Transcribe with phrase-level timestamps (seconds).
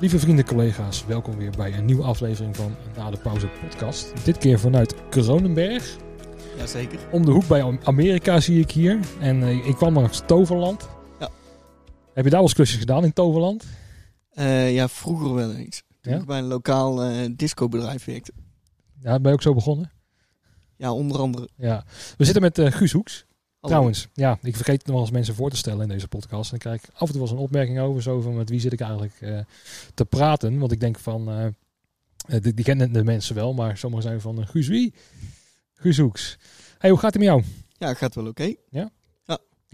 [0.00, 4.24] Lieve vrienden, collega's, welkom weer bij een nieuwe aflevering van Na de Pauze podcast.
[4.24, 5.96] Dit keer vanuit Kronenberg.
[6.56, 6.98] Jazeker.
[7.12, 8.98] Om de hoek bij Amerika zie ik hier.
[9.20, 10.88] En uh, ik kwam langs Toverland.
[11.20, 11.28] Ja.
[12.14, 13.64] Heb je daar wel eens klusjes gedaan in Toverland?
[14.34, 15.82] Uh, ja, vroeger wel eens.
[16.00, 16.18] Toen Ja?
[16.18, 18.32] ik bij een lokaal uh, discobedrijf werkte.
[19.00, 19.90] Ja, ben je ook zo begonnen?
[20.76, 21.48] Ja, onder andere.
[21.56, 21.84] Ja.
[22.16, 23.26] We zitten met Guus Hoeks.
[23.60, 26.52] Trouwens, ja, ik vergeet nog wel eens mensen voor te stellen in deze podcast.
[26.52, 28.48] En dan krijg ik af en toe wel eens een opmerking over, zo van met
[28.48, 29.38] wie zit ik eigenlijk eh,
[29.94, 30.58] te praten.
[30.58, 34.20] Want ik denk van, eh, eh, die, die kennen de mensen wel, maar sommigen zijn
[34.20, 34.94] van, eh, Guus wie?
[35.74, 36.38] Guus Hoeks.
[36.78, 37.42] Hey, hoe gaat het met jou?
[37.78, 38.54] Ja, gaat wel oké.
[38.70, 38.90] Ja,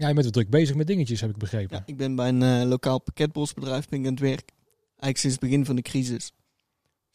[0.07, 1.77] je bent wel druk bezig met dingetjes, heb ik begrepen.
[1.77, 4.51] Ja, ik ben bij een lokaal pakketbosbedrijf ben ik aan het werk.
[4.87, 6.31] Eigenlijk sinds het begin van de crisis.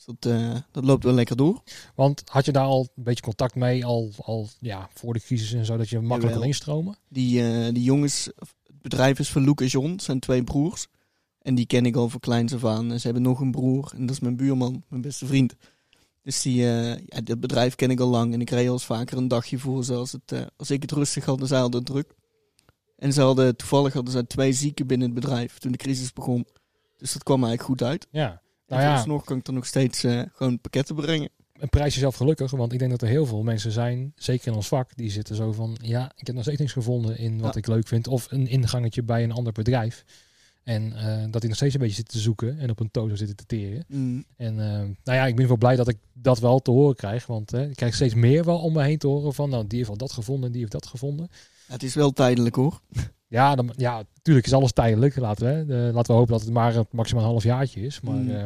[0.06, 1.62] Dus dat, eh, dat loopt wel lekker door.
[1.94, 5.52] Want had je daar al een beetje contact mee, al, al ja, voor de crisis
[5.52, 6.96] en zo, dat je makkelijk kon instromen?
[7.08, 10.86] Die, eh, die jongens, het bedrijf is van Luc en John, zijn twee broers.
[11.42, 12.92] En die ken ik al van kleins af aan.
[12.92, 15.54] En ze hebben nog een broer en dat is mijn buurman, mijn beste vriend.
[16.22, 18.32] Dus die, eh, ja, dat bedrijf ken ik al lang.
[18.32, 19.94] En ik reed al eens vaker een dagje voor ze.
[19.94, 22.14] Als, het, als ik het rustig had, dan zij hadden het druk.
[22.96, 26.46] En ze hadden, toevallig hadden ze twee zieken binnen het bedrijf toen de crisis begon.
[26.96, 28.06] Dus dat kwam eigenlijk goed uit.
[28.10, 28.42] Ja.
[28.70, 31.28] Nou ja, vooralsnog kan ik er nog steeds eh, gewoon pakketten brengen.
[31.58, 34.54] en prijs jezelf gelukkig, want ik denk dat er heel veel mensen zijn, zeker in
[34.54, 37.54] ons vak, die zitten zo van, ja, ik heb nog steeds niks gevonden in wat
[37.54, 37.60] Ja.
[37.60, 40.04] ik leuk vind, of een ingangetje bij een ander bedrijf.
[40.64, 43.14] En eh, dat ik nog steeds een beetje zit te zoeken en op een tozo
[43.14, 43.84] zitten te teren.
[43.88, 46.96] Mm, En eh, nou ja, ik ben wel blij dat ik dat wel te horen
[46.96, 49.78] krijg, want ik krijg steeds meer wel om me heen te horen van, nou, die
[49.78, 51.28] heeft al dat gevonden en die heeft dat gevonden.
[51.66, 52.80] het is wel tijdelijk hoor.
[53.30, 55.74] Ja, dan, ja, natuurlijk is alles tijdelijk, laten we.
[55.74, 58.00] eh, laten we hopen dat het maar maximaal een half jaartje is.
[58.00, 58.30] Maar, Mm.
[58.30, 58.44] eh,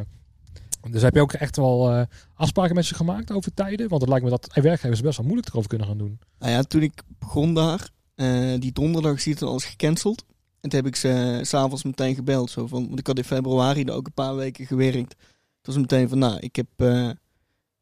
[0.90, 2.02] dus heb je ook echt wel eh,
[2.34, 3.88] afspraken met ze gemaakt over tijden?
[3.88, 6.18] Want het lijkt me dat werkgevers best wel moeilijk erover kunnen gaan doen.
[6.38, 10.24] Nou ja, toen ik begon daar, eh, die donderdag zie het al als gecanceld.
[10.60, 12.50] En toen heb ik ze eh, s'avonds meteen gebeld.
[12.50, 15.10] Zo van, want ik had in februari er ook een paar weken gewerkt.
[15.58, 17.08] Het was meteen van, nou, ik heb, eh,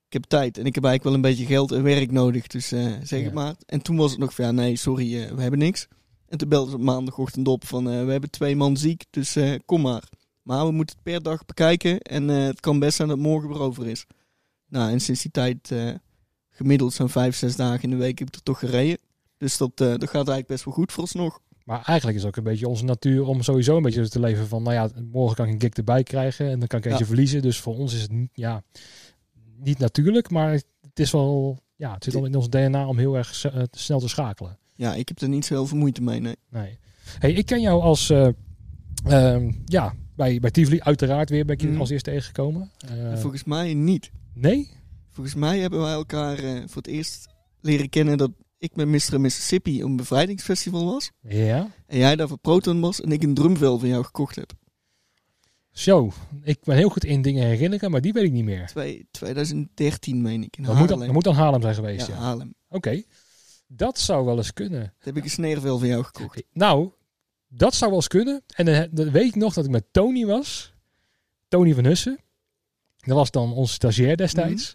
[0.07, 0.59] ik heb tijd.
[0.59, 2.47] En ik heb eigenlijk wel een beetje geld en werk nodig.
[2.47, 3.25] Dus eh, zeg Ja.
[3.25, 3.55] het maar.
[3.67, 5.89] En toen was het nog van, ja, nee, sorry, eh, we hebben niks.
[6.33, 9.37] En toen belden ze op maandagochtend op van, eh, we hebben twee man ziek, dus
[9.37, 10.03] eh, kom maar.
[10.43, 12.01] Maar we moeten het per dag bekijken.
[12.01, 14.07] En eh, het kan best zijn dat het morgen weer over is.
[14.69, 15.75] Nou, en sinds die tijd...
[16.51, 18.99] gemiddeld zo'n vijf, zes dagen in de week heb ik er toch gereden.
[19.37, 21.41] Dus dat, dat gaat eigenlijk best wel goed vooralsnog.
[21.65, 24.49] Maar eigenlijk is het ook een beetje onze natuur om sowieso een beetje te leven
[24.49, 27.01] van, nou ja, morgen kan ik een gig erbij krijgen en dan kan ik eentje
[27.01, 27.07] Ja.
[27.07, 27.43] verliezen.
[27.43, 28.63] Dus voor ons is het niet, ja,
[29.57, 33.17] niet natuurlijk, maar het is wel, ja, het zit al in ons DNA om heel
[33.17, 33.35] erg
[33.71, 34.59] snel te schakelen.
[34.83, 36.37] Ja, ik heb er niet zo heel veel moeite mee, nee.
[36.51, 36.79] Nee.
[37.19, 38.29] Hey, ik ken jou als, eh,
[39.05, 41.81] ehm, ja, bij, bij Tivoli uiteraard weer ben ik je Mhm.
[41.81, 42.71] als eerste tegengekomen.
[42.89, 44.11] Eh, Volgens mij niet.
[44.35, 44.71] nee?
[45.11, 47.29] Volgens mij hebben wij elkaar eh, voor het eerst
[47.61, 49.21] leren kennen dat ik met Mr.
[49.21, 51.11] Mississippi een bevrijdingsfestival was.
[51.21, 51.71] Ja.
[51.87, 54.53] En jij daar voor Proton was en ik een drumvel van jou gekocht heb.
[55.71, 56.13] Zo,
[56.43, 58.67] ik ben heel goed in dingen herinneren, maar die weet ik niet meer.
[58.67, 62.15] Twee, 2013 meen ik, in Dat moet, dan, dat moet dan Haarlem zijn geweest, ja,
[62.15, 62.21] ja.
[62.21, 62.55] Haarlem.
[62.69, 63.03] Oké,
[63.77, 64.95] dat zou wel eens kunnen.
[64.99, 66.43] Heb ik een sneervel van jou gekocht.
[66.53, 66.91] Nou,
[67.49, 68.43] dat zou wel eens kunnen.
[68.55, 70.73] En dan, weet ik nog dat ik met Tony was.
[71.49, 72.19] Tony van Hussen.
[72.97, 74.75] Dat was dan onze stagiair destijds.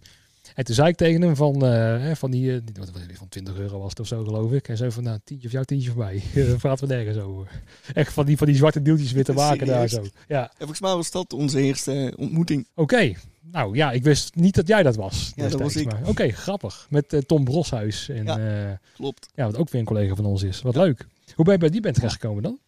[0.55, 3.79] En toen zei ik tegen hem van, eh, van die, eh, wat van 20 euro
[3.79, 4.67] was het of zo geloof ik.
[4.67, 6.23] En zo van, nou, tientje of jou, tientje voor mij.
[6.57, 7.61] Praten we nergens over.
[7.93, 10.05] Echt van die, van die zwarte deeltjes weer te maken daar zo.
[10.27, 12.67] Ja, En volgens mij was dat onze eerste ontmoeting.
[12.75, 13.13] oké.
[13.51, 15.31] Nou ja, ik wist niet dat jij dat was.
[15.35, 15.91] Ja, dat was ik.
[16.05, 16.87] Oké, grappig.
[16.89, 18.09] Met eh, Tom Broshuis.
[18.09, 18.37] En, Ja.
[18.37, 18.79] ja.
[18.95, 19.27] Klopt.
[19.35, 20.61] ja, wat ook weer een collega van ons is.
[20.61, 21.07] Wat leuk.
[21.35, 22.59] Hoe ben je bij die band terechtgekomen dan?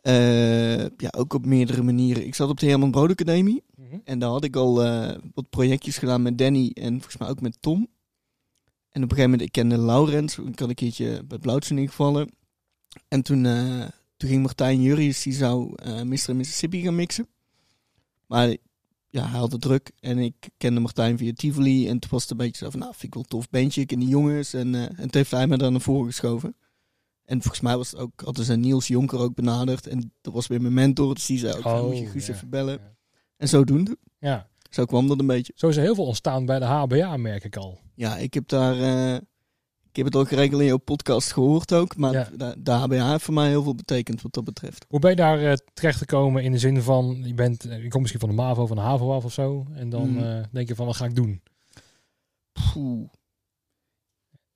[0.00, 2.26] Eh, ja, ook op meerdere manieren.
[2.26, 3.62] Ik zat op de Herman Brood Academie.
[4.04, 7.40] En daar had ik al eh, wat projectjes gedaan met Danny en volgens mij ook
[7.40, 7.88] met Tom.
[8.90, 12.30] En op een gegeven moment, ik kende Laurens, ik had een keertje bij Blauwtsen ingevallen.
[13.08, 16.36] En toen, eh, toen ging Martijn Jurrius, die zou eh Mr.
[16.36, 17.26] Mississippi gaan mixen.
[18.26, 18.56] Maar
[19.14, 21.88] ja, hij had het druk en ik kende Martijn via Tivoli.
[21.88, 23.92] En toen was het een beetje zo van, nou, vind ik wel tof bandje, ik
[23.92, 24.52] en die jongens.
[24.54, 26.56] En, eh, en toen heeft hij me daar naar voren geschoven.
[27.24, 29.86] En volgens mij was het ook, hadden ze Niels Jonker ook benaderd.
[29.86, 32.34] En dat was weer mijn mentor, dus die zei ook, Oh, moet je Guus ja.
[32.34, 32.74] even bellen.
[32.74, 32.94] Ja.
[33.36, 33.96] En zodoende.
[34.18, 35.52] Ja, Zo kwam dat een beetje.
[35.56, 37.78] zo is er heel veel ontstaan bij de HBA, merk ik al.
[37.94, 38.80] Ja, ik heb daar.
[39.14, 39.20] eh,
[39.96, 41.96] ik heb het ook geregeld in jouw podcast gehoord ook.
[41.96, 42.28] Maar Ja.
[42.36, 44.84] de, de HBA heeft voor mij heel veel betekend wat dat betreft.
[44.88, 47.88] Hoe ben je daar eh, terecht gekomen in de zin van, je, bent, eh, je
[47.88, 49.66] komt misschien van de MAVO, van de HAVO af of zo.
[49.74, 50.24] En dan Mhm.
[50.24, 51.42] eh, denk je van, wat ga ik doen?
[52.72, 53.08] Poeh.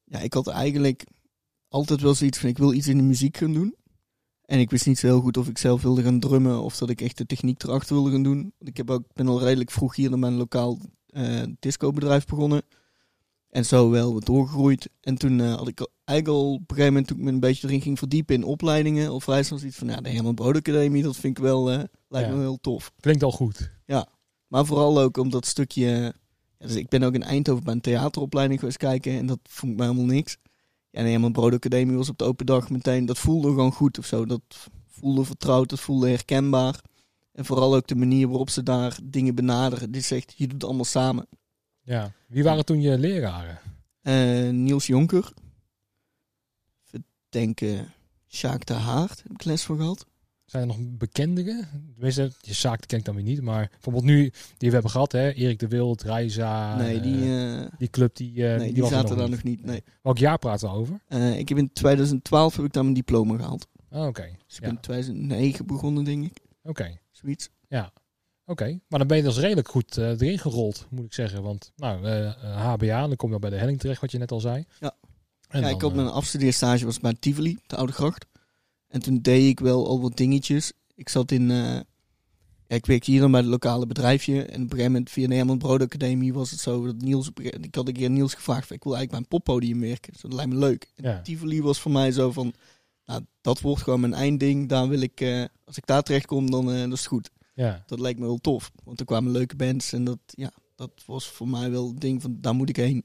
[0.05, 1.07] Ja, ik had eigenlijk
[1.69, 3.75] altijd wel zoiets van: ik wil iets in de muziek gaan doen.
[4.45, 6.91] En ik wist niet zo heel goed of ik zelf wilde gaan drummen of dat
[6.91, 8.53] ik echt de techniek erachter wilde gaan doen.
[8.59, 12.63] Ik heb ook, ben al redelijk vroeg hier naar mijn lokaal eh discobedrijf begonnen.
[13.49, 14.89] En zo wel doorgegroeid.
[15.01, 17.41] En toen eh, had ik eigenlijk al op een gegeven moment, toen ik me een
[17.41, 20.57] beetje erin ging verdiepen in opleidingen, al vrij snel zoiets van, ja, de Herman Brood
[20.57, 22.35] Academie, dat vind ik wel, eh, lijkt Ja.
[22.35, 22.93] me heel tof.
[23.01, 23.71] Klinkt al goed.
[23.85, 24.09] Ja.
[24.47, 26.15] Maar vooral ook om dat stukje...
[26.59, 29.13] Ja, dus ik ben ook in Eindhoven bij een theateropleiding geweest kijken.
[29.13, 30.37] En dat vond ik mij helemaal niks.
[30.91, 33.07] Ja, nee, mijn broodacademie was op de open dag meteen...
[33.07, 34.27] Dat voelde gewoon goed of zo.
[34.27, 34.41] Dat
[34.89, 36.81] voelde vertrouwd, dat voelde herkenbaar.
[37.33, 39.91] En vooral ook de manier waarop ze daar dingen benaderen.
[39.91, 41.27] Dit zegt, je doet het allemaal samen.
[41.89, 42.13] Ja.
[42.27, 43.59] Wie waren toen je leraren?
[44.03, 45.33] Uh, Niels Jonker.
[47.29, 47.93] Denken
[48.27, 50.07] Sjaak de Haard heb ik les voor gehad.
[50.45, 51.65] Zijn er nog bekendere?
[51.93, 53.43] Tenminste, je zaak ken ik dan weer niet.
[53.43, 55.31] Maar bijvoorbeeld nu, die we hebben gehad, hè?
[55.31, 56.77] Erik de Wild, Reiza.
[56.77, 59.65] Nee, die, uh, die club, die, uh, nee, die, die zaten daar nog niet.
[59.65, 59.83] Nee.
[60.03, 61.01] Welk jaar praten we over?
[61.37, 63.67] Ik heb in 2012 heb ik dan mijn diploma gehaald.
[63.91, 64.09] Oh, oké.
[64.09, 64.39] Okay.
[64.47, 66.39] Dus ik ben in 2009 begonnen, denk ik.
[66.63, 66.69] Oké.
[66.69, 67.01] Okay.
[67.11, 67.51] Zoiets.
[67.69, 67.93] Ja.
[68.49, 71.43] Oké, maar dan ben je dus redelijk goed uh, erin gerold, moet ik zeggen.
[71.43, 74.41] Want nou, uh, HBA, dan kom je bij de helling terecht, wat je net al
[74.41, 74.65] zei.
[74.81, 74.95] Ja.
[75.49, 78.27] En ja, dan, ik had mijn afstudeerstage was bij Tivoli, de Oude Gracht.
[78.89, 80.73] En toen deed ik wel al wat dingetjes.
[80.95, 81.51] Ik zat in...
[81.51, 81.75] Uh,
[82.67, 84.43] ja, ik werkte hier dan bij het lokale bedrijfje.
[84.43, 87.31] En op een gegeven moment via de Herman Brood Academie was het zo dat Niels...
[87.61, 90.13] Ik had een keer Niels gevraagd, ik wil eigenlijk bij een poppodium werken.
[90.13, 90.93] Dus dat lijkt me leuk.
[90.97, 91.21] En ja.
[91.21, 92.55] Tivoli was voor mij zo van...
[93.07, 94.69] Nou, dat wordt gewoon mijn eindding.
[94.69, 95.49] Daar wil ik...
[95.65, 97.31] Als ik daar terecht kom, dan dat is het goed.
[97.59, 97.83] Ja.
[97.87, 98.71] Dat lijkt me wel tof.
[98.85, 99.93] Want er kwamen leuke bands.
[99.93, 102.37] En dat, ja, dat was voor mij wel het ding van...
[102.41, 103.05] Daar moet ik heen.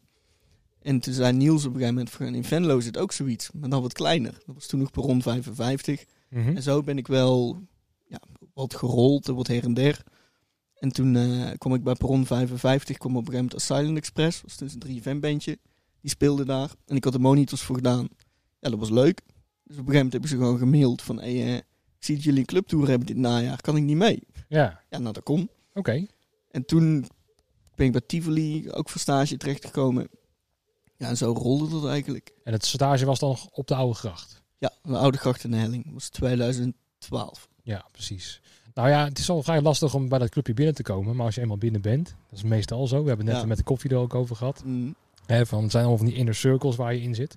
[0.82, 2.36] En toen zei Niels op een gegeven moment...
[2.36, 3.52] In Venlo zit ook zoiets.
[3.52, 4.32] Maar dan wat kleiner.
[4.46, 6.06] Dat was toen nog per rond 55.
[6.30, 6.56] Mm -hmm.
[6.56, 7.62] En zo ben ik wel
[8.08, 8.20] ja,
[8.54, 10.04] wat gerold, wat her en der.
[10.74, 14.42] En toen uh, kwam ik bij Perron 55, kwam op een gegeven moment Silent Express.
[14.42, 15.60] Dat was dus een 3 bandje.
[16.02, 16.72] Die speelde daar.
[16.86, 18.08] En ik had de monitors voor gedaan.
[18.60, 19.22] Ja, dat was leuk.
[19.64, 21.20] Dus op een gegeven moment heb ik ze gewoon gemaild van...
[21.20, 21.64] Hey, uh, ik
[22.06, 23.62] zie dat jullie een clubtour hebben dit najaar.
[23.62, 24.24] Kan ik niet mee?
[24.48, 24.82] Ja.
[24.90, 25.42] Ja, nou dat kon.
[25.42, 25.80] Oké.
[25.80, 26.08] Okay.
[26.52, 27.08] En toen
[27.76, 30.08] ben ik bij Tivoli ook voor stage terechtgekomen.
[30.98, 32.32] Ja, en zo rolde dat eigenlijk.
[32.44, 34.42] En het stage was dan nog op de Oude Gracht?
[34.58, 35.84] Ja, de Oude Gracht in de Helling.
[35.84, 37.48] Dat was 2012.
[37.64, 38.42] Ja, precies.
[38.74, 41.16] Nou ja, het is al vrij lastig om bij dat clubje binnen te komen.
[41.16, 43.02] Maar als je eenmaal binnen bent, dat is meestal zo.
[43.02, 43.46] We hebben net Ja.
[43.46, 44.64] met de koffie er ook over gehad.
[44.66, 44.96] Mm.
[45.26, 47.36] Hè, van, het zijn allemaal van die inner circles waar je in zit.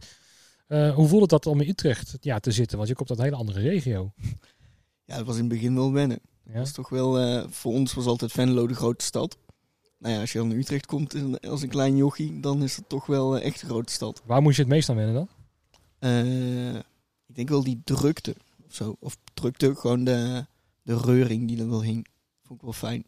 [0.67, 2.77] Eh, hoe voelt het dat om in Utrecht ja, te zitten?
[2.77, 4.13] Want je komt uit een hele andere regio.
[5.07, 6.21] Ja, dat was in het begin wel wennen.
[6.43, 6.53] Ja?
[6.53, 9.39] Dat is toch wel, eh, voor ons was altijd Venlo de grote stad.
[9.99, 12.89] Nou ja, als je dan naar Utrecht komt als een klein jochie, dan is het
[12.89, 14.23] toch wel eh, echt een grote stad.
[14.25, 15.29] Waar moest je het meest aan wennen dan?
[15.99, 16.75] Eh,
[17.27, 18.37] ik denk wel die drukte
[18.67, 18.97] of zo.
[19.01, 20.47] Of drukte, gewoon de,
[20.83, 22.07] de reuring die er wel hing.
[22.43, 23.05] Vond ik wel fijn.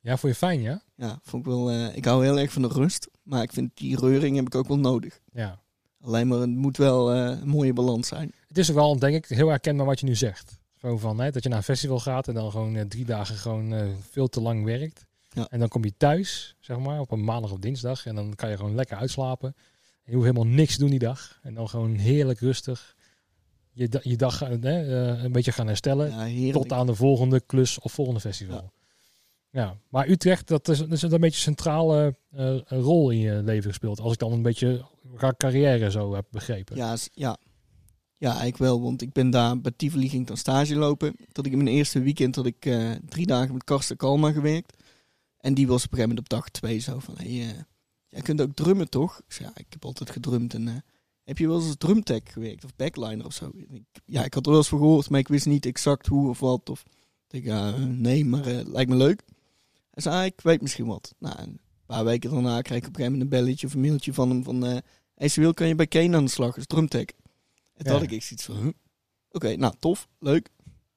[0.00, 0.82] Ja, vond je fijn, ja?
[0.94, 1.72] Ja, vond ik wel.
[1.72, 3.08] ik hou heel erg van de rust.
[3.22, 5.20] Maar ik vind die reuring heb ik ook wel nodig.
[5.32, 5.60] Ja.
[6.00, 8.32] Alleen maar het moet wel een mooie balans zijn.
[8.48, 10.58] Het is ook wel, denk ik, heel herkenbaar wat je nu zegt.
[10.80, 13.36] Zo van, hè, dat je naar een festival gaat en dan gewoon eh, drie dagen
[13.36, 15.06] gewoon eh, veel te lang werkt.
[15.32, 15.46] Ja.
[15.50, 18.06] En dan kom je thuis, zeg maar, op een maandag of dinsdag.
[18.06, 19.54] En dan kan je gewoon lekker uitslapen.
[19.78, 21.38] En je hoeft helemaal niks te doen die dag.
[21.42, 22.96] En dan gewoon heerlijk rustig
[23.76, 26.30] je, je dag eh, een beetje gaan herstellen.
[26.32, 28.72] Ja, tot aan de volgende klus of volgende festival.
[29.50, 32.14] Ja, maar Utrecht, dat is, dat is een beetje een centrale
[32.66, 34.00] rol in je leven gespeeld.
[34.00, 34.84] Als ik dan een beetje
[35.16, 36.76] qua carrière zo heb begrepen.
[36.76, 37.38] Ja, ja.
[38.16, 38.82] Ja, eigenlijk wel.
[38.82, 41.16] Want ik ben daar bij Tivoli ging dan stage lopen.
[41.32, 44.76] Dat ik in mijn eerste weekend had ik eh, drie dagen met Karsten Kalma gewerkt.
[45.46, 47.14] En die was op een gegeven moment op dag twee zo van...
[47.16, 47.62] Hey, eh,
[48.06, 49.20] jij kunt ook drummen, toch?
[49.28, 50.54] Ja, ik heb altijd gedrumd.
[50.54, 50.74] En eh,
[51.24, 52.64] heb je wel eens als drumtech gewerkt?
[52.64, 53.50] Of backliner of zo?
[53.68, 56.28] Ik, ja, ik had er wel eens voor gehoord, maar ik wist niet exact hoe
[56.28, 56.70] of wat.
[56.70, 56.82] Of
[57.30, 59.22] ik eh, nee, maar lijkt me leuk.
[59.90, 61.14] Hij zei, ah, ik weet misschien wat.
[61.18, 63.74] Nou, en een paar weken daarna kreeg ik op een gegeven moment een belletje of
[63.74, 64.62] een mailtje van hem van...
[65.14, 67.06] hey, wil, kan je bij Kane aan de slag, als drumtech.
[67.76, 67.98] En toen Ja.
[67.98, 68.72] had ik echt zoiets van, huh?
[69.30, 70.50] oké, nou, tof, leuk,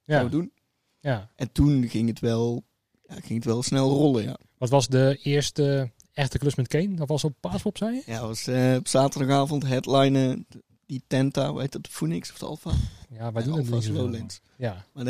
[0.05, 0.23] gaan ja.
[0.23, 0.51] we doen.
[0.99, 1.29] ja.
[1.35, 2.63] En toen ging het wel,
[3.07, 4.37] ja, ging het wel snel rollen, ja.
[4.57, 6.93] Wat was de eerste echte klus met Kane?
[6.95, 8.01] Dat was op Paaspop, zei je?
[8.05, 10.47] Ja, het was eh, op zaterdagavond headlinen,
[10.85, 12.71] die Tenta, hoe heet dat, de Phoenix of de Alpha?
[13.09, 13.93] Ja, wij doen het Alpha zo.
[13.93, 14.39] Lowlands.
[14.57, 14.85] Ja,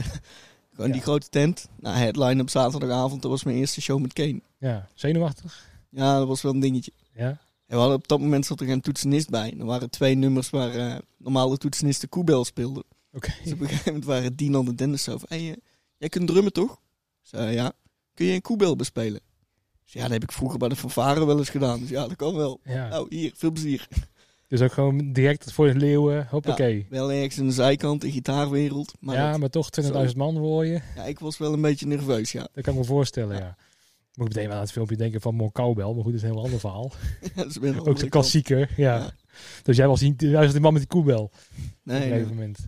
[0.71, 0.93] Gewoon Ja.
[0.93, 1.67] die grote tent.
[1.79, 4.41] Nou, headline op zaterdagavond, dat was mijn eerste show met Kane.
[4.57, 4.87] ja.
[4.93, 5.67] Zenuwachtig?
[5.89, 6.91] Ja, dat was wel een dingetje.
[7.13, 7.37] Ja.
[7.69, 9.53] En we hadden op dat moment zat er geen toetsenist bij.
[9.59, 12.83] Er waren twee nummers waar eh normale toetsenisten Koebel speelden.
[13.13, 13.31] Oké.
[13.43, 15.25] Dus op een gegeven moment waren Dinan en Dennis zo van...
[15.29, 15.55] Hey, eh,
[15.97, 16.79] jij kunt drummen toch?
[17.21, 17.71] Zei, ja.
[18.13, 19.19] Kun je een koebel bespelen?
[19.83, 21.79] Dus ja, dat heb ik vroeger bij de fanfare wel eens gedaan.
[21.79, 22.59] Dus ja, dat kan wel.
[22.63, 22.87] Ja.
[22.87, 23.87] Nou, hier, veel plezier.
[24.47, 26.27] Dus ook gewoon direct voor de leeuwen.
[26.29, 26.85] Hoppakee.
[26.89, 28.93] Wel ergens aan de zijkant, de gitaarwereld.
[28.99, 30.81] Maar ja, dat- maar toch 20.000 man hoor je.
[30.95, 32.47] ja, ik was wel een beetje nerveus, ja.
[32.53, 33.55] Dat kan ik me voorstellen, ja.
[34.19, 35.85] Moet ik meteen wel aan het filmpje denken van Mon Cowbell.
[35.85, 36.91] Maar goed, dat is een heel ander verhaal.
[37.35, 38.09] dat is weer een Ook kant.
[38.09, 38.95] klassieker, ja.
[38.95, 39.11] Ja.
[39.63, 41.33] Dus jij was, die, jij was die man met die koebel op
[41.83, 42.11] Nee, een nee.
[42.11, 42.59] gegeven moment.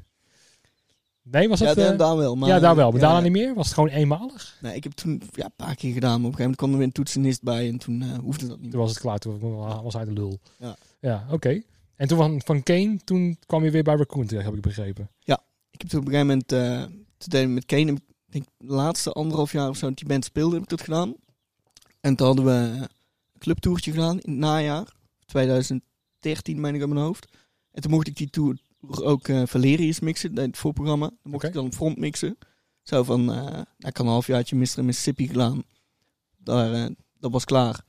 [1.24, 1.76] Nee, was Ja, dat...
[1.76, 2.36] daar, eh, daar wel.
[2.36, 2.92] Maar, ja, daar wel.
[2.92, 3.54] Maar ja, daarna niet meer?
[3.54, 4.58] Was het gewoon eenmalig?
[4.62, 6.22] Nee, ik heb toen ja, een paar keer gedaan.
[6.22, 7.68] Maar op een gegeven moment kwam er weer een toetsenist bij.
[7.68, 9.18] En toen eh, hoefde dat niet Toen was het klaar.
[9.18, 9.40] Toen
[9.84, 10.40] was hij de lul.
[10.60, 10.76] Ja.
[11.00, 11.62] Ja, oké.
[11.96, 15.10] En toen van, van Kane, toen kwam je weer bij Raccoon terecht, heb ik begrepen.
[15.72, 16.52] Ik heb toen op een gegeven moment...
[16.52, 17.98] eh toen deed ik met Kane...
[18.26, 21.16] denk de laatste anderhalf jaar of zo dat die band speelde, heb ik dat gedaan.
[22.02, 22.88] En toen hadden we een
[23.38, 24.94] clubtoertje gedaan in het najaar.
[25.26, 27.28] 2013, meen ik aan mijn hoofd.
[27.72, 31.08] En toen mocht ik die tour ook uh, Valerius mixen, het voorprogramma.
[31.08, 32.38] Dan mocht ik dan front mixen.
[32.82, 34.86] Zo van, eh ik had een halfjaartje Mr.
[34.86, 35.64] Mississippi gedaan.
[36.38, 36.86] Daar, eh,
[37.20, 37.86] dat was klaar.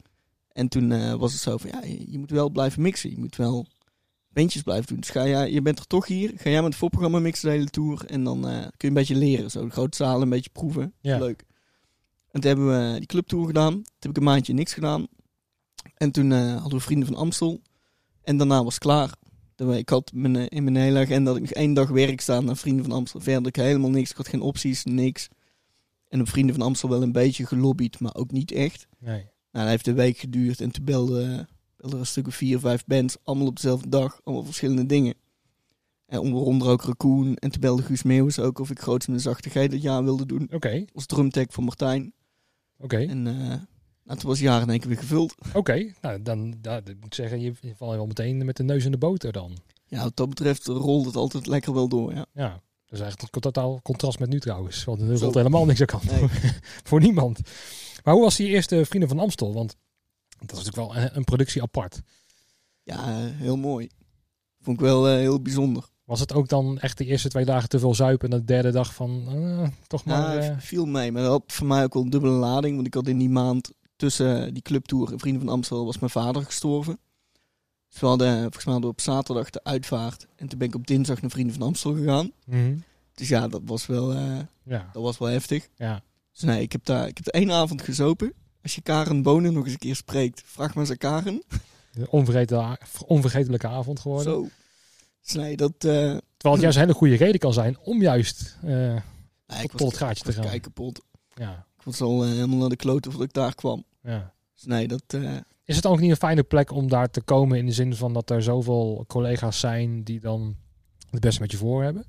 [0.48, 3.10] En toen eh, was het zo van, ja, je, moet wel blijven mixen.
[3.10, 3.66] Je moet wel
[4.28, 5.00] bandjes blijven doen.
[5.00, 6.32] Dus ga jij, je bent er toch hier.
[6.36, 8.04] Ga jij met het voorprogramma mixen de hele tour.
[8.06, 9.50] En dan eh, kun je een beetje leren.
[9.50, 10.94] Zo de grote zalen een beetje proeven.
[11.00, 11.18] Ja.
[11.18, 11.44] Leuk.
[12.32, 13.72] En toen hebben we die clubtour gedaan.
[13.72, 15.06] Toen heb ik een maandje niks gedaan.
[15.94, 17.60] En toen eh, hadden we Vrienden van Amstel.
[18.22, 19.14] En daarna was het klaar.
[19.56, 22.44] Ik had mijn, eh, in mijn hele agenda dat ik nog één dag werk staan
[22.44, 23.20] naar Vrienden van Amstel.
[23.20, 24.10] Verder ik helemaal niks.
[24.10, 25.28] Ik had geen opties, niks.
[26.08, 28.86] En op Vrienden van Amstel wel een beetje gelobbyd, maar ook niet echt.
[28.98, 29.20] Nee.
[29.20, 31.46] Nou, dat heeft een week geduurd en toen belde,
[31.76, 33.16] belde er een stuk of vier, vijf bands.
[33.22, 35.14] Allemaal op dezelfde dag, allemaal verschillende dingen.
[36.06, 37.36] En onder ook Raccoon.
[37.36, 40.48] En toen belde Guus Meeuwis ook of ik groots met G dat jaar wilde doen.
[40.52, 42.12] Oké, Als drumtech van Martijn.
[42.82, 43.34] Oké, En eh,
[44.04, 45.34] nou, toen was het jaar in één keer weer gevuld.
[45.54, 45.92] oké.
[46.00, 48.98] Nou, dan ja, ik moet zeggen, je valt wel meteen met de neus in de
[48.98, 49.56] boter dan.
[49.86, 52.26] Ja, wat dat betreft rolt het altijd lekker wel door, ja.
[52.32, 54.84] Ja, dat is eigenlijk een totaal contrast met nu trouwens.
[54.84, 56.28] Want er rolt helemaal niks aan kant Nee.
[56.88, 57.40] voor niemand.
[58.04, 59.54] Maar hoe was die eerste Vrienden van Amstel?
[59.54, 59.76] Want
[60.46, 62.00] dat is natuurlijk wel een, productie apart.
[62.82, 63.88] Ja, heel mooi.
[64.60, 65.88] Vond ik wel eh, heel bijzonder.
[66.12, 68.70] Was het ook dan echt de eerste twee dagen te veel zuipen en de derde
[68.70, 70.42] dag van eh, toch maar...
[70.42, 71.12] Ja, eh, viel mee.
[71.12, 72.74] Maar dat voor mij ook wel een dubbele lading.
[72.74, 76.10] Want ik had in die maand tussen die clubtour en Vrienden van Amstel was mijn
[76.10, 76.98] vader gestorven.
[77.88, 80.26] Dus we hadden, volgens mij hadden we op zaterdag de uitvaart.
[80.36, 82.32] En toen ben ik op dinsdag naar Vrienden van Amstel gegaan.
[82.44, 82.76] mhm.
[83.14, 85.68] Dus ja, dat was wel, eh, Ja, dat was wel heftig.
[85.76, 86.02] ja.
[86.32, 88.32] Dus nee, ik heb daar ik heb er één avond gezopen.
[88.62, 91.42] Als je Karen Bonen nog eens een keer spreekt, vraag maar eens aan Karen.
[91.92, 94.32] De onvergetelijke, onvergetelijke avond geworden.
[94.32, 94.48] Zo.
[95.22, 95.72] Dus nee, dat...
[95.72, 96.20] eh, Terwijl
[96.54, 98.58] het juist een hele goede reden kan zijn om juist...
[98.62, 98.96] eh,
[99.60, 100.44] Tot- tot het gaatje te gaan.
[100.44, 101.00] kei kapot.
[101.34, 103.84] ja, Ik was al eh, helemaal naar de kloten voordat ik daar kwam.
[104.02, 104.34] ja.
[104.54, 105.02] Dus nee, dat...
[105.06, 107.72] eh, Is het dan ook niet een fijne plek om daar te komen in de
[107.72, 110.56] zin van dat er zoveel collega's zijn die dan
[111.10, 112.04] het beste met je voor hebben?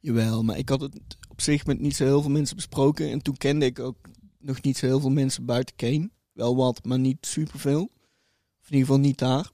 [0.00, 0.98] Jawel, maar ik had het
[1.28, 3.10] op zich met niet zo heel veel mensen besproken.
[3.10, 3.96] En toen kende ik ook
[4.38, 6.10] nog niet zo heel veel mensen buiten Kane.
[6.32, 7.82] Wel wat, maar niet superveel.
[8.60, 9.50] Of in ieder geval niet daar.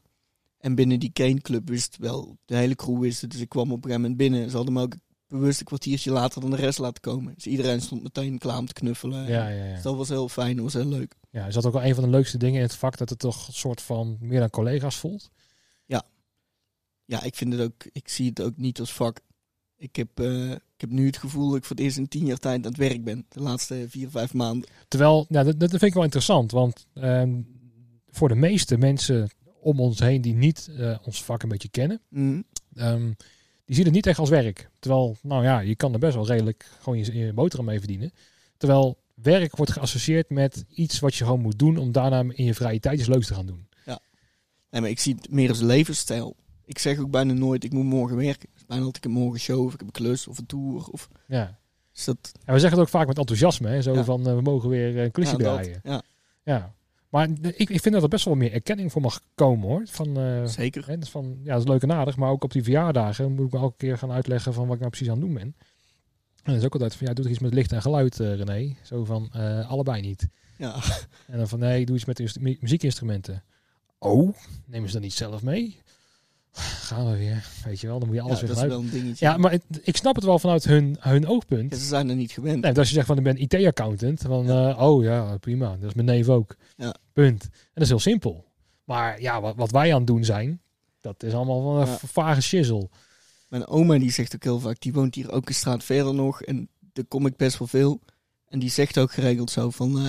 [0.65, 3.31] En binnen die Kane Club wist wel, de hele crew wist het.
[3.31, 4.51] Dus ik kwam op een gegeven moment binnen.
[4.51, 4.95] Ze hadden me ook
[5.27, 7.35] bewust een kwartiertje later dan de rest laten komen.
[7.35, 9.27] Dus iedereen stond meteen klaar om te knuffelen.
[9.27, 9.75] Ja, ja, ja.
[9.75, 11.15] Dus dat was heel fijn, dat was heel leuk.
[11.31, 11.47] ja.
[11.47, 13.47] Is dat ook wel een van de leukste dingen in het vak dat het toch
[13.47, 15.31] een soort van meer dan collega's voelt?
[17.07, 19.21] Ja, ik vind het ook, ik zie het ook niet als vak.
[19.77, 22.27] Ik heb, eh, ik heb nu het gevoel dat ik voor het eerst in tien
[22.27, 23.27] jaar tijd aan het werk ben.
[23.29, 24.69] De laatste vier, vijf maanden.
[24.89, 27.41] Terwijl, nou, dat, dat vind ik wel interessant, want ehm,
[28.11, 29.31] voor de meeste mensen
[29.65, 32.41] om ons heen die niet eh, ons vak een beetje kennen, Mhm.
[32.75, 33.13] ehm,
[33.65, 34.71] die zien het niet echt als werk.
[34.79, 38.13] Terwijl, nou ja, je kan er best wel redelijk gewoon je, je boterham mee verdienen.
[38.57, 42.55] Terwijl werk wordt geassocieerd met iets wat je gewoon moet doen om daarna in je
[42.55, 43.67] vrije tijd iets leuks te gaan doen.
[44.71, 46.37] Nee, maar ik zie het meer als levensstijl.
[46.65, 48.49] Ik zeg ook bijna nooit, ik moet morgen werken.
[48.55, 50.87] Dus bijna altijd, ik heb morgen show, of ik heb een klus, of een tour.
[50.91, 51.59] Of, Ja.
[51.93, 53.83] dus dat, En we zeggen het ook vaak met enthousiasme, hè?
[53.83, 54.05] zo Ja.
[54.05, 55.81] van eh, we mogen weer een klusje ja, draaien.
[55.85, 56.03] ja,
[56.45, 56.75] Ja.
[57.15, 59.83] Maar ik, ik vind dat er best wel meer erkenning voor mag komen hoor.
[59.87, 60.87] Van, eh, zeker.
[60.87, 63.47] hè, dus van, ja, dat is leuk en aardig, maar ook op die verjaardagen moet
[63.47, 65.43] ik me elke keer gaan uitleggen van wat ik nou precies aan het doen ben.
[66.43, 68.75] En dat is ook altijd van, ja, doe iets met licht en geluid, eh, René.
[68.83, 70.29] Zo van, eh, allebei niet.
[70.59, 70.75] Ja,
[71.27, 73.43] En dan van, nee, doe iets met inst- mu- muziekinstrumenten.
[73.99, 74.35] Oh,
[74.67, 75.81] nemen ze dat niet zelf mee?
[76.59, 78.81] Gaan we weer, weet je wel, dan moet je alles ja weer dat is wel
[78.81, 79.27] een dingetje.
[79.27, 81.73] Ja, maar het- ik snap het wel vanuit hun, hun oogpunt.
[81.73, 82.63] Ja, ze zijn er niet gewend.
[82.63, 85.95] Nee, als je zegt van ik ben IT-accountant, van eh, oh ja, prima, dat is
[85.95, 86.57] mijn neef ook.
[86.77, 86.95] Ja.
[87.13, 87.43] Punt.
[87.43, 88.45] En dat is heel simpel.
[88.85, 90.61] Maar ja, wat, wat wij aan het doen zijn,
[91.01, 92.89] dat is allemaal van een vage shizzle.
[93.49, 96.43] Mijn oma die zegt ook heel vaak, die woont hier ook een straat verder nog.
[96.43, 98.01] En daar kom ik best wel veel.
[98.49, 100.03] En die zegt ook geregeld zo van, eh,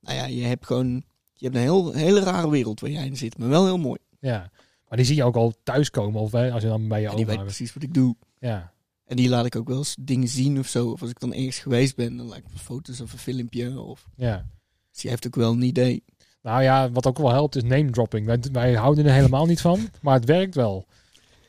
[0.00, 3.16] nou ja, je hebt gewoon, je hebt een heel, hele rare wereld waar jij in
[3.16, 3.38] zit.
[3.38, 3.98] Maar wel heel mooi.
[4.20, 4.50] Ja.
[4.88, 7.16] Maar die zie je ook al thuiskomen, of hè, als je dan bij je En
[7.16, 7.46] die weet bent.
[7.46, 8.16] precies wat ik doe.
[8.38, 8.72] Ja.
[9.04, 10.90] En die laat ik ook wel eens dingen zien of zo.
[10.90, 13.80] Of als ik dan ergens geweest ben, dan laat ik foto's of een filmpje.
[13.80, 14.06] Of...
[14.16, 14.46] ja.
[14.90, 16.04] Dus die heeft ook wel een idee.
[16.42, 18.26] Nou ja, wat ook wel helpt is name dropping.
[18.26, 20.86] Wij, wij houden er helemaal niet van, maar het werkt wel.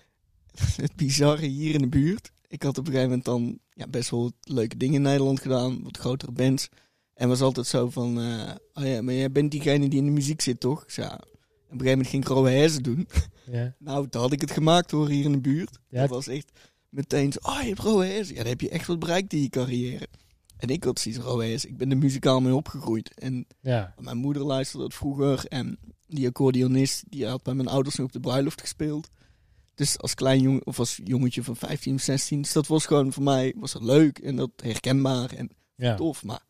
[0.82, 2.32] het bizarre hier in de buurt.
[2.48, 5.84] Ik had op een gegeven moment dan ja, best wel leuke dingen in Nederland gedaan.
[5.84, 6.70] Wat grotere bands.
[7.13, 8.22] En was altijd zo van...
[8.22, 10.84] eh, oh ja, maar jij bent diegene die in de muziek zit, toch?
[10.88, 11.20] Ja.
[11.70, 13.08] Een gegeven moment ging ik doen.
[13.52, 13.76] Ja.
[13.80, 15.80] Nou, toen had ik het gemaakt hoor, hier in de buurt.
[15.90, 16.02] Ja.
[16.02, 16.52] Dat was echt
[16.90, 17.40] meteen zo...
[17.42, 18.36] Oh, je hebt Rowe Herzen.
[18.36, 20.08] Ja, dan heb je echt wat bereikt in je carrière.
[20.58, 21.70] En ik had zoiets Rowe Herzen.
[21.70, 23.14] Ik ben er muzikaal mee opgegroeid.
[23.14, 23.94] En ja.
[24.00, 25.46] mijn moeder luisterde dat vroeger.
[25.46, 29.10] En die accordeonist, die had bij mijn ouders nog op de bruiloft gespeeld.
[29.76, 32.42] Dus als klein jongen, of als jongetje van 15 of 16.
[32.42, 35.96] Dus dat was gewoon voor mij was dat leuk en dat herkenbaar en ja.
[35.96, 36.24] tof.
[36.24, 36.42] Maar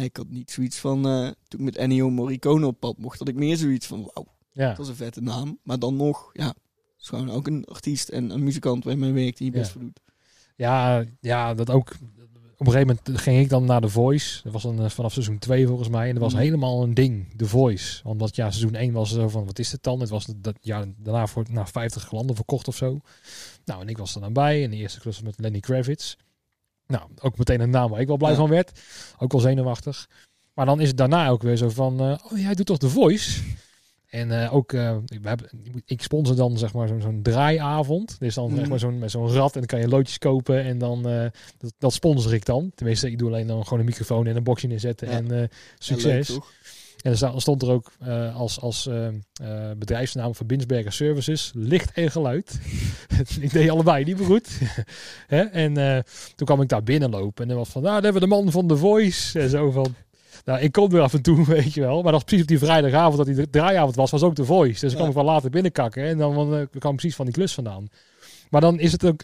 [0.00, 3.28] ik had niet zoiets van, eh, toen ik met Ennio Morricone op pad mocht, had
[3.28, 4.68] ik meer zoiets van, wauw, Ja.
[4.68, 5.58] dat is een vette naam.
[5.62, 6.56] Maar dan nog, ja, het
[7.00, 9.58] is gewoon ook een artiest en een muzikant waar je mee werkt die je Ja.
[9.58, 10.00] best voor doet.
[10.56, 11.90] Ja, ja, dat ook.
[12.56, 14.40] Op een gegeven moment ging ik dan naar The Voice.
[14.42, 16.06] Dat was dan eh, vanaf seizoen 2 volgens mij.
[16.08, 16.42] En dat was Mhm.
[16.42, 18.00] helemaal een ding, The Voice.
[18.02, 20.00] Want dat ja, seizoen 1 was zo van, wat is het dan?
[20.00, 23.00] Het was dat jaar daarna voor naar 50 landen verkocht of zo.
[23.64, 24.64] Nou, en ik was er dan bij.
[24.64, 26.14] En de eerste klus met Lenny Kravitz.
[26.92, 28.36] Nou, ook meteen een naam waar ik wel blij Ja.
[28.36, 28.80] van werd.
[29.18, 30.08] Ook wel zenuwachtig.
[30.54, 32.88] Maar dan is het daarna ook weer zo van, eh, oh jij doet toch The
[32.88, 33.40] Voice?
[34.06, 35.48] En eh, ook, eh, we hebben,
[35.84, 38.16] ik sponsor dan zeg maar zo'n draaiavond.
[38.18, 40.78] Dus dan zeg maar zo'n, met zo'n rad en dan kan je loodjes kopen en
[40.78, 41.02] dan,
[41.58, 42.72] dat, dat sponsor ik dan.
[42.74, 45.14] Tenminste, ik doe alleen dan gewoon een microfoon en een boxje inzetten Ja.
[45.16, 46.28] en succes.
[46.28, 46.42] leuk?
[47.02, 49.14] En er sta- stond er ook eh, als, als eh, eh,
[49.76, 52.60] bedrijfsnaam van Binsberger Services, licht en geluid.
[53.40, 54.48] ik deed allebei niet meer goed.
[55.26, 55.40] Hè?
[55.40, 56.04] En
[56.36, 58.50] toen kwam ik daar binnenlopen en dan was van, nou, daar hebben we de man
[58.52, 59.40] van The Voice.
[59.40, 59.94] En zo van,
[60.44, 61.94] nou, ik kom er af en toe, weet je wel.
[61.94, 64.70] Maar dat was precies op die vrijdagavond dat die draaiavond was, was ook The Voice.
[64.70, 64.96] Dus dan Ja.
[64.96, 66.32] kwam ik wel later binnenkakken en dan
[66.78, 67.88] kwam ik precies van die klus vandaan.
[68.50, 69.20] Maar dan is het ook...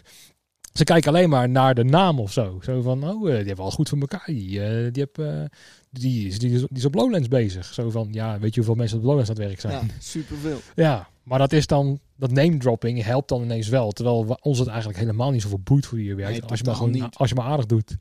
[0.73, 2.59] Ze kijken alleen maar naar de naam of zo.
[2.61, 4.23] Zo van, oh, eh, die hebben al goed voor elkaar.
[4.25, 5.43] Die, eh, die, heb, eh,
[5.89, 7.73] die, is, die, is, die is op Lowlands bezig.
[7.73, 9.73] Zo van, ja, weet je hoeveel mensen op Lowlands aan het werk zijn?
[9.73, 10.59] Ja, superveel.
[10.85, 13.91] Ja, maar dat is dan, dat name dropping helpt dan ineens wel.
[13.91, 16.31] Terwijl ons het eigenlijk helemaal niet zoveel boeit voor wie je werkt.
[16.31, 17.15] Nee, als, je maar gewoon, niet.
[17.15, 17.97] als je maar aardig doet.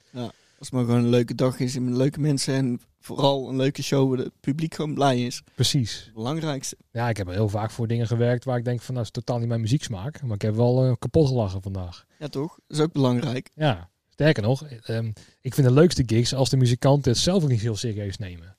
[0.59, 3.57] Als het maar gewoon een leuke dag is en met leuke mensen en vooral een
[3.57, 5.43] leuke show waar het publiek gewoon blij is.
[5.55, 6.03] Precies.
[6.05, 6.77] Het belangrijkste.
[6.93, 9.23] Ja, ik heb heel vaak voor dingen gewerkt waar ik denk van, nou, dat is
[9.23, 10.23] totaal niet mijn muzieksmaak.
[10.23, 12.05] Maar ik heb wel eh, kapot gelachen vandaag.
[12.19, 12.59] Ja, toch?
[12.67, 13.51] Dat is ook belangrijk.
[13.55, 17.49] Ja, sterker nog, ehm, ik vind de leukste gigs als de muzikanten het zelf ook
[17.49, 18.57] niet heel serieus nemen.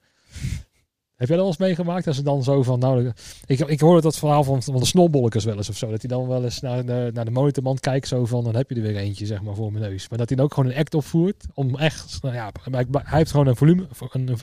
[1.20, 2.08] Heb jij dat eens meegemaakt?
[2.08, 3.12] Als ze dan zo van, nou,
[3.46, 5.90] ik, ik hoorde dat verhaal van, van de snolbolletjes wel eens of zo.
[5.90, 8.70] Dat hij dan wel eens naar de, naar de monitorman kijkt, zo van, dan heb
[8.70, 10.10] je er weer eentje, zeg maar, voor mijn neus.
[10.10, 12.52] Maar dat hij dan ook gewoon een act opvoert, om echt, nou ja,
[12.92, 14.38] hij heeft gewoon een volume, een,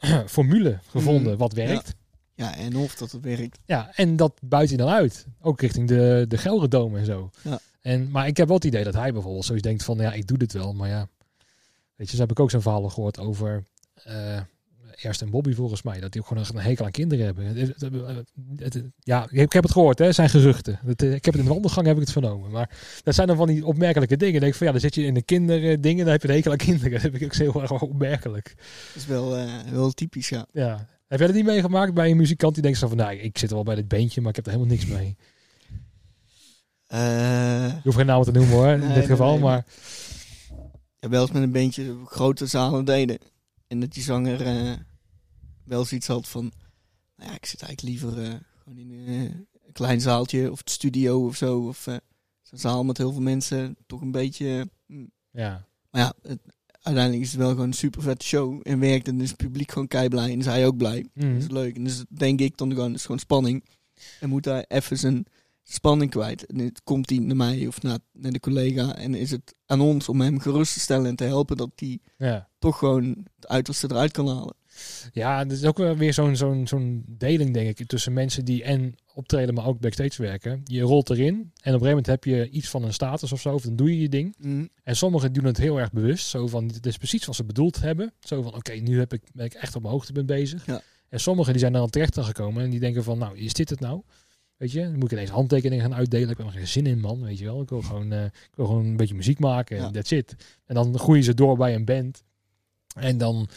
[0.00, 1.94] een formule gevonden Mm, wat werkt.
[2.34, 3.58] Ja, en of dat het werkt.
[3.64, 5.26] Ja, en dat buit hij dan uit.
[5.40, 7.30] Ook richting de, de Gelredome en zo.
[7.42, 7.58] Ja.
[7.80, 10.26] En, maar ik heb wel het idee dat hij bijvoorbeeld zoiets denkt van, ja, ik
[10.26, 11.08] doe dit wel, maar ja.
[11.96, 13.64] Weet je, zo heb ik ook zo'n verhaal gehoord over
[13.94, 14.40] eh
[15.02, 16.00] Ernst en Bobby volgens mij.
[16.00, 17.74] Dat die ook gewoon een hekel aan kinderen hebben.
[18.98, 20.12] Ja, ik heb het gehoord, hè.
[20.12, 20.78] Zijn geruchten.
[20.96, 22.50] Eh, ik heb het in de wandelgang heb ik het vernomen.
[22.50, 22.70] Maar
[23.02, 24.32] dat zijn dan van die opmerkelijke dingen.
[24.32, 26.34] Dan denk ik van, ja, dan zit je in de kinderdingen, dan heb je een
[26.34, 26.92] hekel aan kinderen.
[26.92, 28.54] Dat heb ik ook heel erg opmerkelijk.
[28.56, 30.46] Dat is wel, eh, wel typisch, ja.
[30.52, 30.86] Ja.
[31.08, 33.50] Heb jij dat niet meegemaakt bij een muzikant die denkt zo van, nou, ik zit
[33.50, 35.16] wel bij dit beentje, maar ik heb er helemaal niks mee.
[36.86, 39.32] Eh, Je hoeft geen namen te noemen hoor, in Nee, dit nee, geval.
[39.32, 39.64] nee, maar
[41.00, 43.18] ja, wel eens met een beentje grote zalen deden.
[43.74, 44.72] En dat die zanger eh,
[45.64, 46.52] wel zoiets had van...
[47.16, 50.70] Nou ja, ik zit eigenlijk liever eh, gewoon in eh, een klein zaaltje of het
[50.70, 51.58] studio of zo.
[51.66, 51.82] Of
[52.42, 53.76] zo'n zaal met heel veel mensen.
[53.86, 54.68] Toch een beetje...
[54.86, 55.04] hm.
[55.30, 55.66] ja.
[55.90, 56.40] Maar ja, het-
[56.82, 58.60] uiteindelijk is het wel gewoon een super vette show.
[58.62, 60.32] En werkt en is het publiek gewoon kei blij.
[60.32, 61.06] En is hij ook blij.
[61.14, 61.32] Mhm.
[61.32, 61.76] Dat is leuk.
[61.76, 63.64] En dus denk ik dan gewoon, is gewoon spanning.
[64.20, 65.26] En moet hij even zijn
[65.62, 66.46] spanning kwijt.
[66.46, 68.96] En het komt hij naar mij of naar, naar de collega.
[68.96, 71.98] En is het aan ons om hem gerust te stellen en te helpen dat hij
[72.16, 72.48] ja.
[72.64, 73.04] Toch gewoon
[73.36, 74.54] het uiterste eruit kan halen.
[75.12, 78.94] Ja, het is ook weer zo'n zo'n zo'n deling, denk ik, tussen mensen die en
[79.14, 80.60] optreden, maar ook backstage werken.
[80.64, 83.40] Je rolt erin en op een gegeven moment heb je iets van een status of
[83.40, 84.34] zo, of dan doe je je ding.
[84.38, 84.66] Mhm.
[84.82, 87.80] En sommigen doen het heel erg bewust, zo van, dit is precies wat ze bedoeld
[87.80, 88.12] hebben.
[88.20, 90.66] Zo van, oké, nu heb ik, ben ik echt op mijn hoogtepunt bezig.
[90.66, 90.80] Ja.
[91.08, 93.80] En sommigen die zijn dan terecht gekomen en die denken van, nou, is dit het
[93.80, 94.02] nou?
[94.56, 96.30] Weet je, dan moet ik ineens handtekeningen gaan uitdelen.
[96.30, 97.60] Ik heb er geen zin in, man, weet je wel.
[97.62, 99.90] Ik wil gewoon, eh, ik wil gewoon een beetje muziek maken en Ja.
[99.90, 100.34] that's it.
[100.66, 102.22] En dan groeien ze door bij een band.
[102.94, 103.48] En dan,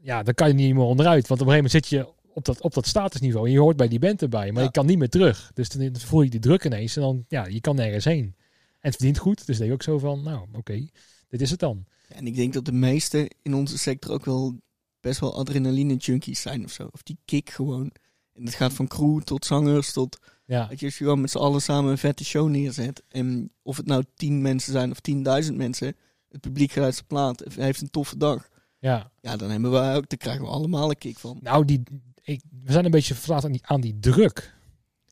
[0.00, 1.28] ja, dan kan je niet meer onderuit.
[1.28, 3.76] Want op een gegeven moment zit je op dat, op dat statusniveau en je hoort
[3.76, 4.46] bij die band erbij.
[4.52, 4.66] Maar Ja.
[4.66, 5.50] je kan niet meer terug.
[5.54, 8.34] Dus dan, dan voel je die druk ineens en dan, ja, je kan nergens heen.
[8.80, 10.88] En het verdient goed, dus denk ook zo van, nou, oké,
[11.28, 11.84] dit is het dan.
[12.08, 14.60] En ik denk dat de meesten in onze sector ook wel
[15.00, 16.88] best wel adrenaline junkies zijn of zo.
[16.92, 17.90] Of die kick gewoon.
[18.34, 20.18] En het gaat van crew tot zangers tot...
[20.44, 23.02] Ja, Dat je als je gewoon met z'n allen samen een vette show neerzet.
[23.08, 25.96] En of het nou tien mensen zijn of tienduizend mensen.
[26.28, 27.42] Het publiek gaat uit zijn plaat.
[27.54, 28.48] heeft een toffe dag.
[28.86, 29.10] Ja.
[29.20, 31.38] Ja, dan hebben we ook, daar krijgen we allemaal een kick van.
[31.42, 31.82] Nou, die,
[32.22, 34.54] ik, we zijn een beetje verslaafd aan die, aan die druk.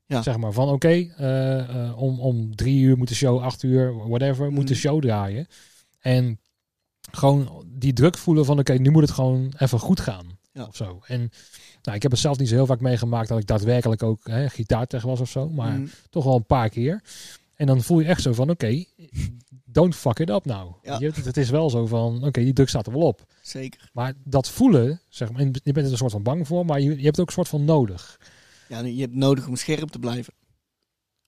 [0.07, 0.23] Ja.
[0.23, 1.59] Zeg maar van oké, eh,
[1.89, 4.83] eh, om, om drie uur moet de show, acht uur, whatever, moet de Mhm.
[4.83, 5.47] show draaien.
[6.01, 6.39] En
[7.11, 10.39] gewoon die druk voelen van oké, nu moet het gewoon even goed gaan.
[10.53, 10.65] Ja.
[10.65, 11.01] Of zo.
[11.07, 11.31] En
[11.83, 14.49] nou, ik heb het zelf niet zo heel vaak meegemaakt dat ik daadwerkelijk ook hè,
[14.49, 15.49] gitaartech was of zo.
[15.51, 15.87] Maar Mhm.
[16.11, 17.03] toch wel een paar keer.
[17.55, 18.85] En dan voel je echt zo van oké,
[19.75, 20.73] don't fuck it up nou.
[20.83, 20.99] Ja.
[20.99, 23.27] Je, het is wel zo van oké, die druk staat er wel op.
[23.43, 23.91] Zeker.
[23.93, 26.89] Maar dat voelen, zeg maar, je bent er een soort van bang voor, maar je,
[26.89, 28.21] je hebt het ook een soort van nodig.
[28.69, 30.35] Ja, je hebt nodig om scherp te blijven.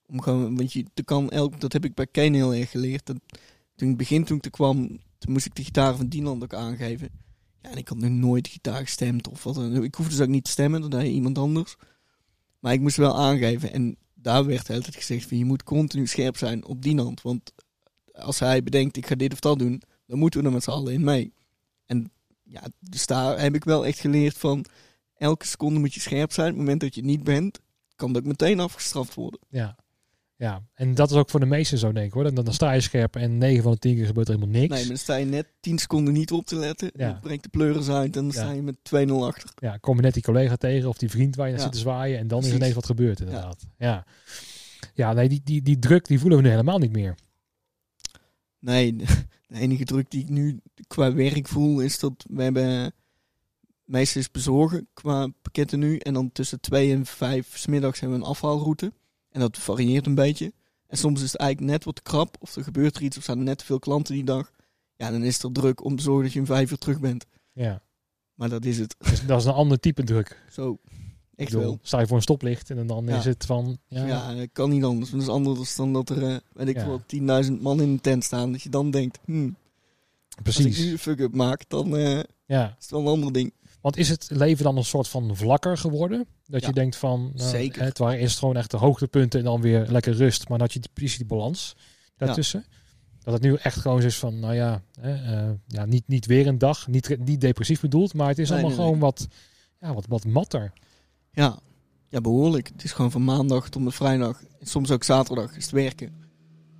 [0.06, 3.06] Om gewoon, want je er kan elk, dat heb ik bij Kane heel erg geleerd.
[3.06, 3.16] Dat,
[3.76, 6.54] toen het begin, toen ik er kwam, toen moest ik de gitaar van Dienland ook
[6.54, 7.08] aangeven.
[7.62, 9.84] Ja, en ik had nu nooit gitaar gestemd of wat dan.
[9.84, 11.76] Ik hoefde dus ook niet te stemmen, dat deed iemand anders.
[12.58, 13.72] Maar ik moest wel aangeven.
[13.72, 17.22] En daar werd altijd gezegd van je moet continu scherp zijn op die hand.
[17.22, 17.52] Want
[18.18, 20.70] als hij bedenkt ik ga dit of dat doen, dan moeten we er met z'n
[20.70, 21.32] allen in mee.
[21.86, 22.10] En
[22.42, 24.64] ja, dus daar heb ik wel echt geleerd van
[25.16, 26.46] elke seconde moet je scherp zijn.
[26.48, 27.60] Op het moment dat je niet bent,
[27.96, 29.40] kan dat meteen afgestraft worden.
[29.48, 29.76] Ja.
[30.38, 32.22] Ja, en dat is ook voor de meesten zo, denk ik hoor.
[32.24, 34.70] Dan, dan sta je scherp en 9 van de 10 keer gebeurt er helemaal niks.
[34.72, 36.90] Nee, maar dan sta je net 10 seconden niet op te letten.
[36.94, 37.10] Ja.
[37.10, 38.32] Dan breekt de pleuris uit en dan Ja.
[38.32, 39.50] sta je met 2-0 achter.
[39.56, 41.66] Ja, kom je net die collega tegen of die vriend waar je naar Ja.
[41.66, 43.66] zit te zwaaien en dan is ineens wat gebeurd inderdaad.
[43.78, 44.04] Ja,
[44.94, 45.12] ja.
[45.12, 47.14] nee, die, die, die druk die voelen we nu helemaal niet meer.
[48.58, 52.92] Nee, de enige druk die ik nu qua werk voel is dat we hebben
[53.84, 55.98] meestal is bezorgen qua pakketten nu.
[55.98, 58.92] En dan tussen 2 en 5 smiddags hebben we een afhaalroute.
[59.30, 60.52] En dat varieert een beetje.
[60.86, 63.38] En soms is het eigenlijk net wat krap of er gebeurt er iets of staan
[63.38, 64.50] er net te veel klanten die dag.
[64.96, 67.00] Ja, dan is het er druk om te zorgen dat je om 5 uur terug
[67.00, 67.26] bent.
[67.52, 67.82] Ja,
[68.34, 68.96] Maar dat is het.
[68.98, 70.42] dus dat is een ander type druk.
[70.50, 70.78] Zo.
[71.36, 71.78] Echt Ik bedoel, wel.
[71.82, 73.16] Sta je voor een stoplicht en dan Ja.
[73.18, 73.78] is het van...
[73.88, 75.10] Ja, Ja, dat kan niet anders.
[75.10, 76.86] Dat is anders dan dat er, eh, weet ik Ja.
[76.86, 78.52] wel, 10.000 man in de tent staan.
[78.52, 80.78] Dat je dan denkt, hmm, als ik precies.
[80.78, 83.52] nu fuck-up maak, dan eh, Ja, is het wel een ander ding.
[83.80, 86.26] want is het leven dan een soort van vlakker geworden?
[86.46, 87.30] Dat je denkt van...
[87.34, 87.82] nou, Zeker.
[87.82, 90.48] Het waren eerst gewoon echt de hoogtepunten en dan weer lekker rust.
[90.48, 91.76] Maar dat je die, precies die balans
[92.16, 92.64] daartussen.
[93.22, 96.46] Dat het nu echt gewoon is van, nou ja, hè, eh, ja niet, niet weer
[96.46, 96.86] een dag.
[96.86, 99.26] Niet, niet depressief bedoeld, maar het is Nee, allemaal nee, gewoon wat,
[99.80, 100.72] ja, wat, wat matter.
[101.36, 101.58] Ja.
[102.08, 102.68] ja, behoorlijk.
[102.68, 104.42] Het is gewoon van maandag tot met vrijdag.
[104.60, 106.12] Soms ook zaterdag is het werken.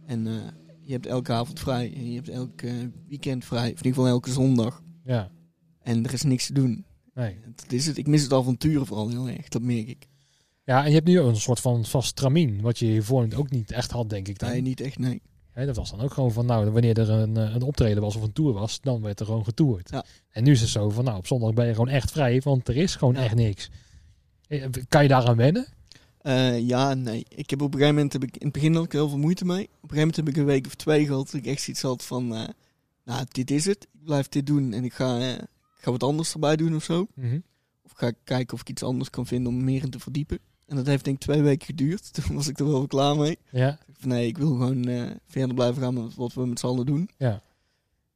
[0.06, 0.32] En eh,
[0.80, 1.92] je hebt elke avond vrij.
[1.94, 2.72] En je hebt elk eh,
[3.08, 3.60] weekend vrij.
[3.62, 4.82] Of in ieder geval elke zondag.
[5.04, 5.30] Ja,
[5.82, 6.84] En er is niks te doen.
[7.14, 7.38] nee.
[7.56, 7.96] Dat is het.
[7.98, 9.48] Ik mis het avonturen vooral heel erg.
[9.48, 10.06] Dat merk ik.
[10.64, 13.50] Ja, en je hebt nu ook een soort van vast tramien, wat je hiervoor ook
[13.50, 14.50] niet echt had, denk ik dan.
[14.50, 15.22] Nee, niet echt, nee.
[15.54, 18.22] Dat was dan ook gewoon van, nou, wanneer er een, eh, een optreden was of
[18.22, 19.90] een tour was, dan werd er gewoon getoerd.
[19.90, 20.04] Ja.
[20.30, 22.68] En nu is het zo van, nou, op zondag ben je gewoon echt vrij, want
[22.68, 23.22] er is gewoon Ja.
[23.22, 23.70] echt niks.
[24.48, 25.66] Eh, Kan je daaraan wennen?
[26.20, 27.24] Eh, ja, nee.
[27.28, 29.18] Ik heb op een gegeven moment, heb ik, in het begin had ik heel veel
[29.18, 29.62] moeite mee.
[29.62, 31.82] Op een gegeven moment heb ik een week of twee gehad dat ik echt zoiets
[31.82, 32.48] had van, eh,
[33.04, 33.82] nou, dit is het.
[33.92, 37.06] Ik blijf dit doen en ik ga, ik ga wat anders erbij doen of zo.
[37.14, 37.38] Mhm.
[37.82, 39.98] Of ga ik kijken of ik iets anders kan vinden om me meer in te
[40.00, 40.38] verdiepen.
[40.66, 42.12] En dat heeft denk ik twee weken geduurd.
[42.14, 43.38] Toen was ik er wel klaar mee.
[43.50, 44.84] Ja, van, nee, ik wil gewoon
[45.26, 47.10] verder blijven gaan met wat we met z'n allen doen.
[47.18, 47.42] ja,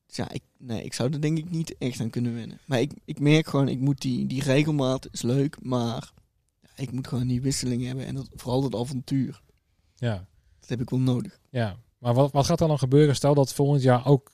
[0.06, 2.58] Dus ja, ik, nee, ik zou er denk ik niet echt aan kunnen wennen.
[2.66, 6.12] Maar ik, ik merk gewoon, ik moet die, die regelmaat is leuk, maar
[6.80, 8.06] ik moet gewoon die wisseling hebben.
[8.06, 9.42] En dat, vooral dat avontuur,
[9.94, 10.26] ja,
[10.60, 11.40] dat heb ik wel nodig.
[11.50, 11.76] ja.
[11.98, 13.14] Maar wat, wat gaat er dan gebeuren?
[13.14, 14.30] Stel dat volgend jaar ook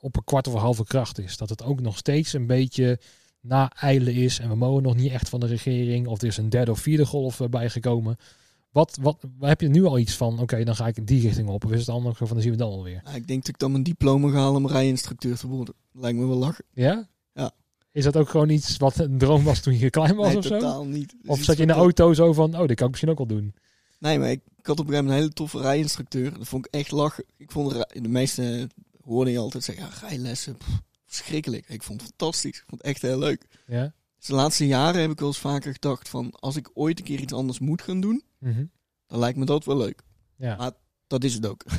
[0.00, 1.36] op een kwart of een halve kracht is.
[1.36, 3.00] Dat het ook nog steeds een beetje
[3.40, 4.38] na-eilen is.
[4.38, 6.06] En we mogen nog niet echt van de regering.
[6.06, 8.16] Of er is een derde of vierde golf eh, bijgekomen.
[8.70, 11.48] Wat, wat, heb je nu al iets van, oké, dan ga ik in die richting
[11.48, 11.64] op.
[11.64, 13.00] Of is het zo van, dan zien we dan alweer.
[13.04, 15.74] Nou, ik denk dat ik dan mijn diploma ga halen om rijinstructeur te worden.
[15.92, 16.64] Lijkt me wel lachen.
[16.72, 17.08] Ja?
[17.96, 20.44] Is dat ook gewoon iets wat een droom was toen je klein was nee, of
[20.44, 20.48] zo?
[20.58, 21.14] totaal niet.
[21.26, 23.18] Of iets zat je in de auto zo van, oh, dit kan ik misschien ook
[23.18, 23.54] wel doen.
[23.98, 26.38] Nee, maar ik, ik had op een gegeven moment een hele toffe rijinstructeur.
[26.38, 27.24] Dat vond ik echt lachen.
[27.36, 28.68] Ik vond de, de meeste
[29.00, 30.68] hoorde je altijd zeggen, ja, rijlessen, pff,
[31.06, 31.68] verschrikkelijk.
[31.68, 32.56] Ik vond het fantastisch.
[32.58, 33.46] Ik vond het echt heel leuk.
[33.66, 33.94] Ja?
[34.18, 37.04] Dus de laatste jaren heb ik wel eens vaker gedacht van, als ik ooit een
[37.04, 38.64] keer iets anders moet gaan doen, Mhm.
[39.06, 40.02] dan lijkt me dat wel leuk.
[40.36, 40.56] Ja.
[40.56, 40.70] Maar
[41.06, 41.64] dat is het ook.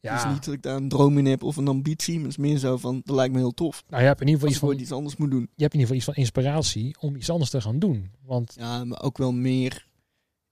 [0.00, 0.12] ja.
[0.16, 2.38] Het is niet dat ik daar een droom in heb of een ambitie, maar het
[2.38, 3.84] is meer zo van, dat lijkt me heel tof.
[3.88, 5.40] Nou, je hebt in ieder geval iets van, iets anders moet doen.
[5.54, 8.10] je hebt in ieder geval iets van inspiratie om iets anders te gaan doen.
[8.24, 9.86] Want Ja, maar ook wel meer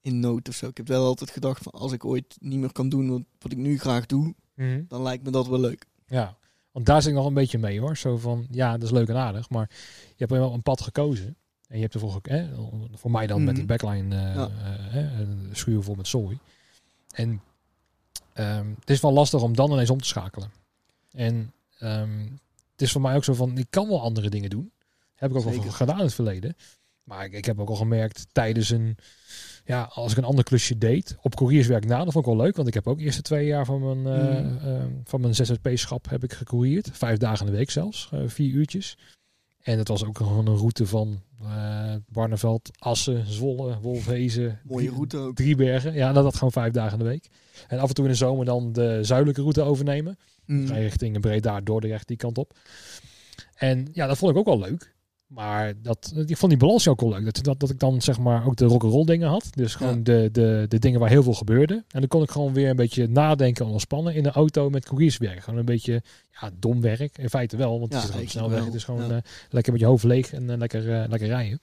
[0.01, 0.67] in nood of zo.
[0.67, 3.51] Ik heb wel altijd gedacht van, als ik ooit niet meer kan doen wat, wat
[3.51, 4.33] ik nu graag doe,
[4.87, 5.85] dan lijkt me dat wel leuk.
[6.07, 6.37] ja,
[6.71, 7.97] want daar zit ik nog een beetje mee hoor.
[7.97, 9.69] Zo van, ja, dat is leuk en aardig, maar
[10.07, 11.35] je hebt wel een pad gekozen.
[11.67, 12.47] En je hebt ervoor, hè,
[12.93, 13.73] voor mij dan met die Mhm.
[13.77, 14.49] backline uh, Ja.
[15.51, 16.37] schuur vol met zooi.
[17.13, 17.41] En
[18.37, 20.51] ehm, het is wel lastig om dan ineens om te schakelen.
[21.11, 22.21] En ehm,
[22.71, 24.71] het is voor mij ook zo van, ik kan wel andere dingen doen.
[25.15, 25.61] Heb ik ook Zeker.
[25.65, 26.55] al gedaan in het verleden.
[27.03, 28.97] Maar ik, ik heb ook al gemerkt tijdens een,
[29.65, 32.55] ja, als ik een ander klusje deed, op courierswerk na, dat vond ik wel leuk.
[32.55, 34.57] Want ik heb ook de twee jaar van mijn, eh, Mm.
[34.57, 36.89] eh, van mijn ZZP-schap heb ik gecourieerd.
[36.93, 38.97] Vijf dagen in de week zelfs, eh, vier uurtjes.
[39.67, 44.59] En het was ook gewoon een route van eh Barneveld, Assen, Zwolle, Wolfhezen.
[44.63, 45.35] Mooie route ook.
[45.35, 45.93] Driebergen.
[45.93, 47.29] Ja, dat had gewoon vijf dagen in de week.
[47.67, 50.17] En af en toe in de zomer dan de zuidelijke route overnemen.
[50.45, 50.67] Mm.
[50.67, 52.53] Ga je richting Breda, Dordrecht, die kant op.
[53.55, 54.95] En ja, dat vond ik ook wel leuk.
[55.27, 57.25] Maar dat, ik vond die balans ook wel leuk.
[57.25, 59.47] Dat, dat, dat ik dan zeg maar ook de rock'n'roll dingen had.
[59.51, 60.03] Dus gewoon Ja.
[60.03, 61.73] de, de, de dingen waar heel veel gebeurde.
[61.73, 64.85] En dan kon ik gewoon weer een beetje nadenken en ontspannen in de auto met
[64.85, 65.43] courierswerk.
[65.43, 66.03] Gewoon een beetje
[66.41, 67.17] ja, dom werk.
[67.17, 68.65] In feite wel, want Ja, het is gewoon snelweg.
[68.65, 69.15] Het is gewoon Ja.
[69.15, 71.59] eh, lekker met je hoofd leeg en eh, lekker, eh, lekker rijden.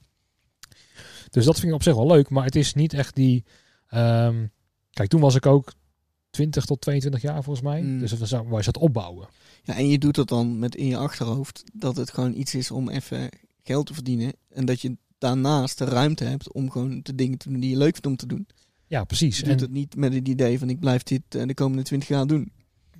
[1.30, 2.30] Dus dat vind ik op zich wel leuk.
[2.30, 3.44] Maar het is niet echt die...
[3.88, 4.46] ehm,
[4.90, 5.72] kijk, toen was ik ook
[6.30, 7.82] 20 tot 22 jaar volgens mij.
[7.82, 7.98] Mm.
[7.98, 9.28] Dus dat was, was het opbouwen.
[9.62, 12.70] Ja, en je doet dat dan met in je achterhoofd dat het gewoon iets is
[12.70, 13.28] om even
[13.64, 14.32] geld te verdienen.
[14.50, 17.76] En dat je daarnaast de ruimte hebt om gewoon de dingen te doen die je
[17.76, 18.46] leuk vindt om te doen.
[18.86, 19.36] Ja, precies.
[19.38, 21.82] Je En doet het niet met het idee van ik blijf dit eh, de komende
[21.82, 22.52] 20 jaar doen.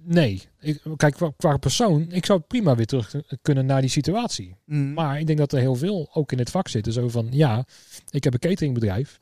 [0.02, 4.56] nee, ik, kijk, qua, qua persoon, ik zou prima weer terug kunnen naar die situatie.
[4.64, 4.92] Mm.
[4.92, 6.92] Maar ik denk dat er heel veel ook in het vak zitten.
[6.92, 7.66] Zo van, ja,
[8.10, 9.18] ik heb een cateringbedrijf.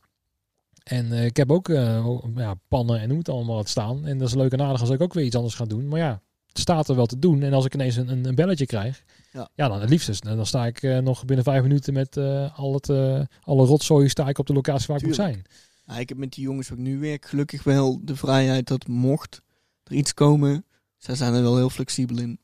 [0.83, 4.07] En eh, ik heb ook eh, ja, pannen en hoe het allemaal wat staan.
[4.07, 5.88] En dat is leuk en aardig als ik ook weer iets anders ga doen.
[5.88, 7.42] Maar ja, het staat er wel te doen.
[7.42, 9.49] En als ik ineens een, een, een belletje krijg, Ja.
[9.55, 9.68] ja.
[9.68, 12.88] dan het liefst dan sta ik eh, nog binnen vijf minuten met eh, al het,
[12.88, 15.42] eh, alle rotzooi sta ik op de locatie waar ik moet zijn.
[15.87, 19.42] Ja, ik heb met die jongens ik nu werk gelukkig wel de vrijheid dat mocht
[19.85, 20.64] er iets komen,
[20.97, 22.40] zij zijn er wel heel flexibel in.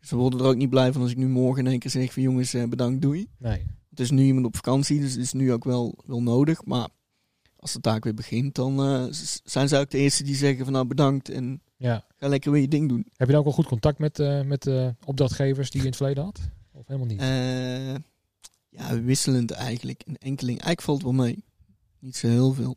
[0.00, 2.12] Ze worden er ook niet blij van als ik nu morgen in één keer zeg
[2.12, 3.28] van jongens bedankt doei.
[3.38, 3.66] Nee.
[3.90, 6.64] Het is nu iemand op vakantie, dus het is nu ook wel, wel nodig.
[6.64, 6.88] Maar
[7.56, 9.08] als de taak weer begint, dan
[9.44, 12.04] zijn zij ook de eerste die zeggen van nou bedankt en Ja.
[12.16, 13.04] ga lekker weer je ding doen.
[13.16, 15.92] Heb je nou ook al goed contact met, eh, met eh, opdrachtgevers die je in
[15.92, 16.40] het verleden had?
[16.72, 17.20] Of helemaal niet?
[17.20, 17.94] Eh,
[18.68, 20.02] ja, wisselend eigenlijk.
[20.06, 20.58] Een enkeling.
[20.60, 21.44] Eigenlijk valt wel mee.
[21.98, 22.76] Niet zo heel veel.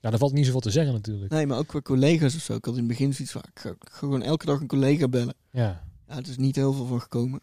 [0.00, 1.32] Ja, daar valt niet zoveel te zeggen natuurlijk.
[1.32, 2.54] Nee, maar ook qua collega's of zo.
[2.54, 4.66] Ik had in het begin zoiets van, ik ga, ik ga gewoon elke dag een
[4.66, 5.34] collega bellen.
[5.50, 5.84] Ja.
[6.08, 7.40] Ja, het is niet heel veel van gekomen.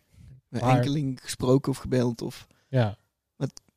[0.49, 2.21] Een Maar- enkeling gesproken of gebeld.
[2.21, 2.47] Of...
[2.69, 2.97] Ja.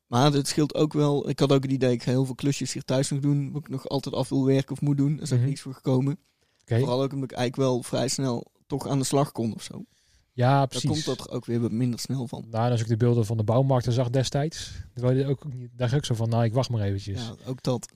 [0.07, 1.29] Maar het scheelt ook wel.
[1.29, 3.51] Ik had ook het idee, ik ga heel veel klusjes hier thuis nog doen.
[3.51, 5.13] Wat ik nog altijd af wil werken of moet doen.
[5.13, 5.47] Daar is ook Mhm.
[5.47, 6.17] niks voor gekomen.
[6.71, 6.79] Oké.
[6.79, 9.85] Vooral ook omdat ik eigenlijk wel vrij snel toch aan de slag kon of zo.
[10.33, 10.89] Ja, Daar precies.
[10.89, 12.45] komt dat er ook weer wat minder snel van.
[12.49, 14.71] Nou, en als ik de beelden van de bouwmarkten zag destijds,
[15.03, 17.21] ook niet, dacht ik ook zo van, nou, ik wacht maar eventjes.
[17.21, 17.91] Ja, ook dat.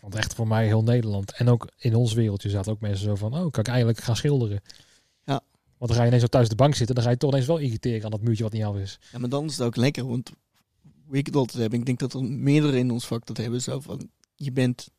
[0.00, 3.14] Want echt voor mij heel Nederland en ook in ons wereldje zaten ook mensen zo
[3.14, 4.60] van, oh, kan ik eindelijk gaan schilderen?
[5.24, 5.40] Ja.
[5.78, 7.30] Want dan ga je ineens zo thuis op de bank zitten, dan ga je toch
[7.30, 8.98] ineens wel irriteren aan dat muurtje wat niet af is.
[9.12, 10.30] Ja, maar dan is het ook lekker, want
[11.04, 13.80] hoe ik altijd heb, ik denk dat er meerdere in ons vak dat hebben, zo
[13.80, 14.90] van, je bent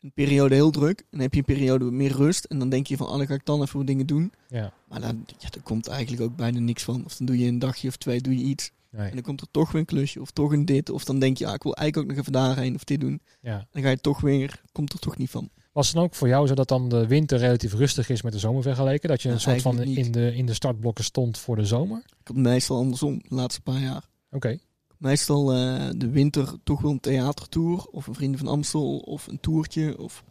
[0.00, 2.68] een periode heel druk, en dan heb je een periode met meer rust, en dan
[2.68, 4.32] denk je van, oh, dan ga ik dan even wat dingen doen.
[4.48, 4.72] Ja.
[4.88, 7.04] Maar dan, ja, daar komt eigenlijk ook bijna niks van.
[7.04, 9.06] Of dan doe je een dagje of twee, doe je iets, Nee.
[9.08, 11.36] en dan komt er toch weer een klusje, of toch een dit, of dan denk
[11.36, 13.20] je, ah, ik wil eigenlijk ook nog even daarheen, of dit doen.
[13.40, 13.66] Ja.
[13.70, 15.50] Dan ga je toch weer, komt er toch niet van.
[15.72, 18.32] Was het dan ook voor jou zo dat dan de winter relatief rustig is met
[18.32, 19.08] de zomer vergeleken?
[19.08, 19.96] Dat je een Ja, soort van niet.
[19.98, 21.98] in de, in de startblokken stond voor de zomer?
[22.20, 24.08] Ik had meestal andersom, de laatste paar jaar.
[24.30, 24.58] Oké.
[24.98, 29.40] Meestal eh, de winter toch wel een theatertour of een Vrienden van Amstel of een
[29.40, 29.98] toertje.
[29.98, 30.24] Of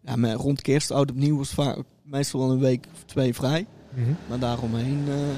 [0.00, 3.66] ja, maar rond kerst, oud opnieuw was vaak meestal wel een week of twee vrij.
[3.94, 4.12] Mhm.
[4.28, 5.28] Maar daaromheen eh,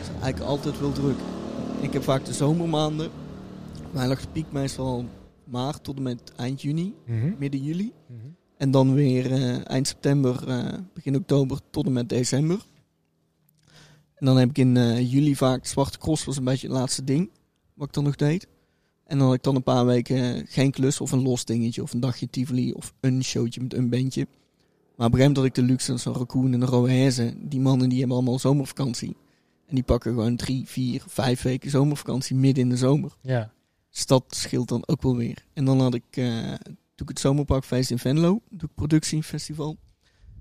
[0.00, 1.16] is het eigenlijk altijd wel druk.
[1.80, 3.10] Ik heb vaak de zomermaanden.
[3.92, 5.04] Mij lag de piek meestal
[5.44, 7.32] maart tot en met eind juni, Mhm.
[7.38, 7.92] midden juli.
[8.06, 8.18] Mhm.
[8.56, 10.44] En dan weer eh, eind september,
[10.94, 12.58] begin oktober tot en met december.
[14.14, 17.30] En dan heb ik in juli vaak Zwarte Cross was een beetje het laatste ding.
[17.82, 18.46] Wat ik dan nog deed.
[19.04, 21.82] En dan had ik dan een paar weken eh, geen klus of een los dingetje.
[21.82, 24.26] Of een dagje Tivoli of een showtje met een bandje.
[24.96, 27.48] Maar op een gegeven moment had ik de luxe, zo'n Raccoon en de Rohezen.
[27.48, 29.16] Die mannen die hebben allemaal zomervakantie.
[29.66, 33.16] En die pakken gewoon drie, vier, vijf weken zomervakantie midden in de zomer.
[33.20, 33.52] Ja.
[33.90, 35.44] Dus dat scheelt dan ook wel weer.
[35.52, 39.76] En dan had ik, eh doe ik het zomerparkfeest in Venlo, doe ik productiefestival.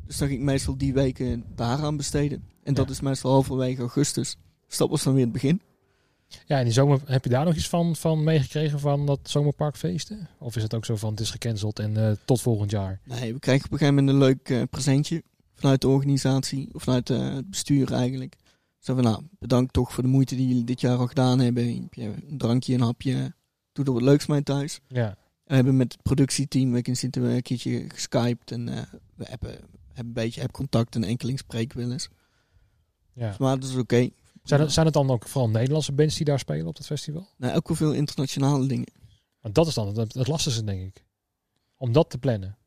[0.06, 2.44] Dus dan ging ik meestal die weken daaraan besteden.
[2.64, 4.38] En dat is meestal halverwege augustus.
[4.68, 5.62] Dus dat was dan weer het begin.
[6.46, 10.30] Ja, en die zomer, heb je daar nog iets van, van meegekregen van dat zomerparkfeesten?
[10.38, 13.00] Of is het ook zo van, het is gecanceld en eh, tot volgend jaar?
[13.04, 15.24] Nee, we krijgen op een gegeven moment een leuk eh, presentje
[15.56, 18.36] vanuit de organisatie, of vanuit eh, het bestuur eigenlijk.
[18.80, 21.90] Zo van, nou, bedankt toch voor de moeite die jullie dit jaar al gedaan hebben.
[21.92, 23.34] Een drankje, een hapje,
[23.72, 24.80] doe er wat leuks mee thuis.
[24.88, 25.08] Ja.
[25.08, 28.66] En we hebben met het productieteam, we zitten een keertje geskyped en
[29.16, 29.58] we hebben,
[29.94, 32.10] hebben een beetje contact en enkeling spreken wel eens.
[33.14, 33.36] ja.
[33.40, 34.10] Maar dat is oké.
[34.44, 37.28] Zijn, het, zijn het dan ook vooral Nederlandse bands die daar spelen op dat festival?
[37.38, 38.94] Nou, ook wel veel internationale dingen.
[39.42, 41.06] Want dat is dan het, het lastigste, denk ik.
[41.78, 42.58] Om dat te plannen.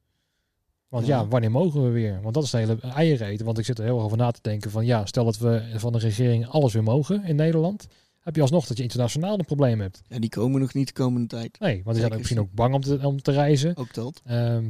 [0.89, 1.21] Want ja.
[1.21, 1.27] Ja.
[1.27, 2.21] wanneer mogen we weer?
[2.23, 3.45] Want dat is de hele eieren eten.
[3.45, 5.73] Want ik zit er heel erg over na te denken van ja, stel dat we
[5.77, 7.87] van de regering alles weer mogen in Nederland.
[8.21, 10.03] Heb je alsnog dat je internationaal een probleem hebt.
[10.09, 11.61] Ja, die komen nog niet de komende tijd.
[11.61, 13.77] Nee, want die zijn ook misschien ook bang om te, om te reizen.
[13.77, 14.21] Ook dat.
[14.25, 14.65] Ehm,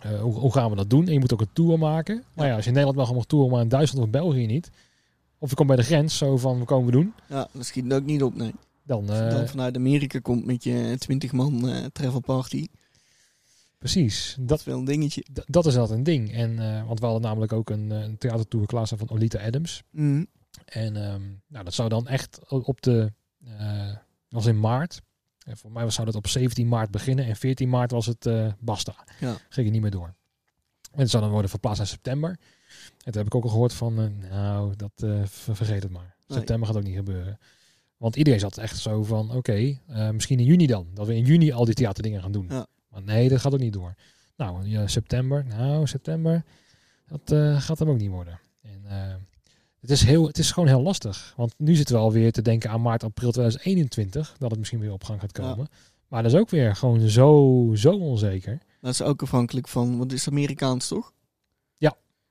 [0.00, 1.06] eh, hoe, hoe gaan we dat doen?
[1.06, 2.24] En je moet ook een tour maken.
[2.34, 4.70] Maar ja, als je in Nederland mag, mag tour, maar in Duitsland of België niet.
[5.42, 7.14] Of je komt bij de grens, zo van, wat komen we doen?
[7.28, 8.54] Ja, dat schiet ook niet op, nee.
[8.82, 12.66] Dan, je eh, dan vanuit Amerika komt met je 20 man eh travel party.
[13.78, 14.34] precies.
[14.38, 15.24] Dat Dat, is wel een dingetje.
[15.46, 16.32] dat is altijd een ding.
[16.32, 19.82] En, eh, want we hadden namelijk ook een, een theatertour klaarstaan van Olita Adams.
[19.90, 20.24] Mhm.
[20.64, 23.12] En ehm, nou, dat zou dan echt op de,
[24.28, 25.02] was in maart.
[25.46, 27.24] En voor mij was- zou dat op 17 maart beginnen.
[27.24, 28.94] En 14 maart was het eh, basta.
[29.20, 29.36] Ja.
[29.48, 30.14] Ging het niet meer door.
[30.92, 32.38] En het zou dan worden verplaatst naar september.
[33.04, 35.92] En toen heb ik ook al gehoord van, eh, nou, dat eh, ver- vergeet het
[35.92, 36.16] maar.
[36.28, 37.38] September gaat ook niet gebeuren.
[37.96, 40.86] Want iedereen zat echt zo van, oké, eh, misschien in juni dan.
[40.94, 42.46] Dat we in juni al die theaterdingen gaan doen.
[42.48, 42.66] Ja.
[42.88, 43.94] Maar nee, dat gaat ook niet door.
[44.36, 46.44] Nou, ja, september, nou, september.
[47.06, 48.40] Dat gaat hem ook niet worden.
[48.62, 48.82] En,
[49.80, 51.34] het, is heel, het is gewoon heel lastig.
[51.36, 54.34] Want nu zitten we alweer te denken aan maart, april 2021.
[54.38, 55.68] Dat het misschien weer op gang gaat komen.
[56.08, 58.58] Maar dat is ook weer gewoon zo, zo onzeker.
[58.80, 61.12] Dat is ook afhankelijk van, wat is Amerikaans toch?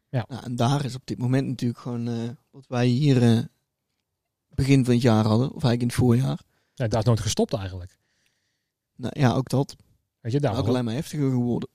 [0.10, 0.26] Ja.
[0.30, 3.48] Nou, en daar is op dit moment natuurlijk gewoon uh, wat wij hier
[4.50, 5.48] begin van het jaar hadden.
[5.48, 6.40] Of eigenlijk in het voorjaar.
[6.74, 7.98] Ja, daar is nooit gestopt eigenlijk.
[8.96, 9.76] Nou ja, ook dat.
[10.22, 11.70] Weet je, daar ook alleen maar heftiger geworden.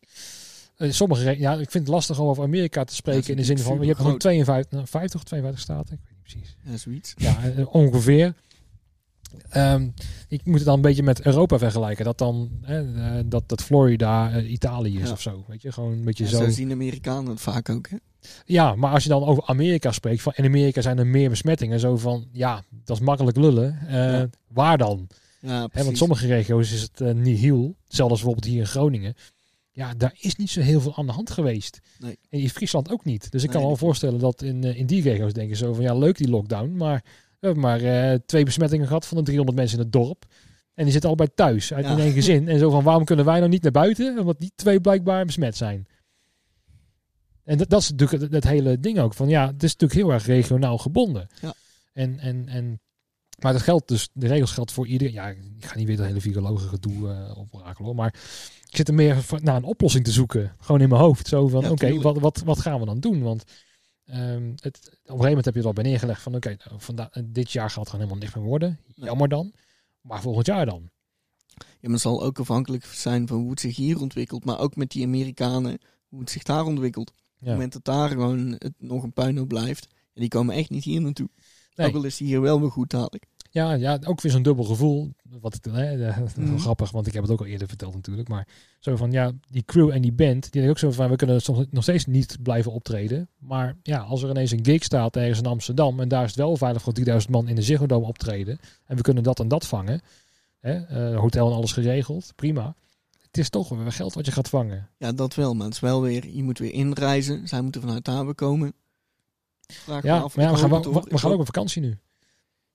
[0.79, 3.59] Uh, sommige, ja, ik vind het lastig om over Amerika te spreken in de zin
[3.59, 6.57] van, je hebt gewoon 52, 50 of 52 staten, ik weet niet precies.
[6.65, 7.15] Ja, zoiets.
[7.17, 8.35] Ja, ongeveer.
[9.57, 9.95] Um,
[10.29, 12.05] ik moet het dan een beetje met Europa vergelijken.
[12.05, 12.51] Dat dan
[13.27, 15.13] dat, dat Florida Italië is ja.
[15.13, 15.45] of zo.
[15.47, 16.45] Weet je, gewoon een beetje ja, zo.
[16.45, 17.97] Zo zien Amerikanen het vaak ook, hè?
[18.45, 21.81] Ja, maar als je dan over Amerika spreekt, van in Amerika zijn er meer besmettingen.
[21.81, 23.79] Zo van, ja, dat is makkelijk lullen.
[23.89, 24.29] Ja.
[24.49, 25.07] Waar dan?
[25.41, 27.75] Ja, He, want sommige regio's is het uh, niet heel.
[27.89, 29.15] Zelfs bijvoorbeeld hier in Groningen.
[29.71, 31.81] Ja, daar is niet zo heel veel aan de hand geweest.
[31.99, 32.19] Nee.
[32.31, 33.31] En in Friesland ook niet.
[33.31, 35.73] Dus ik Nee, kan me wel voorstellen dat in, uh, in die regio's denken zo
[35.73, 35.83] van...
[35.85, 36.77] Ja, leuk die lockdown.
[36.77, 37.03] Maar
[37.41, 40.25] we hebben maar twee besmettingen gehad van de 300 mensen in het dorp.
[40.75, 41.93] En die zitten allebei thuis, uit Ja.
[41.93, 42.49] in één gezin.
[42.49, 44.19] En zo van, waarom kunnen wij nou niet naar buiten?
[44.19, 45.87] Omdat die twee blijkbaar besmet zijn.
[47.45, 49.15] En dat, dat is natuurlijk het, het hele ding ook.
[49.15, 51.29] Van ja, het is natuurlijk heel erg regionaal gebonden.
[51.41, 51.55] Ja.
[51.93, 52.81] En, en, en
[53.39, 55.15] maar dat geldt dus, de regels geldt voor iedereen.
[55.15, 57.95] Ja, ik ga niet weer dat hele virologen gedoe uh, oprakelen hoor.
[57.95, 58.15] Maar
[58.69, 60.57] ik zit er meer naar een oplossing te zoeken.
[60.59, 61.29] Gewoon in mijn hoofd.
[61.29, 63.23] Zo van, Ja, oké, wat, wat, wat gaan we dan doen?
[63.23, 63.45] Want
[64.05, 66.81] ehm, het, op een gegeven moment heb je er al bij neergelegd van, oké, nou,
[66.81, 68.79] vanda- dit jaar gaat het gewoon helemaal niks meer worden.
[68.95, 69.53] Jammer dan.
[70.01, 70.91] Maar volgend jaar dan?
[71.57, 74.45] Ja, maar het zal ook afhankelijk zijn van hoe het zich hier ontwikkelt.
[74.45, 75.79] Maar ook met die Amerikanen,
[76.09, 77.13] hoe het zich daar ontwikkelt.
[77.45, 79.87] Op het moment dat daar gewoon het nog een puinhoop blijft.
[80.15, 81.29] En die komen echt niet hier naartoe.
[81.75, 81.87] Nee.
[81.89, 83.25] Ook al is die hier wel weer goed dadelijk.
[83.51, 85.13] Ja, ja, ook weer zo'n dubbel gevoel.
[85.41, 86.59] Wat ik, hè, wel Mhm.
[86.59, 88.29] grappig, want ik heb het ook al eerder verteld natuurlijk.
[88.29, 91.43] Maar zo van, ja, die crew en die band, die ook zo van, we kunnen
[91.43, 93.29] soms nog steeds niet blijven optreden.
[93.39, 96.39] Maar ja, als er ineens een gig staat ergens in Amsterdam en daar is het
[96.39, 98.59] wel veilig voor 3000 man in de Ziggo Dome optreden.
[98.87, 100.01] En we kunnen dat en dat vangen.
[100.61, 102.75] Hè, eh, hotel en alles geregeld, prima.
[103.35, 104.89] Het is toch weer geld wat je gaat vangen.
[104.99, 105.55] Ja, dat wel.
[105.55, 107.49] Maar het is wel weer, je moet weer inreizen.
[107.49, 108.75] Zij moeten vanuit daar komen.
[109.67, 111.99] Vraag Ja, af, maar ja, we gaan, we, we gaan ook op vakantie nu.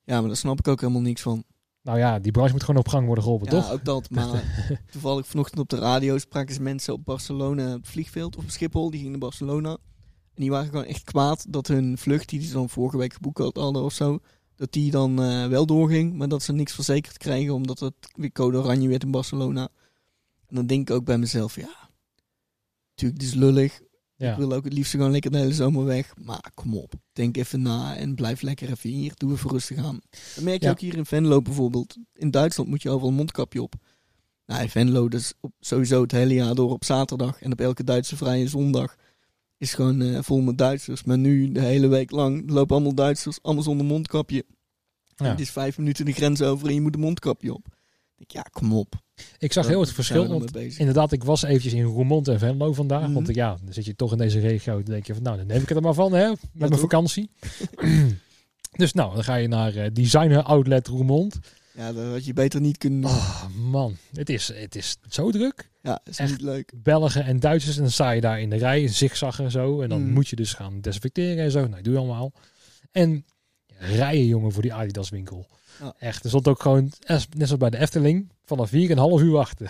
[0.04, 1.44] Ja, maar daar snap ik ook helemaal niks van.
[1.82, 3.72] Nou ja, die branche moet gewoon op gang worden geholpen, Ja, toch?
[3.72, 4.10] ook dat.
[4.10, 4.44] Maar
[4.92, 8.90] toevallig vanochtend op de radio spraken ze mensen op Barcelona op vliegveld of op Schiphol.
[8.90, 9.70] Die gingen naar Barcelona.
[9.70, 13.38] En die waren gewoon echt kwaad dat hun vlucht, die ze dan vorige week geboekt
[13.58, 14.20] hadden of zo,
[14.56, 16.14] dat die dan eh, wel doorging.
[16.14, 19.70] Maar dat ze niks verzekerd kregen omdat het weer code oranje werd in Barcelona.
[20.50, 21.90] En dan denk ik ook bij mezelf, ja,
[22.90, 23.80] natuurlijk, het is lullig.
[24.16, 24.32] Ja.
[24.32, 26.14] Ik wil ook het liefst gewoon lekker de hele zomer weg.
[26.24, 29.12] Maar kom op, denk even na en blijf lekker even hier.
[29.16, 30.00] Doe even rustig aan.
[30.36, 30.72] Dat merk je Ja.
[30.72, 31.98] ook hier in Venlo bijvoorbeeld.
[32.14, 33.74] In Duitsland moet je overal een mondkapje op.
[34.46, 37.84] Nou, in Venlo, dus op, sowieso het hele jaar door op zaterdag en op elke
[37.84, 38.96] Duitse vrije zondag
[39.58, 41.04] is gewoon eh, vol met Duitsers.
[41.04, 44.46] Maar nu, de hele week lang, lopen allemaal Duitsers, allemaal zonder mondkapje.
[45.16, 45.26] Ja.
[45.26, 47.68] Het is vijf minuten de grens over en je moet een mondkapje op.
[48.20, 48.94] Ik ja, kom op.
[49.38, 50.28] Ik zag heel het verschil.
[50.28, 50.56] Want.
[50.56, 53.02] Inderdaad, ik was eventjes in Roermond en Venlo vandaag.
[53.04, 53.14] Mhm.
[53.14, 54.74] Want ja, dan zit je toch in deze regio.
[54.76, 56.28] Dan denk je van, nou, dan neem ik het er maar van, hè.
[56.30, 57.30] Met mijn vakantie.
[58.82, 61.40] dus nou, dan ga je naar eh, Designer Outlet Roermond.
[61.74, 63.10] Ja, dat had je beter niet kunnen doen.
[63.12, 63.98] Oh, man.
[64.14, 65.70] Het is, het is zo druk.
[65.82, 66.32] Ja, is echt.
[66.32, 66.72] niet leuk.
[66.76, 67.76] Belgen en Duitsers.
[67.76, 69.82] En dan sta je daar in de rij, zigzaggen en zo.
[69.82, 70.14] En dan Mhm.
[70.14, 71.68] moet je dus gaan desinfecteren en zo.
[71.68, 72.32] Nou, doe je allemaal.
[72.92, 73.26] En
[73.78, 75.48] rijden, jongen, voor die Adidas winkel.
[75.80, 75.94] Ja.
[76.00, 79.22] Echt, er stond ook gewoon, net zoals bij de Efteling, vanaf vier en een half
[79.22, 79.68] uur wachten.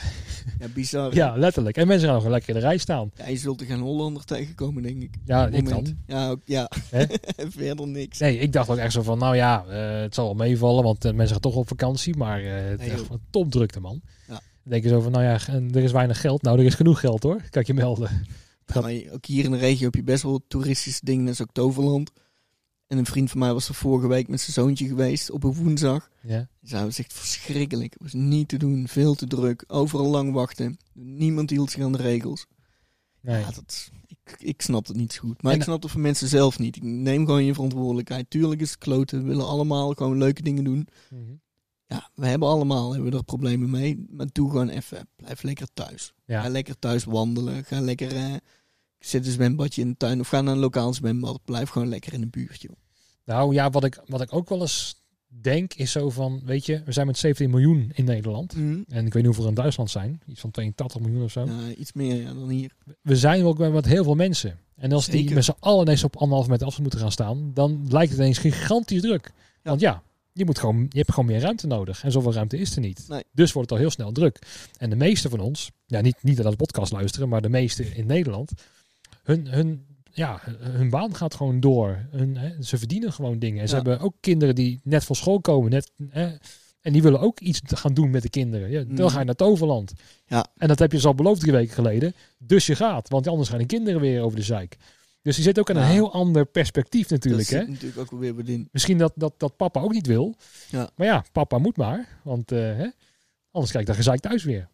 [0.59, 1.15] Ja, bizar.
[1.15, 1.77] Ja, letterlijk.
[1.77, 3.11] En mensen gaan nog lekker in de rij staan.
[3.15, 5.13] Ja, je zult er geen Hollander tegenkomen, denk ik.
[5.25, 5.97] Ja, ik dan.
[6.07, 6.71] Ja, ook, ja.
[7.57, 8.19] Verder niks.
[8.19, 11.05] Nee, ik dacht ook echt zo van, nou ja, eh, het zal wel meevallen, want
[11.05, 12.17] eh, mensen gaan toch op vakantie.
[12.17, 14.01] Maar eh het is echt een topdrukte, man.
[14.27, 14.33] Ja.
[14.33, 16.41] Dan denk je zo van, nou ja, en er is weinig geld.
[16.41, 18.25] Nou, er is genoeg geld hoor, kan ik je melden.
[18.73, 21.25] Ja, maar ook hier in de regio heb je best wel toeristische dingen.
[21.25, 22.11] Dat is ook Toverland.
[22.89, 25.53] En een vriend van mij was er vorige week met zijn zoontje geweest op een
[25.53, 26.09] woensdag.
[26.21, 26.47] Ja.
[26.61, 27.93] Dat was echt verschrikkelijk.
[27.93, 30.77] Het was niet te doen, veel te druk, overal lang wachten.
[30.93, 32.45] Niemand hield zich aan de regels.
[33.21, 33.39] Nee.
[33.39, 35.41] Ja, dat, ik, ik snap het niet zo goed.
[35.41, 36.83] Maar En- ik snap het voor mensen zelf niet.
[36.83, 38.29] Neem gewoon je verantwoordelijkheid.
[38.29, 39.21] Tuurlijk is het kloten.
[39.21, 40.87] We willen allemaal gewoon leuke dingen doen.
[41.09, 41.21] Mhm.
[41.87, 44.05] Ja, we hebben allemaal hebben we er problemen mee.
[44.09, 45.07] Maar doe gewoon even.
[45.15, 46.13] Blijf lekker thuis.
[46.25, 46.41] Ja.
[46.41, 47.63] Ga lekker thuis wandelen.
[47.65, 48.33] Ga lekker eh,
[48.99, 50.19] zet een zwembadje in de tuin.
[50.19, 51.39] Of ga naar een lokaal zwembad.
[51.45, 52.75] Blijf gewoon lekker in de buurt, joh.
[53.29, 56.81] Nou ja, wat ik, wat ik ook wel eens denk is zo van, weet je,
[56.85, 58.53] we zijn met 17 miljoen in Nederland.
[58.87, 60.21] En ik weet niet hoeveel er in Duitsland zijn.
[60.27, 61.45] Iets van 82 miljoen of zo.
[61.45, 62.71] Ja, iets meer ja, dan hier.
[63.01, 64.59] We zijn ook met heel veel mensen.
[64.75, 67.85] En als die met z'n allen ineens op anderhalf meter afstand moeten gaan staan, dan
[67.89, 69.31] lijkt het ineens gigantisch druk.
[69.63, 70.03] Want ja,
[70.33, 72.03] je, moet gewoon, je hebt gewoon meer ruimte nodig.
[72.03, 73.05] En zoveel ruimte is er niet.
[73.07, 73.23] Nee.
[73.31, 74.39] Dus wordt het al heel snel druk.
[74.77, 78.05] En de meeste van ons, ja, niet, niet de podcast luisteren, maar de meeste in
[78.05, 78.51] Nederland,
[79.23, 79.85] hun, hun
[80.19, 82.05] ja, hun baan gaat gewoon door.
[82.11, 83.61] Hun, hè, ze verdienen gewoon dingen.
[83.61, 83.81] En ze Ja.
[83.81, 85.69] hebben ook kinderen die net van school komen.
[85.71, 86.35] Net, hè,
[86.81, 88.69] en die willen ook iets gaan doen met de kinderen.
[88.69, 89.07] Ja, dan Mm.
[89.09, 89.93] ga je naar Toverland.
[90.25, 90.45] Ja.
[90.57, 92.13] En dat heb je ze al beloofd drie weken geleden.
[92.37, 93.09] Dus je gaat.
[93.09, 94.77] Want anders gaan de kinderen weer over de zeik.
[95.21, 97.49] Dus die zit ook in een heel ander perspectief natuurlijk.
[97.49, 97.67] dat Hè?
[97.67, 98.69] natuurlijk ook weer in.
[98.71, 100.35] Misschien dat, dat, dat papa ook niet wil.
[100.69, 100.89] Ja.
[100.95, 102.19] Maar ja, papa moet maar.
[102.23, 102.87] Want eh, hè,
[103.51, 104.67] anders krijg ik dat gezeik thuis weer.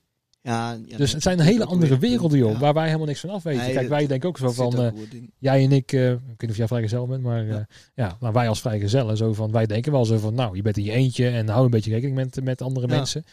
[0.46, 2.52] Ja, ja, dus het zijn hele andere werelden, joh.
[2.52, 2.60] Ja.
[2.60, 3.62] Waar wij helemaal niks van af weten.
[3.64, 4.78] Nee, Kijk, wij denken ook zo van...
[4.80, 4.92] eh,
[5.40, 7.54] jij en ik, eh, ik weet niet of jij vrijgezel bent, maar ja.
[7.54, 7.68] Ja.
[7.96, 10.78] ja, nou, wij als vrijgezellen, zo van, wij denken wel zo van, nou, je bent
[10.78, 13.24] in je eentje en hou een beetje rekening met, met andere mensen.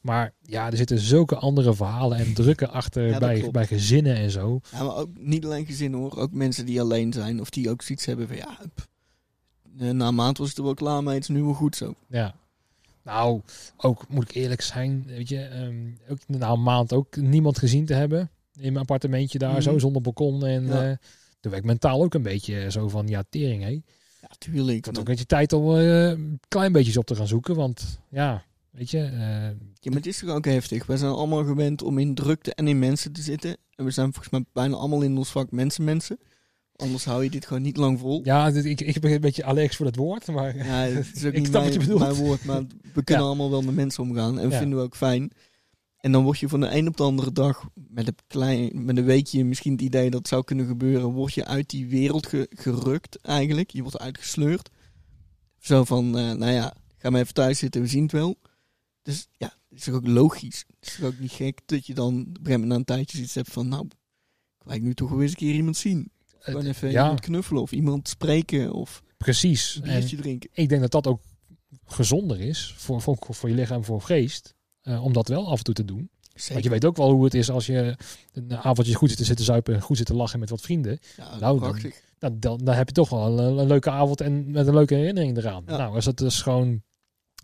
[0.00, 3.52] Maar ja, er zitten zulke andere verhalen en drukken achter bij, klopt.
[3.52, 4.60] bij gezinnen en zo.
[4.72, 6.16] Ja, maar ook niet alleen gezinnen hoor.
[6.18, 8.88] Ook mensen die alleen zijn of die ook zoiets hebben van ja, pff,
[9.78, 11.14] eh, na een maand was het er wel klaar mee.
[11.14, 11.94] Het is nu wel goed zo.
[12.08, 12.34] Ja.
[13.06, 13.40] Nou,
[13.76, 15.76] ook moet ik eerlijk zijn, weet je, ehm,
[16.08, 18.20] ook na een maand ook niemand gezien te hebben
[18.54, 19.60] in mijn appartementje daar, Mhm.
[19.60, 20.44] zo zonder balkon.
[20.46, 20.90] En Ja.
[20.90, 20.96] eh
[21.40, 23.70] toen werd ik mentaal ook een beetje zo van, ja, tering hé.
[24.20, 24.76] Ja, tuurlijk.
[24.76, 26.12] Ik had ook een beetje tijd om eh,
[26.48, 29.50] klein beetjes op te gaan zoeken, want ja, weet je, eh,
[29.80, 30.86] Ja, maar het is toch ook heftig.
[30.86, 33.56] Wij zijn allemaal gewend om in drukte en in mensen te zitten.
[33.74, 36.18] En we zijn volgens mij bijna allemaal in ons vak mensen mensen.
[36.76, 38.20] Anders hou je dit gewoon niet lang vol.
[38.24, 41.24] Ja, dit- ik, ik ben een beetje Alex voor dat woord, maar Ja, het is
[41.24, 42.60] ook Ik niet snap wat je mijn, woord, maar
[42.92, 43.28] we kunnen Ja.
[43.30, 44.38] allemaal wel met mensen omgaan.
[44.38, 44.58] En Ja.
[44.58, 45.30] vinden we ook fijn.
[45.96, 48.96] En dan word je van de een op de andere dag, met een, klein, met
[48.96, 52.26] een weekje misschien het idee dat het zou kunnen gebeuren, word je uit die wereld
[52.26, 53.70] ge- gerukt eigenlijk.
[53.70, 54.70] Je wordt uitgesleurd.
[55.58, 58.36] Zo van, eh, nou ja, ga maar even thuis zitten, we zien het wel.
[59.02, 60.64] Dus ja, het is toch ook logisch.
[60.80, 62.84] Het is toch ook niet gek dat je dan op een gegeven moment na een
[62.84, 66.10] tijdje iets hebt van, nou, ik wil nu toch wel eens een keer iemand zien.
[66.52, 69.76] Gewoon even ja, iemand knuffelen of iemand spreken of precies.
[69.82, 70.50] een En biertje drinken.
[70.52, 71.20] ik denk dat dat ook
[71.86, 75.64] gezonder is voor, voor, voor je lichaam, voor geest, eh, om dat wel af en
[75.64, 76.10] toe te doen.
[76.34, 76.52] Zeker.
[76.52, 77.96] Want je weet ook wel hoe het is als je
[78.32, 80.98] een avondje goed zit te zitten zuipen en goed zit te lachen met wat vrienden.
[81.16, 81.92] Ja, Nou, dan-.
[82.18, 84.94] Dan, dan, dan heb je toch wel een, een leuke avond en met een leuke
[84.94, 85.62] herinnering eraan.
[85.66, 85.76] Ja.
[85.76, 86.82] Nou, als het dus gewoon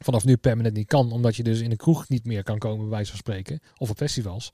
[0.04, 2.80] vanaf nu permanent niet kan, omdat je dus in de kroeg niet meer kan komen,
[2.80, 4.50] bij wijze van spreken, of op festivals,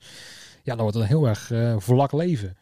[0.63, 2.57] ja, dan wordt het een heel erg eh vlak leven.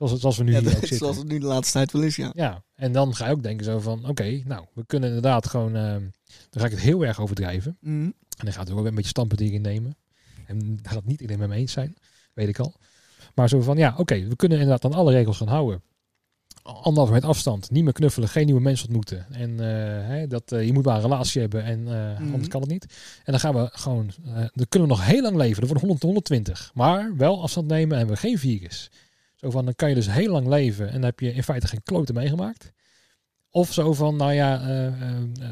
[0.00, 2.02] Zoals, het- zoals we nu Ja, hier ook zoals het nu de laatste tijd wel
[2.02, 2.32] is, ja.
[2.34, 5.76] Ja, en dan ga je ook denken zo van, oké, nou, we kunnen inderdaad gewoon,
[5.76, 5.82] eh,
[6.50, 7.76] dan ga ik het heel erg overdrijven.
[7.80, 7.94] Mhm.
[8.38, 9.96] En dan gaat er ook een beetje standpunten in nemen.
[10.46, 11.96] En daar gaat niet iedereen met me eens zijn,
[12.34, 12.74] weet ik al.
[13.34, 15.82] Maar zo van, ja, oké, we kunnen inderdaad aan alle regels gaan houden.
[16.62, 19.26] Anderhalve meter afstand, niet meer knuffelen, geen nieuwe mensen ontmoeten.
[19.32, 19.66] En eh,
[20.08, 22.22] hè, dat, eh, je moet maar een relatie hebben en Mhm.
[22.32, 22.84] anders kan het niet.
[23.24, 24.10] En dan gaan we gewoon,
[24.54, 25.60] dan kunnen we nog heel lang leven.
[25.62, 26.70] Er wordt 100 120.
[26.74, 28.90] Maar wel afstand nemen en we geen virus.
[29.40, 31.66] Zo van, dan kan je dus heel lang leven en dan heb je in feite
[31.66, 32.72] geen kloten meegemaakt.
[33.50, 35.50] Of zo van, nou ja, eh, eh, eh,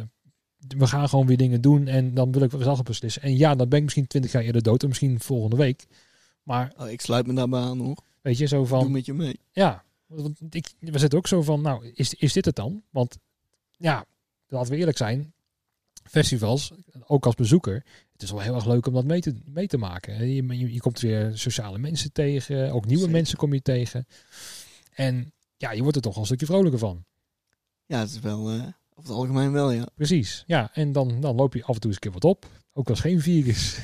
[0.69, 3.23] we gaan gewoon weer dingen doen en dan wil ik zelf beslissen.
[3.23, 5.87] En ja, dan ben ik misschien 20 jaar eerder dood en misschien volgende week.
[6.43, 7.97] Maar Oh, ik sluit me daarbij aan hoor.
[8.21, 9.41] weet je, zo Doe van, met je mee.
[9.53, 12.83] ja, want ik, we zitten ook zo van, nou, is, is dit het dan?
[12.91, 13.19] Want
[13.77, 14.05] ja,
[14.49, 15.33] laten we eerlijk zijn,
[16.05, 16.73] festivals,
[17.07, 17.85] ook als bezoeker,
[18.19, 20.27] het is wel heel erg leuk om dat mee te, mee te maken.
[20.29, 23.17] Je, je, je komt weer sociale mensen tegen, ook nieuwe Zeker.
[23.17, 24.07] mensen kom je tegen.
[24.95, 27.05] En ja, je wordt er toch wel een stukje vrolijker van.
[27.87, 28.65] Ja, het is wel, over
[28.95, 29.87] het algemeen wel, ja.
[29.95, 30.71] Precies, ja.
[30.73, 32.47] En dan, dan loop je af en toe eens een keer wat op.
[32.73, 33.77] Ook als geen virus.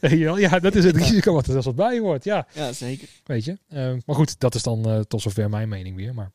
[0.00, 2.24] Ja, dat is het risico wat er zelfs wat bij hoort.
[2.24, 3.08] Ja, Ja, zeker.
[3.24, 3.58] weet je.
[3.68, 6.14] Eh, maar goed, dat is dan eh, tot zover mijn mening weer.
[6.14, 6.32] Maar,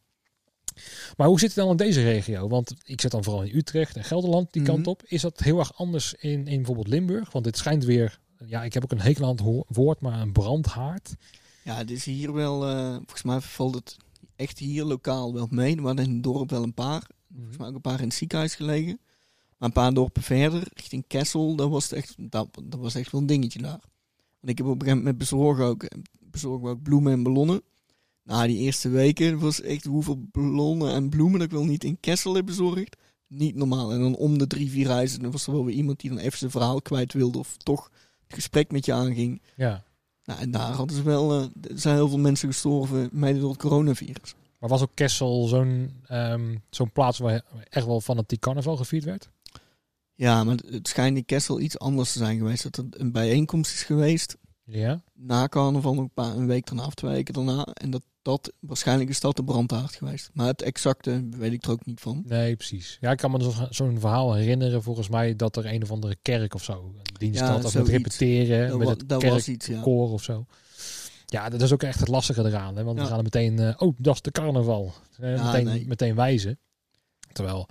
[1.17, 2.47] maar hoe zit het dan in deze regio?
[2.47, 4.71] Want ik zit dan vooral in Utrecht en Gelderland die Mhm.
[4.71, 5.03] kant op.
[5.05, 7.31] Is dat heel erg anders in, in bijvoorbeeld Limburg?
[7.31, 8.19] Want dit schijnt weer...
[8.45, 11.15] Ja, ik heb ook een hekel aan het woord, maar een brandhaard.
[11.63, 13.97] Ja, het is hier wel, eh, volgens mij valt het
[14.35, 15.75] echt hier lokaal wel mee.
[15.75, 17.07] Er waren in het dorp wel een paar.
[17.35, 18.99] Volgens mij ook een paar in het ziekenhuis gelegen.
[19.57, 23.11] Maar een paar dorpen verder, richting Kessel, dat was, het echt, dat, dat was echt
[23.11, 23.79] wel een dingetje daar.
[24.39, 25.87] Want ik heb op een gegeven moment bezorgen ook,
[26.19, 27.61] bezorgen we ook bloemen en ballonnen.
[28.25, 31.99] Na die eerste weken was echt hoeveel ballonnen en bloemen dat ik wel niet in
[31.99, 32.95] Kessel heb bezorgd.
[33.27, 33.91] Niet normaal.
[33.91, 36.19] En dan om de drie, vier reizen, dan was er wel weer iemand die dan
[36.19, 37.91] even zijn verhaal kwijt wilde of toch
[38.23, 39.41] het gesprek met je aanging.
[39.55, 39.83] Ja.
[40.23, 43.49] Nou, en daar hadden ze wel, eh, er zijn heel veel mensen gestorven, mede door
[43.49, 44.35] het coronavirus.
[44.59, 49.29] Maar was ook Kessel zo'n ehm, zo'n plaats waar echt wel fanatiek carnaval gevierd werd?
[50.13, 52.63] Ja, maar het schijnt in Kessel iets anders te zijn geweest.
[52.63, 55.01] Dat er een bijeenkomst is geweest Ja.
[55.13, 57.63] na carnaval, een, paar, een week daarna of twee weken daarna.
[57.65, 60.29] En dat dat, waarschijnlijk is dat de brandhaard geweest.
[60.33, 62.23] Maar het exacte weet ik er ook niet van.
[62.25, 62.97] Nee, precies.
[63.01, 66.15] Ja, ik kan me zo- zo'n verhaal herinneren, volgens mij, dat er een of andere
[66.21, 67.65] kerk of zo een dienst Ja, had.
[67.65, 69.73] Of repeteren, Dat, met het dat iets, ja.
[69.73, 70.45] kerkkoor of zo.
[71.25, 72.75] Ja, dat is ook echt het lastige eraan.
[72.75, 72.83] Hè?
[72.83, 74.93] Want we gaan er meteen, eh, oh, dat is de carnaval.
[75.19, 75.87] Meteen, nee.
[75.87, 76.59] meteen wijzen.
[77.31, 77.67] Terwijl,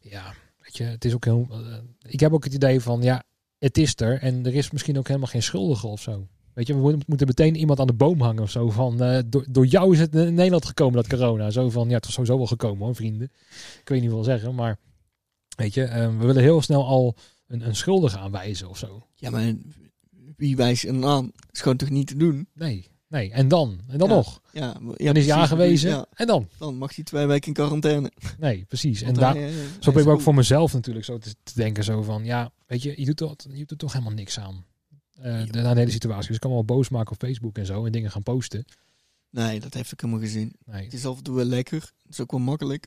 [0.00, 1.46] ja, weet je, het is ook heel...
[1.50, 1.58] eh,
[2.10, 3.22] ik heb ook het idee van, ja,
[3.58, 4.18] het is er.
[4.22, 6.26] En er is misschien ook helemaal geen schuldige of zo.
[6.60, 8.70] Weet je, we moeten- meteen iemand aan de boom hangen of zo.
[8.70, 11.50] Van, eh, door, door jou is het in Nederland gekomen, dat corona.
[11.50, 13.30] Zo van, ja, het is sowieso wel gekomen hoor, vrienden.
[13.80, 14.78] Ik weet niet wat zeggen, maar
[15.56, 17.14] weet je, eh, we willen heel snel al
[17.46, 19.06] een, een schuldige aanwijzen of zo.
[19.14, 19.52] Ja, maar
[20.36, 21.24] wie wijst dan aan?
[21.34, 22.48] Dat is gewoon toch niet te doen?
[22.54, 23.30] Nee, nee.
[23.30, 23.80] En dan?
[23.88, 24.14] En dan Ja.
[24.14, 24.40] nog?
[24.52, 25.30] Ja, ja Dan is hij precies.
[25.32, 25.90] aangewezen.
[25.90, 26.48] Ja, En dan?
[26.58, 28.10] dan mag hij twee weken in quarantaine.
[28.38, 29.02] Nee, precies.
[29.02, 30.22] En daar, hij, eh, zo hij ben ik ook goed.
[30.22, 31.84] voor mezelf natuurlijk zo te, te denken.
[31.84, 34.64] Zo van, ja, weet je, je doet, toch, je doet toch helemaal niks aan.
[35.20, 36.26] Eh de, hele situatie.
[36.26, 37.84] Dus ik kan wel boos maken op Facebook en zo.
[37.84, 38.64] En dingen gaan posten.
[39.30, 40.52] Nee, dat heeft ook helemaal geen zin.
[40.64, 40.84] Nee.
[40.84, 41.80] Het is af en toe wel lekker.
[41.80, 42.86] Het is ook wel makkelijk.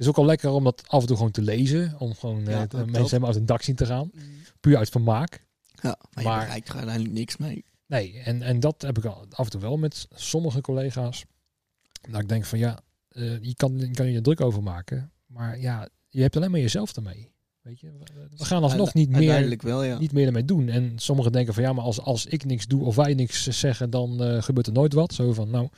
[0.00, 1.94] Het is ook al lekker om dat af en toe gewoon te lezen.
[1.98, 4.10] Om gewoon eh, Ja, mensen helemaal uit een dak zien te gaan.
[4.60, 5.46] Puur uit vermaak.
[5.82, 7.64] Ja, maar, Maar- je bereikt er uiteindelijk niks mee.
[7.86, 11.24] Nee, en, en dat heb ik al af en toe wel met sommige collega's.
[12.10, 15.12] Dat ik denk van ja, eh, je, kan, je kan je druk over maken.
[15.26, 17.30] Maar ja, je hebt alleen maar jezelf ermee.
[17.62, 17.90] Weet je,
[18.36, 19.98] we, gaan alsnog niet meer, Uiteindelijk wel, ja.
[19.98, 20.68] niet meer ermee doen.
[20.68, 23.90] En sommigen denken van ja, maar als, als ik niks doe of wij niks zeggen,
[23.90, 25.14] dan eh, gebeurt er nooit wat.
[25.14, 25.68] Zo van nou,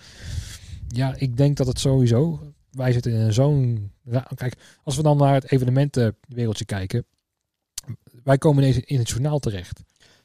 [0.89, 2.41] ja, ik denk dat het sowieso.
[2.71, 3.91] Wij zitten in zo'n.
[4.35, 7.05] Kijk, als we dan naar het evenementenwereldje kijken.
[8.25, 9.83] Wij komen ineens in het journaal terecht.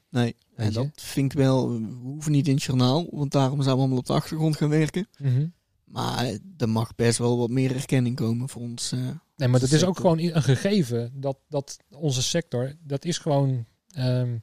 [0.09, 1.69] Nee, en dat vind ik wel...
[1.69, 4.69] We hoeven niet in het journaal, want daarom zijn we allemaal op de achtergrond gaan
[4.69, 5.07] werken.
[5.17, 5.47] Mhm.
[5.83, 8.91] Maar er mag best wel wat meer erkenning komen voor ons.
[8.91, 8.99] eh,
[9.37, 13.65] Nee, maar dat is ook gewoon een gegeven dat, dat onze sector, dat is gewoon,
[13.91, 14.37] ehm,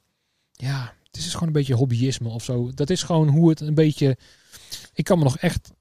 [0.53, 2.71] ja, het is gewoon een beetje hobbyisme of zo.
[2.71, 4.17] Dat is gewoon hoe het een beetje,
[4.93, 5.73] ik kan me nog echt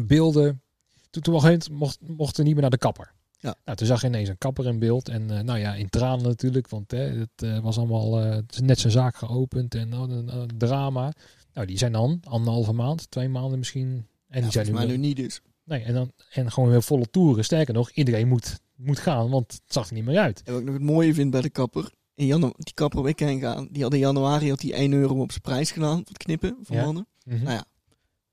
[0.00, 0.62] beelden,
[1.10, 3.14] toen, toen we moment mocht, mochten we niet meer naar de kapper.
[3.38, 3.54] Ja.
[3.64, 6.26] Nou, toen zag je ineens een kapper in beeld en eh, nou ja, in tranen
[6.26, 10.10] natuurlijk, want hè, het eh, was allemaal het is net zijn zaak geopend en oh,
[10.10, 11.12] een, een drama.
[11.52, 14.06] Nou, die zijn dan anderhalve maand, twee maanden misschien.
[14.28, 15.40] En ja, die zijn nu, nu niet dus.
[15.66, 17.44] Nee, en, dan, en gewoon weer volle toeren.
[17.44, 20.42] Sterker nog, iedereen moet, moet gaan, want het zag er niet meer uit.
[20.44, 21.90] En wat ik nog het mooie vind bij de kapper.
[22.14, 24.92] In janu die kapper waar ik heen ga, die had in januari had die 1
[24.92, 25.96] euro op zijn prijs gedaan.
[25.96, 26.84] Voor het knippen van Ja.
[26.84, 27.06] mannen.
[27.24, 27.42] Mhm.
[27.42, 27.64] Nou ja,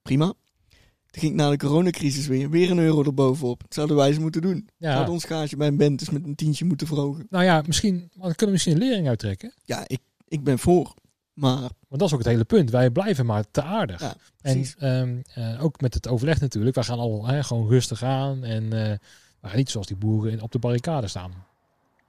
[0.01, 0.25] prima.
[0.25, 3.61] Toen ging ik na de coronacrisis weer, weer een euro erbovenop.
[3.61, 4.69] Dat zouden wij eens moeten doen.
[4.77, 4.91] ja.
[4.91, 7.25] Zouden ons gage bij een band dus met een tientje moeten verhogen.
[7.29, 9.53] Nou ja, misschien maar dan kunnen we misschien een lering uittrekken.
[9.63, 10.93] Ja, ik, ik ben voor.
[11.33, 12.69] Maar Want dat is ook het hele punt.
[12.69, 14.01] Wij blijven maar te aardig.
[14.01, 16.75] Ja, en ehm, eh, ook met het overleg natuurlijk.
[16.75, 18.43] Wij gaan al hè, gewoon rustig aan.
[18.43, 18.99] En we
[19.41, 21.33] gaan niet zoals die boeren op de barricade staan.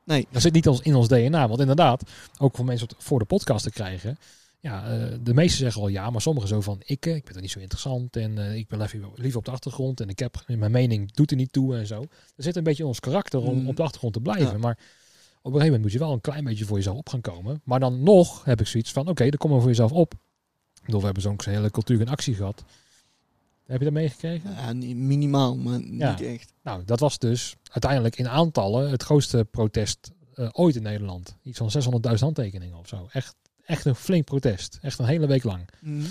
[0.05, 0.27] Nee.
[0.31, 1.49] Dat zit niet in ons DNA.
[1.49, 4.17] Want inderdaad, ook voor mensen wat voor de podcast te krijgen.
[4.61, 7.41] Ja, eh, de meesten zeggen al ja, maar sommigen zo van ik, ik ben er
[7.41, 8.79] niet zo interessant en ik ben
[9.15, 12.01] liever, op de achtergrond en ik heb mijn mening doet er niet toe en zo.
[12.37, 13.69] Er zit een beetje ons karakter om Mm.
[13.69, 14.53] op de achtergrond te blijven.
[14.53, 14.59] Ja.
[14.59, 14.79] Maar
[15.45, 17.61] op een gegeven moment moet je wel een klein beetje voor jezelf op gaan komen.
[17.65, 20.13] Maar dan nog heb ik zoiets van oké, dan kom maar voor jezelf op.
[20.75, 22.65] Ik bedoel, we hebben zo'n hele cultuur en actie gehad.
[23.67, 24.51] Heb je dat meegekregen?
[24.51, 26.11] ja, minimaal, maar Ja.
[26.11, 26.53] niet echt.
[26.63, 31.37] Nou, dat was dus uiteindelijk in aantallen het grootste protest eh, ooit in Nederland.
[31.43, 33.09] Iets van 600.000 handtekeningen of zo.
[33.13, 33.35] Echt,
[33.65, 34.79] echt een flink protest.
[34.83, 35.69] Echt een hele week lang.
[35.81, 36.05] Mhm.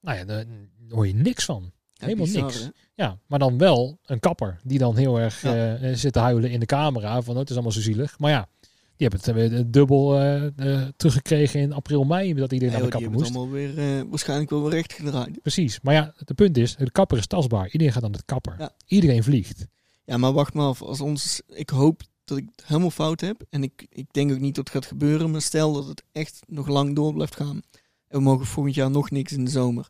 [0.00, 0.44] Nou ja, daar
[0.88, 1.72] hoor je niks van.
[1.96, 2.60] Helemaal bizar, niks.
[2.60, 2.68] hè?
[2.94, 5.54] Ja, maar dan wel een kapper die dan heel erg Ja.
[5.54, 7.22] eh, eh, zit te huilen in de camera.
[7.22, 8.18] Van oh, het is allemaal zo zielig.
[8.18, 8.48] Maar ja,
[8.96, 12.34] die hebben het dubbel eh, eh, teruggekregen in april, mei.
[12.34, 13.26] Dat iedereen naar de kapper moest.
[13.26, 15.42] het allemaal weer waarschijnlijk wel weer recht gedraaid.
[15.42, 15.80] Precies.
[15.82, 17.70] Maar ja, het punt is, de kapper is tastbaar.
[17.70, 18.54] Iedereen gaat aan de kapper.
[18.58, 18.70] Ja.
[18.86, 19.66] Iedereen vliegt.
[20.04, 20.82] Ja, maar wacht maar af.
[20.82, 23.42] Als ons, ik hoop dat ik het helemaal fout heb.
[23.50, 25.30] En ik, ik denk ook niet dat het gaat gebeuren.
[25.30, 27.62] Maar stel dat het echt nog lang door blijft gaan.
[28.08, 29.88] En we mogen volgend jaar nog niks in de zomer.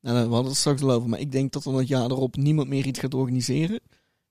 [0.00, 1.08] Nou, we hadden het straks al over.
[1.08, 3.80] Maar ik denk dat dan het jaar erop niemand meer iets gaat organiseren.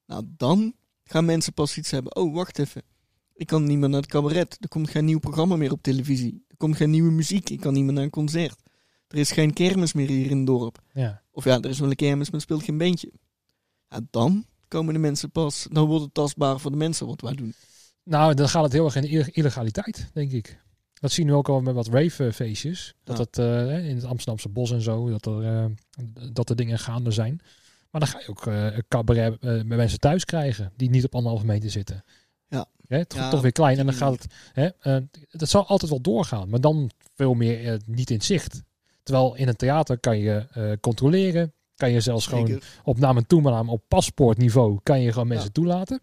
[0.05, 2.15] Nou, dan gaan mensen pas iets hebben.
[2.15, 2.81] Oh, wacht even.
[3.33, 4.57] Ik kan niet meer naar het cabaret.
[4.59, 6.43] Er komt geen nieuw programma meer op televisie.
[6.47, 7.49] Er komt geen nieuwe muziek.
[7.49, 8.61] Ik kan niet meer naar een concert.
[9.07, 10.81] Er is geen kermis meer hier in het dorp.
[10.93, 11.21] Ja.
[11.31, 13.11] Of ja, er is wel een kermis, maar speelt geen beentje.
[13.89, 15.67] Ja, dan komen de mensen pas.
[15.71, 17.53] Dan wordt het tastbaar voor de mensen wat wij doen.
[18.03, 20.59] Nou, dan gaat het heel erg in illegaliteit, denk ik.
[20.99, 22.93] Dat zien we ook al met wat rave-feestjes.
[23.03, 25.65] Dat het eh, in het Amsterdamse bos en zo, dat er, eh,
[26.31, 27.39] dat er dingen gaande zijn.
[27.91, 31.15] Maar dan ga je ook eh, een cabaret bij mensen thuis krijgen die niet op
[31.15, 32.03] anderhalve meter zitten.
[32.47, 32.65] Ja.
[32.87, 33.77] Hè, toch, Ja, toch weer klein.
[33.77, 34.33] En dan gaat het.
[34.53, 34.99] Hè,
[35.31, 38.63] dat zal altijd wel doorgaan, maar dan veel meer niet in zicht.
[39.03, 41.51] Terwijl in een theater kan je controleren.
[41.75, 45.51] Kan je zelfs gewoon op naam en toenaam op paspoortniveau kan je gewoon mensen Ja.
[45.53, 46.01] toelaten.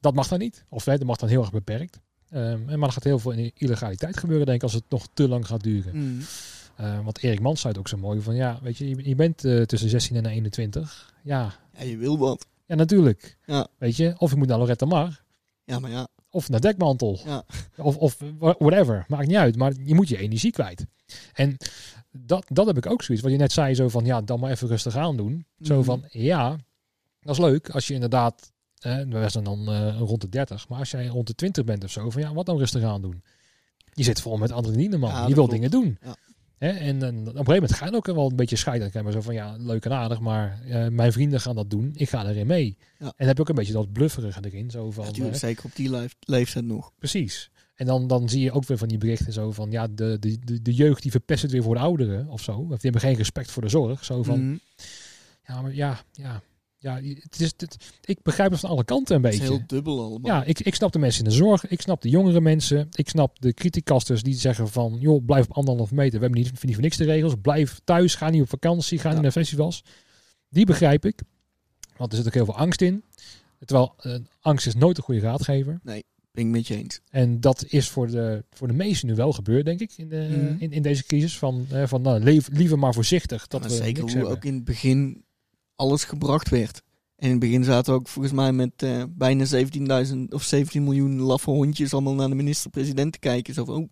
[0.00, 0.64] Dat mag dan niet.
[0.68, 2.00] Of hè, dat mag dan heel erg beperkt.
[2.34, 5.08] Ehm, en maar er gaat heel veel in illegaliteit gebeuren, denk ik, als het nog
[5.14, 5.96] te lang gaat duren.
[5.96, 6.20] Mm.
[6.76, 9.14] Eh, want Erik Mans zei het ook zo mooi van, ja, weet je, je, je
[9.14, 11.12] bent eh, tussen 16 en 21.
[11.22, 12.46] Ja, Ja, je wil wat.
[12.66, 13.36] ja, natuurlijk.
[13.46, 13.66] Ja.
[13.78, 15.22] Weet je, of je moet naar Loretta Mar,
[15.64, 16.08] Ja, maar ja.
[16.30, 17.44] of naar Dekmantel, Ja.
[17.76, 19.56] of, of wha- whatever, maakt niet uit.
[19.56, 20.86] Maar je moet je energie kwijt.
[21.32, 21.56] En
[22.10, 24.50] dat, dat heb ik ook zoiets, wat je net zei, zo van, ja, dan maar
[24.50, 25.46] even rustig aan doen.
[25.60, 25.84] Zo Mhm.
[25.84, 26.56] van, ja,
[27.20, 28.52] dat is leuk als je inderdaad,
[28.84, 31.84] eh, we zijn dan eh, rond de 30, maar als jij rond de 20 bent
[31.84, 33.22] of zo, van ja, wat dan rustig aan doen?
[33.92, 35.10] Je zit vol met adrenaline, man.
[35.10, 35.50] Ja, je wil klopt.
[35.50, 35.98] dingen doen.
[36.02, 36.16] Ja.
[36.58, 36.68] Hè?
[36.68, 38.90] En, en op een gegeven moment ga je ook wel een beetje scheiden.
[38.92, 41.90] Dan zo van, ja, leuk en aardig, maar eh, mijn vrienden gaan dat doen.
[41.94, 42.76] Ik ga erin mee.
[42.98, 43.06] Ja.
[43.06, 44.70] En dan heb je ook een beetje dat blufferige erin.
[44.70, 46.92] Zo van, Natuurlijk, zeker op die leef- leeftijd nog.
[46.98, 47.50] precies.
[47.74, 50.38] En dan, dan zie je ook weer van die berichten zo van, ja, de, de,
[50.44, 52.52] de, de jeugd die verpest het weer voor de ouderen of zo.
[52.52, 54.04] Of die hebben geen respect voor de zorg.
[54.04, 54.56] Zo van, Mhm.
[55.46, 56.42] ja, maar ja, ja,
[56.84, 59.54] ja, het is, het, ik begrijp het van alle kanten een Het is beetje.
[59.54, 60.30] heel dubbel allemaal.
[60.32, 61.66] Ja, ik, ik snap de mensen in de zorg.
[61.68, 62.88] Ik snap de jongere mensen.
[62.92, 64.96] Ik snap de criticasters die zeggen van...
[65.00, 66.18] joh, blijf op anderhalve meter.
[66.18, 67.34] We hebben niet, niet voor niks de regels.
[67.42, 68.14] Blijf thuis.
[68.14, 68.98] Ga niet op vakantie.
[68.98, 69.14] Ga Ja.
[69.14, 69.84] niet naar festivals.
[70.48, 71.22] Die begrijp ik.
[71.96, 73.02] Want er zit ook heel veel angst in.
[73.64, 75.80] Terwijl eh, angst is nooit een goede raadgever.
[75.82, 77.00] Ben ik met je eens.
[77.10, 79.92] En dat is voor de, voor de meesten nu wel gebeurd, denk ik.
[79.96, 80.56] In, de, Mhm.
[80.62, 81.38] in, in deze crisis.
[81.38, 83.46] Van, eh, van nou, leef, liever maar voorzichtig.
[83.46, 84.30] Dat Maar we zeker hoe hebben.
[84.30, 85.24] ook in het begin
[85.76, 86.82] alles gebracht werd.
[87.16, 89.44] En in het begin zaten we ook volgens mij met eh, bijna
[90.04, 93.54] 17.000 of 17 miljoen laffe hondjes allemaal naar de minister-president te kijken.
[93.54, 93.88] Zo van, oh,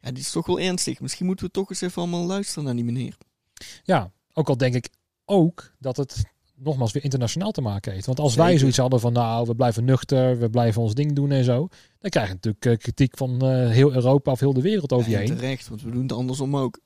[0.00, 1.00] ja, dit is toch wel ernstig.
[1.00, 3.16] Misschien moeten we toch eens even allemaal luisteren naar die meneer.
[3.82, 4.88] Ja, ook al denk ik
[5.24, 6.24] ook dat het
[6.56, 8.06] nogmaals weer internationaal te maken heeft.
[8.06, 11.30] Want als wij zoiets hadden van nou, we blijven nuchter, we blijven ons ding doen
[11.30, 11.68] en zo.
[11.98, 15.10] Dan krijg je natuurlijk eh, kritiek van eh, heel Europa of heel de wereld over
[15.10, 15.36] je En heen.
[15.36, 16.80] terecht, want we doen het andersom ook.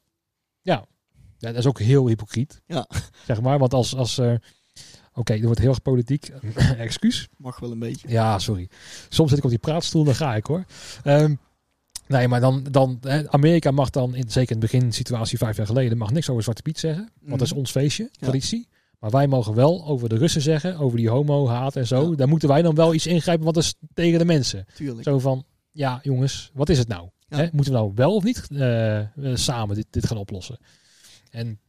[0.63, 0.85] Ja,
[1.49, 2.61] dat is ook heel hypocriet.
[2.67, 2.87] Ja.
[3.27, 3.95] Zeg maar, want als...
[3.97, 4.35] als eh,
[5.15, 6.29] Oké, er wordt heel erg politiek.
[6.79, 7.29] Excuus.
[7.37, 8.09] Mag wel een beetje.
[8.09, 8.69] Ja, sorry.
[9.09, 10.65] Soms zit ik op die praatstoel, dan ga ik hoor.
[11.05, 11.35] Ehm,
[12.07, 15.67] nee, maar dan, dan Amerika mag dan, in, zeker in het begin situatie vijf jaar
[15.67, 17.11] geleden, mag niks over Zwarte Piet zeggen.
[17.21, 17.59] Want dat is Mhm.
[17.61, 18.09] ons feestje, Ja.
[18.21, 18.69] traditie.
[18.99, 22.11] Maar wij mogen wel over de Russen zeggen, over die homo-haat en zo.
[22.11, 22.17] Ja.
[22.17, 24.67] Daar moeten wij dan wel iets ingrijpen, want dat is tegen de mensen.
[24.75, 25.03] Tuurlijk.
[25.03, 27.09] Zo van, ja jongens, wat is het nou?
[27.29, 27.37] Ja.
[27.37, 30.59] Hè, moeten we nou wel of niet eh, eh, samen dit, dit gaan oplossen?
[31.31, 31.61] En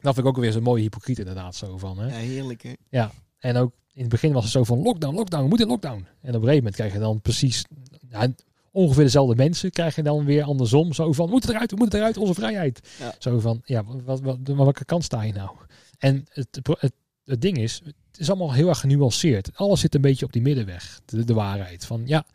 [0.00, 1.54] dat vind ik ook weer zo'n mooie hypocriet inderdaad.
[1.54, 2.06] Zo van, hè?
[2.06, 3.06] Ja, heerlijk hè.
[3.38, 5.96] En ook in het begin was het zo van lockdown, lockdown, we moeten lockdown.
[5.96, 7.64] En op een gegeven moment krijg je dan precies
[8.10, 8.28] ja,
[8.70, 9.70] ongeveer dezelfde mensen.
[9.70, 10.92] Krijg je dan weer andersom.
[10.92, 12.88] Zo van, we moeten eruit, we moeten eruit, onze vrijheid.
[12.98, 13.14] Ja.
[13.18, 15.50] Zo van, ja, wat, wat, maar welke kant sta je nou?
[15.98, 16.92] En het, het,
[17.24, 19.50] het ding is, het is allemaal heel erg genuanceerd.
[19.54, 21.84] Alles zit een beetje op die middenweg, de, de waarheid.
[21.84, 22.26] Van ja,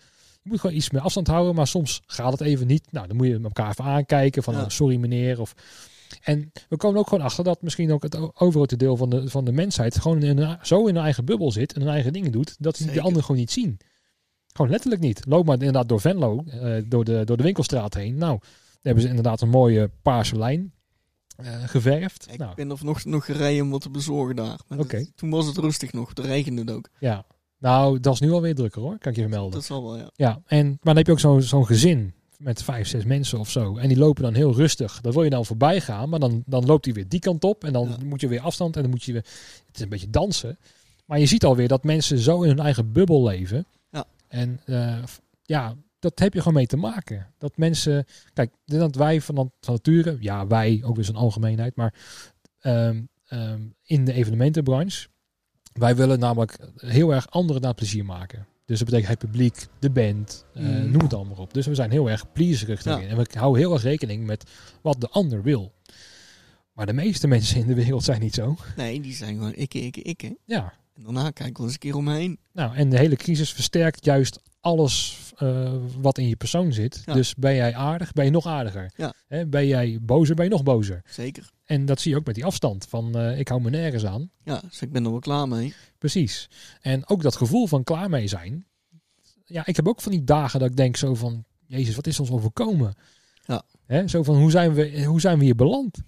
[0.41, 2.91] je moet gewoon iets meer afstand houden, maar soms gaat het even niet.
[2.91, 4.61] Nou, dan moet je elkaar even aankijken van, Ja.
[4.61, 5.39] oh, sorry meneer.
[5.41, 5.53] Of,
[6.21, 9.45] en we komen ook gewoon achter dat misschien ook het overgrote deel van de, van
[9.45, 12.31] de mensheid gewoon in een, zo in hun eigen bubbel zit en hun eigen dingen
[12.31, 13.01] doet, dat ze Zeker.
[13.01, 13.79] anderen gewoon niet zien.
[14.53, 15.21] Gewoon letterlijk niet.
[15.27, 18.15] Loop maar inderdaad door Venlo, eh, door, de, door de winkelstraat heen.
[18.17, 20.73] Nou, daar hebben ze inderdaad een mooie paarse lijn
[21.35, 22.27] eh, geverfd.
[22.31, 24.59] Ik nou, ben er nog, nog gereden om wat te bezorgen daar.
[25.15, 26.13] Toen was het rustig nog.
[26.13, 26.89] Toen regende het ook.
[26.99, 27.25] ja.
[27.57, 29.51] Nou, dat is nu alweer drukker hoor, kan ik je vermelden.
[29.51, 30.09] Dat zal wel, ja.
[30.13, 33.49] Ja, en, maar dan heb je ook zo'n zo'n gezin met vijf, zes mensen of
[33.49, 33.77] zo.
[33.77, 35.01] En die lopen dan heel rustig.
[35.01, 37.63] Dan wil je dan voorbij gaan, maar dan, dan loopt hij weer die kant op.
[37.63, 37.97] En dan Ja.
[38.05, 39.25] moet je weer afstand en dan moet je weer...
[39.67, 40.57] Het is een beetje dansen.
[41.05, 43.65] Maar je ziet alweer dat mensen zo in hun eigen bubbel leven.
[43.89, 44.05] Ja.
[44.27, 45.03] En eh,
[45.41, 47.27] ja, dat heb je gewoon mee te maken.
[47.37, 48.05] Dat mensen...
[48.33, 50.17] Kijk, dat wij van, van nature...
[50.19, 51.75] Ja, wij, ook weer zo'n algemeenheid.
[51.75, 51.93] Maar
[52.59, 55.09] ehm, ehm, in de evenementenbranche...
[55.73, 58.45] Wij willen namelijk heel erg anderen naar plezier maken.
[58.71, 60.91] Dus dat betekent het publiek, de band, eh, Mm.
[60.91, 61.53] noem het allemaal op.
[61.53, 62.91] Dus we zijn heel erg pleaserig Ja.
[62.91, 63.09] daarin.
[63.09, 64.49] En we houden heel erg rekening met
[64.81, 65.71] wat de ander wil.
[66.73, 68.55] Maar de meeste mensen in de wereld zijn niet zo.
[68.75, 70.37] Nee, die zijn gewoon ikke, ikke, ikke.
[70.45, 72.39] Ja, En daarna kijk ik wel eens een keer om me heen.
[72.51, 77.01] nou, en de hele crisis versterkt juist alles eh, wat in je persoon zit.
[77.05, 77.13] Ja.
[77.13, 78.91] Dus ben jij aardig, ben je nog aardiger.
[78.95, 79.13] Ja.
[79.45, 81.01] Ben jij bozer, ben je nog bozer.
[81.09, 81.49] Zeker.
[81.63, 82.85] En dat zie je ook met die afstand.
[82.85, 84.31] Van eh, ik hou me nergens aan.
[84.43, 85.73] Ja, dus ik ben er wel klaar mee.
[85.97, 86.49] Precies.
[86.81, 88.65] En ook dat gevoel van klaar mee zijn.
[89.45, 91.45] Ja, ik heb ook van die dagen dat ik denk zo van...
[91.67, 92.93] Jezus, wat is ons overkomen?
[93.45, 93.63] Ja.
[93.85, 96.01] Hè, zo van, hoe zijn, we, hoe zijn we hier beland?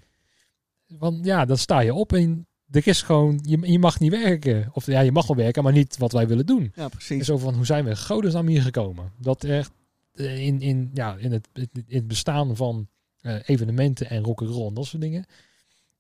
[0.88, 3.40] Want ja, dan sta je op en er is gewoon...
[3.44, 4.70] Je, je mag niet werken.
[4.74, 6.72] Of ja, je mag wel werken, maar niet wat wij willen doen.
[6.76, 7.26] Ja, En precies.
[7.26, 9.12] zo van, hoe zijn we godesnaam hier gekomen?
[9.18, 9.72] Dat echt
[10.14, 12.88] eh, in, in, ja, in, het, in het bestaan van
[13.20, 15.26] eh, evenementen en rock'n'roll en dat soort dingen...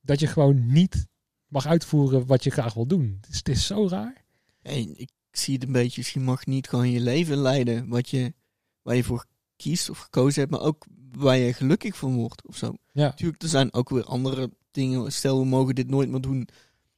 [0.05, 1.07] Dat je gewoon niet
[1.47, 3.17] mag uitvoeren wat je graag wil doen.
[3.21, 4.23] Het is, het is zo raar.
[4.61, 8.09] En ik zie het een beetje, dus je mag niet gewoon je leven leiden wat
[8.09, 8.33] je,
[8.81, 12.57] waar je voor kiest of gekozen hebt, maar ook waar je gelukkig van wordt of
[12.57, 12.75] zo.
[12.91, 13.05] Ja.
[13.05, 15.11] Natuurlijk, er zijn ook weer andere dingen.
[15.11, 16.47] Stel, we mogen dit nooit meer doen.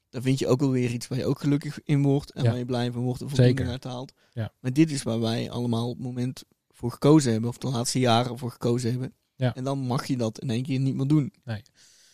[0.10, 2.50] Dan vind je ook alweer iets waar je ook gelukkig in wordt en Ja.
[2.50, 4.14] waar je blij van wordt en voldoening uit haalt.
[4.34, 4.54] Ja.
[4.60, 8.00] Maar dit is waar wij allemaal op het moment voor gekozen hebben, of de laatste
[8.00, 9.14] jaren voor gekozen hebben.
[9.36, 9.56] Ja.
[9.56, 11.34] En dan mag je dat in één keer niet meer doen.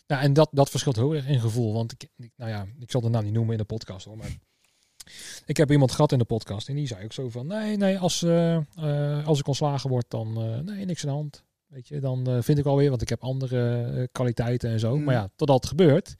[0.08, 1.74] Nou, en dat, dat verschilt heel erg in gevoel.
[1.74, 4.18] Want ik, ik- nou ja, ik zal de naam niet noemen in de podcast hoor.
[4.18, 4.38] Maar
[5.46, 8.00] ik heb iemand gehad in de podcast en die zei ook zo van: nee, nee,
[8.00, 11.44] als, eh, eh, als ik ontslagen word, dan eh, nee, niks aan de hand.
[11.72, 14.98] Weet je, dan eh, vind ik alweer, want ik heb andere eh, kwaliteiten en zo.
[14.98, 15.04] Mm.
[15.04, 16.16] Maar ja, totdat het gebeurt,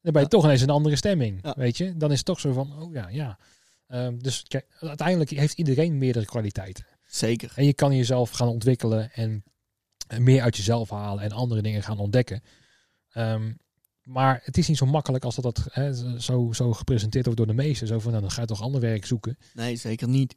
[0.00, 0.26] dan ben je Ja.
[0.26, 1.38] toch ineens een andere stemming.
[1.42, 1.54] Ja.
[1.56, 3.38] Weet je, dan is het toch zo van: oh ja, ja.
[3.86, 6.86] Ehm, dus kijk, uiteindelijk heeft iedereen meerdere kwaliteiten.
[7.06, 7.52] Zeker.
[7.54, 9.42] En je kan jezelf gaan ontwikkelen en
[10.08, 12.42] En meer uit jezelf halen en andere dingen gaan ontdekken.
[13.08, 13.52] Ehm,
[14.02, 17.48] maar het is niet zo makkelijk als dat, dat hè, zo, zo gepresenteerd wordt door
[17.56, 17.86] de meesten.
[17.86, 19.36] Zo van, nou, dan ga je toch ander werk zoeken.
[19.54, 20.36] Nee, zeker niet.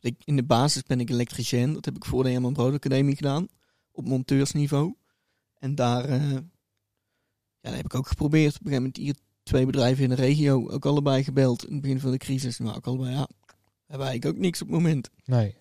[0.00, 1.72] Ik, in de basis ben ik elektricien.
[1.72, 3.48] Dat heb ik voor de Herman Brood Academie gedaan.
[3.92, 4.94] Op monteursniveau.
[5.58, 6.40] En daar, uh, ja,
[7.60, 8.54] dat heb ik ook geprobeerd.
[8.54, 11.66] Op een gegeven moment hier twee bedrijven in de regio ook allebei gebeld.
[11.66, 12.58] In het begin van de crisis.
[12.58, 13.28] Maar ook allebei, ja,
[13.86, 15.10] hebben eigenlijk ook niks op het moment.
[15.24, 15.56] Nee.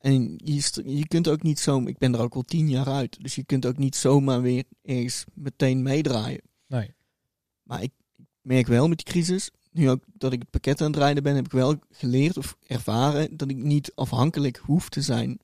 [0.00, 3.22] En je, je kunt ook niet zo, ik ben er ook al tien jaar uit,
[3.22, 6.40] dus je kunt ook niet zomaar weer ergens meteen meedraaien.
[6.66, 6.94] Nee.
[7.62, 7.92] Maar ik
[8.40, 11.34] merk wel met die crisis, nu ook dat ik het pakket aan het rijden ben,
[11.34, 15.38] heb ik wel geleerd of ervaren dat ik niet afhankelijk hoef te zijn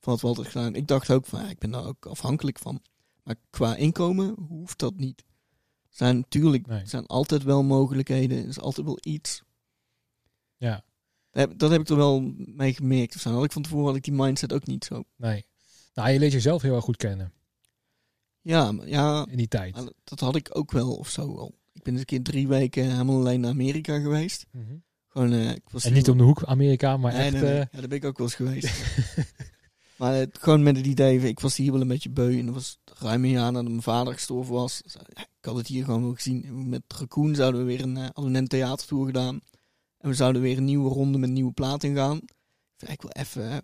[0.00, 0.74] van wat we altijd gedaan.
[0.74, 2.82] Ik dacht ook van, ja, ik ben daar ook afhankelijk van.
[3.22, 5.24] Maar qua inkomen hoeft dat niet.
[5.88, 6.86] Zijn natuurlijk, nee.
[6.86, 9.42] zijn altijd wel mogelijkheden, er is altijd wel iets.
[10.56, 10.84] Ja.
[11.56, 13.14] Dat heb ik er wel mee gemerkt.
[13.14, 13.32] Of zo.
[13.32, 15.02] Had ik van tevoren had ik die mindset ook niet zo.
[15.16, 15.46] Nee.
[15.94, 17.32] Nou, je leert jezelf heel erg goed kennen.
[18.40, 19.26] Ja, ja.
[19.30, 19.92] In die tijd.
[20.04, 21.58] Dat had ik ook wel of zo al.
[21.72, 24.46] Ik ben eens een keer drie weken helemaal alleen naar Amerika geweest.
[24.50, 24.76] Mhm.
[25.08, 27.32] Gewoon, uh, ik was en niet om de hoek Amerika, maar echt...
[27.32, 27.58] Nee, uh...
[27.58, 28.68] Ja, daar ben ik ook wel eens geweest.
[30.00, 32.38] maar het, gewoon met het idee, ik was hier wel een beetje beu.
[32.38, 34.80] En dat was ruim een jaar nadat mijn vader gestorven was.
[34.82, 36.68] Dus, ja, ik had het hier gewoon wel gezien.
[36.68, 39.40] Met Raccoon zouden we weer een, uh, hadden een theatertour gedaan.
[39.98, 42.20] En we zouden weer een nieuwe ronde met nieuwe plaat ingaan.
[42.78, 43.56] Ik wil even.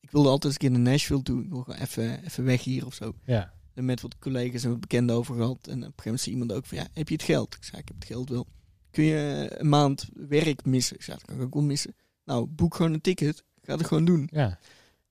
[0.00, 1.42] Ik wilde altijd eens een keer naar Nashville toe.
[1.42, 3.14] Ik wil gewoon even, even weg hier of zo.
[3.24, 3.52] Ja.
[3.74, 5.66] En met wat collega's en wat bekenden over gehad.
[5.66, 7.54] En op een gegeven moment zei iemand ook van ja, heb je het geld?
[7.54, 8.46] Ik zei, ik heb het geld wel.
[8.90, 10.96] Kun je een maand werk missen?
[10.96, 11.94] Ik zei, dat kan ik ook wel missen.
[12.24, 13.44] Nou, boek gewoon een ticket.
[13.62, 14.28] Ga het gewoon doen.
[14.32, 14.58] Ja.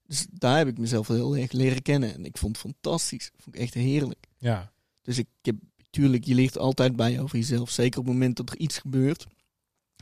[0.08, 2.14] Dus daar heb ik mezelf heel erg leren kennen.
[2.14, 3.32] En ik vond het fantastisch.
[3.38, 4.26] Vond ik echt heerlijk.
[4.38, 4.72] Ja.
[5.02, 5.56] Dus ik heb,
[5.90, 7.70] tuurlijk, je ligt altijd bij over jezelf.
[7.70, 9.26] Zeker op het moment dat er iets gebeurt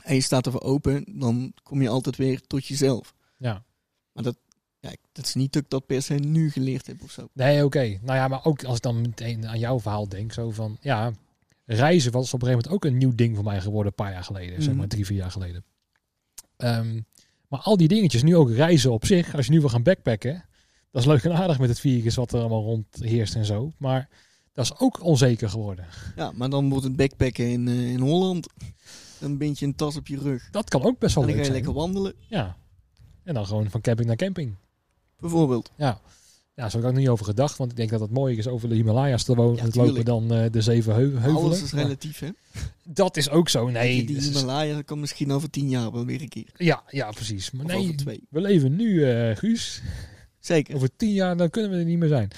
[0.02, 3.14] en je staat ervoor open, dan kom je altijd weer tot jezelf.
[3.36, 3.64] Ja.
[4.12, 4.36] Maar dat,
[4.80, 7.28] ja, dat is niet dat ik dat per se nu geleerd heb of zo.
[7.32, 7.98] Nee, oké.
[8.02, 11.12] Nou ja, maar ook als ik dan meteen aan jouw verhaal denk, zo van, ja,
[11.64, 14.12] reizen was op een gegeven moment ook een nieuw ding voor mij geworden, een paar
[14.12, 14.88] jaar geleden, zeg maar Mhm.
[14.88, 15.64] drie, vier jaar geleden.
[16.56, 17.00] Ehm,
[17.52, 20.44] maar al die dingetjes, nu ook reizen op zich, als je nu wil gaan backpacken,
[20.90, 23.72] dat is leuk en aardig met het virus wat er allemaal rond heerst en zo,
[23.78, 24.08] maar
[24.52, 25.86] dat is ook onzeker geworden.
[26.16, 28.46] Ja, maar dan wordt het backpacken in, eh, in Holland.
[29.18, 30.48] Dan bind je een tas op je rug.
[30.50, 31.74] Dat kan ook best wel En dan leuk ga je zijn.
[31.74, 32.56] lekker wandelen, Ja.
[33.24, 34.54] En dan gewoon van camping naar camping.
[35.20, 35.70] bijvoorbeeld.
[35.76, 36.00] Ja.
[36.54, 37.56] Ja, zo heb ik ook niet over gedacht.
[37.58, 40.04] Want ik denk dat het mooier is over de Himalaya's te, wonen, Ja, te lopen
[40.04, 41.34] dan eh, de zeven heu- heuvelen.
[41.36, 42.28] Alles is relatief, hè?
[42.84, 43.68] dat is ook zo.
[43.68, 44.04] Nee.
[44.04, 46.50] die is- Himalaya kan misschien over tien jaar wel weer een keer.
[46.56, 47.50] ja, ja, precies.
[47.50, 47.72] Maar Of
[48.04, 49.82] nee, we leven nu, eh, Guus.
[50.40, 50.74] Zeker.
[50.74, 52.30] Over tien jaar dan kunnen we er niet meer zijn.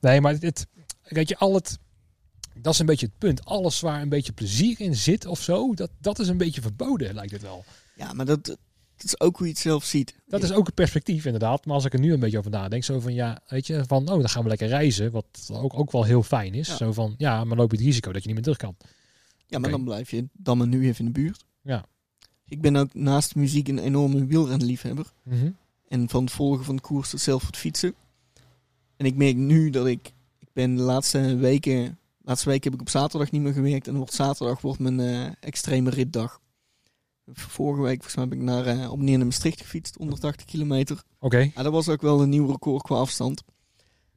[0.00, 0.66] Nee, maar het,
[1.02, 1.78] weet je, al het,
[2.54, 3.44] dat is een beetje het punt.
[3.44, 7.14] Alles waar een beetje plezier in zit of zo, dat, dat is een beetje verboden,
[7.14, 7.64] lijkt het wel.
[7.96, 8.56] Ja, maar dat,
[9.00, 10.14] dat is ook hoe je het zelf ziet.
[10.26, 11.64] Dat is ook een perspectief inderdaad.
[11.64, 14.08] Maar als ik er nu een beetje over nadenk, zo van ja, weet je, van
[14.08, 16.68] oh, dan gaan we lekker reizen, wat ook, ook wel heel fijn is.
[16.68, 16.76] Ja.
[16.76, 18.76] Zo van ja, maar loop je het risico dat je niet meer terug kan.
[19.46, 21.44] Ja, maar dan blijf je dan maar nu even in de buurt.
[21.62, 21.84] Ja.
[22.48, 25.12] Ik ben ook naast muziek een enorme wielrenliefhebber.
[25.22, 25.50] Mhm.
[25.88, 27.94] En van het volgen van de koers tot zelf het fietsen.
[28.96, 30.12] En ik merk nu dat ik...
[30.38, 31.98] Ik ben de laatste weken...
[32.22, 33.88] Laatste week heb ik op zaterdag niet meer gewerkt.
[33.88, 36.40] En wordt zaterdag wordt mijn eh, extreme ritdag.
[37.32, 39.94] Vorige week volgens mij heb ik naar, eh, op neer naar Maastricht gefietst.
[39.96, 41.02] 180 kilometer.
[41.18, 43.42] Oké, Ja, dat was ook wel een nieuw record qua afstand.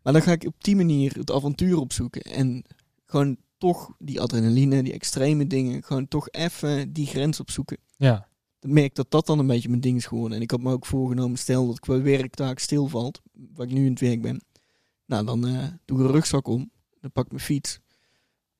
[0.01, 2.21] Maar dan ga ik op die manier het avontuur opzoeken.
[2.21, 2.65] En
[3.05, 5.83] gewoon toch die adrenaline, die extreme dingen.
[5.83, 7.77] Gewoon toch even die grens opzoeken.
[7.97, 8.31] ja.
[8.59, 10.37] Dan merk dat dat dan een beetje mijn ding is geworden.
[10.37, 13.21] En ik had me ook voorgenomen, stel dat ik bij werktaak stilvalt,
[13.53, 14.43] waar ik nu in het werk ben.
[15.05, 16.71] Nou, dan eh, doe ik een rugzak om.
[16.99, 17.79] Dan pak ik mijn fiets.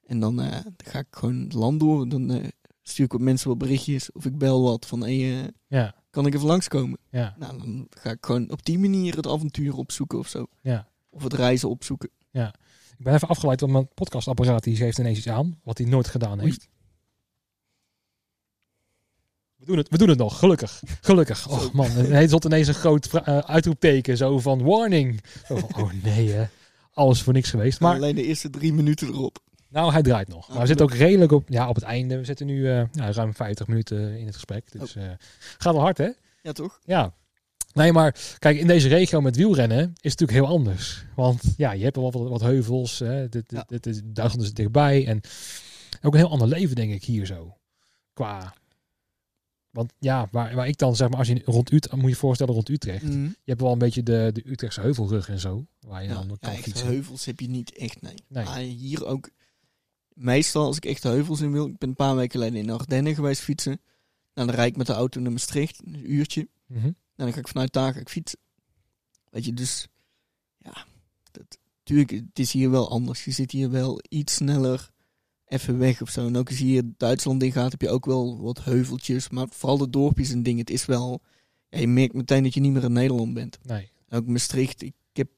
[0.06, 2.10] En dan, dan ga ik gewoon het land door.
[2.10, 2.52] Dan
[2.84, 4.12] stuur ik op mensen wat berichtjes.
[4.12, 5.08] Of ik bel wat van, hé,
[5.42, 6.98] eh, Ja, kan ik even langskomen?
[7.10, 10.46] ja, Nou, dan ga ik gewoon op die manier het avontuur opzoeken of zo.
[10.62, 10.88] ja.
[11.10, 12.10] Of het reizen opzoeken.
[12.98, 16.08] Ik ben even afgeleid, want mijn podcastapparaat die heeft ineens iets aan, wat hij nooit
[16.08, 16.44] gedaan Oei.
[16.44, 16.68] heeft.
[19.56, 20.84] We doen het, we doen het nog, gelukkig.
[21.02, 21.50] Gelukkig.
[21.50, 25.22] Oh man, het zat ineens een groot eh, uitroepteken, zo van warning.
[25.48, 26.46] Zo van, oh nee hè,
[26.94, 27.80] alles voor niks geweest.
[27.80, 29.40] Maar Alleen de eerste drie minuten erop.
[29.74, 30.50] Nou, hij draait nog.
[30.50, 32.18] Maar we zitten ook redelijk op, ja, op het einde.
[32.18, 34.72] We zitten nu eh, ja, ruim 50 minuten in het gesprek.
[34.72, 35.04] Dus eh
[35.58, 36.10] gaat wel hard hè?
[36.42, 36.80] Ja, toch?
[36.86, 37.14] Ja.
[37.74, 41.06] Nee, maar kijk, in deze regio met wielrennen is het natuurlijk heel anders.
[41.16, 43.00] Want ja, je hebt wel wat, wat heuvels.
[43.00, 43.30] Hè.
[43.30, 43.64] Dit, dit, Ja.
[43.68, 45.08] dit is Duitsland is dichtbij.
[45.08, 45.22] En
[46.02, 47.58] ook een heel ander leven, denk ik, hier zo.
[48.14, 48.54] Qua.
[49.70, 52.16] Want ja, waar, waar ik dan zeg maar, als je rond Utrecht, moet je je
[52.16, 53.04] voorstellen rond Utrecht.
[53.04, 53.24] Mhm.
[53.24, 55.66] Je hebt wel een beetje de, de Utrechtse heuvelrug en zo.
[55.80, 56.88] Waar je Ja, dan ja, kan fietsen.
[56.88, 58.14] heuvels heb je niet echt, nee.
[58.28, 58.44] Nee.
[58.44, 59.30] Maar hier ook,
[60.16, 63.16] meestal als ik echt heuvels in wil, ik ben een paar weken geleden in Ardennen
[63.16, 63.82] geweest fietsen.
[64.34, 66.48] Nou, dan rijd ik met de auto naar Maastricht, een uurtje.
[66.66, 66.86] Mhm.
[66.86, 68.40] En dan ga ik vanuit daar ga ik fietsen.
[69.30, 69.88] Weet je, dus
[70.58, 70.86] ja,
[71.32, 73.26] dat, tuurlijk, het is hier wel anders.
[73.26, 74.92] Je zit hier wel iets sneller
[75.46, 76.28] even weg of zo.
[76.28, 79.30] En ook als je hier Duitsland in gaat, heb je ook wel wat heuveltjes.
[79.30, 80.60] Maar vooral de dorpjes en dingen.
[80.60, 81.22] Het is wel...
[81.70, 83.60] Ja, je merkt meteen dat je niet meer in Nederland bent.
[83.64, 83.92] Nee.
[84.10, 85.30] Ook Maastricht, ik heb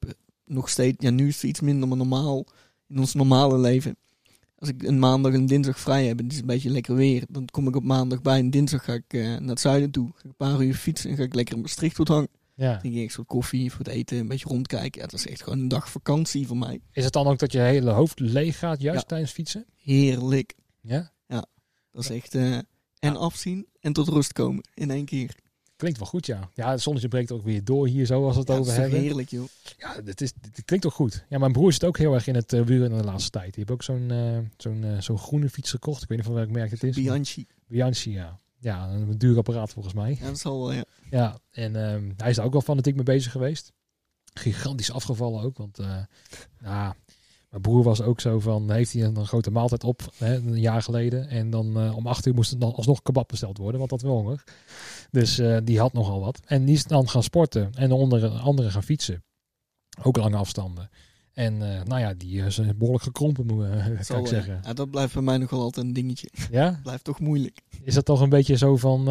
[0.44, 0.96] nog steeds...
[0.98, 2.46] Ja, nu is het iets minder, maar normaal...
[2.88, 3.96] In ons normale leven.
[4.58, 7.24] Als ik een maandag en dinsdag vrij heb en het is een beetje lekker weer.
[7.28, 10.08] Dan kom ik op maandag bij en dinsdag ga ik eh, naar het zuiden toe.
[10.12, 12.28] Ga ik een paar uur fietsen en ga ik lekker in Maastricht tot hangen.
[12.54, 12.78] Ja.
[12.82, 15.00] Dan ik wat koffie voor het eten, een beetje rondkijken.
[15.00, 16.80] Ja, dat is echt gewoon een dag vakantie voor mij.
[16.92, 19.06] Is het dan ook dat je hele hoofd leeg gaat juist Ja.
[19.06, 19.66] tijdens fietsen?
[19.76, 20.54] Heerlijk.
[20.80, 21.12] Ja.
[21.92, 22.34] Dat is echt...
[22.34, 22.58] eh,
[22.98, 25.34] en afzien en tot rust komen in één keer.
[25.76, 26.50] Klinkt wel goed, ja.
[26.54, 29.00] Ja, het zonnetje breekt ook weer door hier zo als we het Ja, over hebben.
[29.00, 29.48] heerlijk, joh.
[29.78, 31.24] Ja, dit, is, dit klinkt toch goed.
[31.28, 33.44] Ja, mijn broer zit ook heel erg in het uh, wielrennen de laatste tijd.
[33.44, 36.02] Die heeft ook zo'n eh, zo'n eh, zo'n groene fiets gekocht.
[36.02, 36.94] Ik weet niet van welk merk het is.
[36.96, 37.46] Bianchi.
[37.66, 38.38] Bianchi, ja.
[38.58, 40.16] Ja, een duur apparaat volgens mij.
[40.20, 40.84] Ja, dat zal wel, ja.
[41.10, 43.72] Ja, en ehm, hij is daar ook wel fanatiek mee bezig geweest.
[44.34, 45.98] Gigantisch afgevallen ook, want eh,
[46.60, 46.96] ja,
[47.48, 50.60] mijn broer was ook zo van, heeft hij een, een grote maaltijd op, hè, een
[50.60, 51.28] jaar geleden.
[51.28, 54.02] En dan eh, om acht uur moest er dan alsnog kebab besteld worden, want dat
[54.02, 54.44] wel honger.
[55.10, 56.40] Dus eh, die had nogal wat.
[56.46, 59.24] En die is dan gaan sporten en onder andere gaan fietsen.
[60.02, 60.90] Ook lange afstanden.
[61.32, 63.66] En eh, nou ja, die is eh, behoorlijk gekrompen, moet,
[64.06, 64.60] kan ik zeggen.
[64.62, 66.28] Ja, dat blijft bij mij nog wel altijd een dingetje.
[66.50, 66.78] Ja?
[66.82, 67.60] Blijft toch moeilijk.
[67.82, 69.04] Is dat toch een beetje zo van,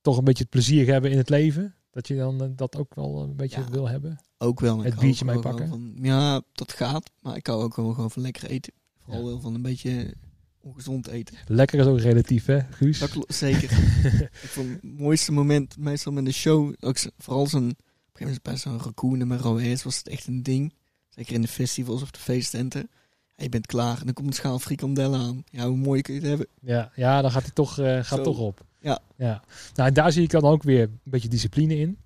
[0.00, 1.74] toch een beetje het plezier hebben in het leven?
[1.94, 3.70] Dat je dan eh, dat ook wel een beetje Ja.
[3.70, 4.20] wil hebben?
[4.38, 4.82] Ook wel.
[4.82, 5.68] Het biertje meepakken?
[5.68, 7.10] Van, ja, dat gaat.
[7.20, 8.72] Maar ik hou ook wel gewoon van lekker eten.
[9.02, 9.26] Vooral Ja.
[9.28, 10.14] wel van een beetje
[10.60, 11.36] ongezond eten.
[11.46, 12.98] Lekker is ook relatief, hè, Guus?
[12.98, 13.70] Dat klopt, zeker.
[14.42, 17.76] ik vond het mooiste moment, meestal met de show, ook vooral zo'n, op een
[18.12, 20.74] gegeven moment bij zo'n raccoon en met was het echt een ding.
[21.08, 22.90] Zeker in de festivals of de feesttenten.
[23.36, 25.44] Je bent klaar en dan komt een schaal frikandellen aan.
[25.50, 26.46] Ja, hoe mooi kun je het hebben?
[26.60, 28.22] Ja, ja, dan gaat hij toch, eh, gaat Zo.
[28.22, 28.64] toch op.
[28.80, 28.98] Ja.
[29.16, 29.42] ja.
[29.74, 31.98] Nou, en daar zie ik dan ook weer een beetje discipline in.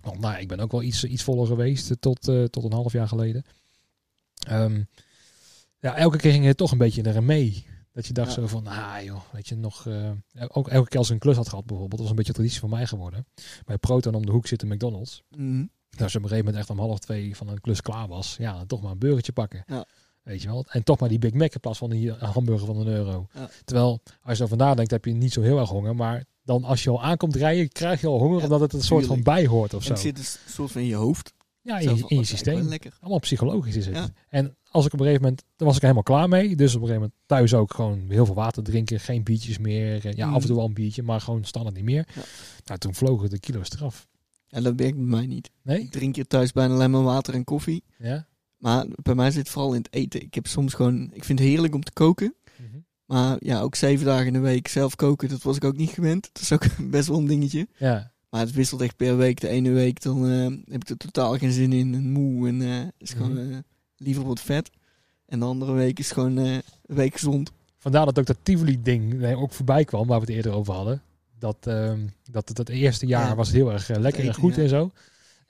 [0.00, 2.72] Want nou, ik ben ook wel iets, iets voller geweest eh, tot, eh, tot een
[2.72, 3.44] half jaar geleden.
[4.46, 4.82] Ehm,
[5.78, 7.66] ja, elke keer ging het toch een beetje erin mee.
[7.92, 8.34] Dat je dacht Ja.
[8.34, 9.86] zo van, ah joh, weet je, nog...
[10.48, 12.60] ook elke keer als ik een klus had gehad bijvoorbeeld, dat was een beetje traditie
[12.60, 13.26] van mij geworden.
[13.64, 15.22] Bij Proton om de hoek zit een McDonald's.
[15.30, 15.68] Nou,
[15.98, 18.36] als je op een gegeven moment echt om half twee van een klus klaar was,
[18.38, 19.64] ja, dan toch maar een burgertje pakken.
[19.66, 19.84] Ja.
[20.30, 20.64] Weet je wel?
[20.68, 23.26] En toch maar die Big Mac in plaats van die hamburger van een euro.
[23.34, 23.48] Ja.
[23.64, 25.94] Terwijl, als je erover nadenkt, heb je niet zo heel erg honger.
[25.96, 28.82] Maar dan als je al aankomt rijden, krijg je al honger, Ja, omdat het een
[28.82, 29.92] soort van bijhoort of En zo.
[29.92, 31.32] het zit dus een soort van in je hoofd.
[31.62, 32.68] Ja, in je, in je systeem.
[32.68, 32.96] Lekker.
[33.00, 33.94] Allemaal psychologisch is het.
[33.94, 34.08] Ja.
[34.28, 36.56] En als ik op een gegeven moment, dan was ik helemaal klaar mee.
[36.56, 40.16] Dus op een gegeven moment thuis ook gewoon heel veel water drinken, geen biertjes meer.
[40.16, 40.34] Ja, Mm.
[40.34, 42.08] af en toe wel een biertje, maar gewoon standaard niet meer.
[42.14, 42.22] Ja.
[42.64, 44.06] Nou, toen vlogen de kilo's eraf.
[44.46, 45.50] Ja, dat werkt bij mij niet.
[45.62, 45.80] Nee?
[45.80, 47.84] Ik drink hier thuis bijna alleen maar water en koffie.
[47.98, 48.26] Ja?
[48.60, 50.22] Maar bij mij zit het vooral in het eten.
[50.22, 52.34] Ik heb soms gewoon, ik vind het heerlijk om te koken.
[52.56, 52.78] Mhm.
[53.04, 55.90] Maar ja, ook zeven dagen in de week zelf koken, dat was ik ook niet
[55.90, 56.28] gewend.
[56.32, 57.68] Dat is ook best wel een dingetje.
[57.76, 58.10] Ja.
[58.30, 59.40] Maar het wisselt echt per week.
[59.40, 62.62] De ene week dan eh, heb ik er totaal geen zin in en moe en
[62.62, 63.56] eh, is gewoon eh,
[63.96, 64.70] liever wat vet.
[65.26, 67.52] En de andere week is gewoon een week gezond.
[67.78, 71.02] Vandaar dat ook dat Tivoli-ding ook voorbij kwam, waar we het eerder over hadden.
[71.38, 72.00] Dat, ehm,
[72.30, 73.34] dat het, het eerste jaar Ja.
[73.34, 74.62] was heel erg lekker en goed ja.
[74.62, 74.90] en zo.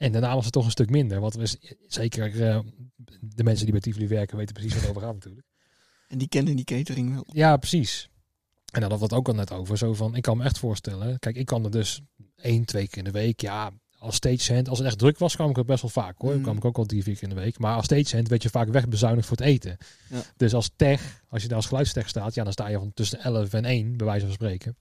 [0.01, 1.20] En daarna was het toch een stuk minder.
[1.20, 2.61] Want we, zeker eh,
[3.20, 5.46] de mensen die bij Tivoli werken weten precies wat over gaat natuurlijk.
[6.09, 7.24] En die kennen die catering wel.
[7.32, 8.09] Ja, precies.
[8.72, 9.78] En daar hadden we het ook al net over.
[9.78, 11.18] Zo van, ik kan me echt voorstellen.
[11.18, 12.01] Kijk, ik kan er dus
[12.36, 13.40] één, twee keer in de week.
[13.40, 14.68] Ja, als stagehand.
[14.68, 16.34] Als het echt druk was, kwam ik er best wel vaak hoor.
[16.34, 16.42] Mm.
[16.42, 17.59] kwam ik ook al drie, vier keer in de week.
[17.59, 19.76] Maar als stagehand werd je vaak wegbezuinigd voor het eten.
[20.11, 20.22] Ja.
[20.36, 23.20] Dus als tech, als je daar als geluidstech staat, ja, dan sta je van tussen
[23.20, 24.76] 11 en 1, bij wijze van spreken.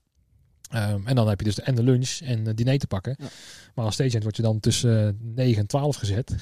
[0.70, 3.16] Ehm, en dan heb je dus de, en de lunch en het diner te pakken.
[3.18, 3.26] Ja.
[3.74, 6.34] Maar als stagehand word je dan tussen eh, 9 en 12 gezet.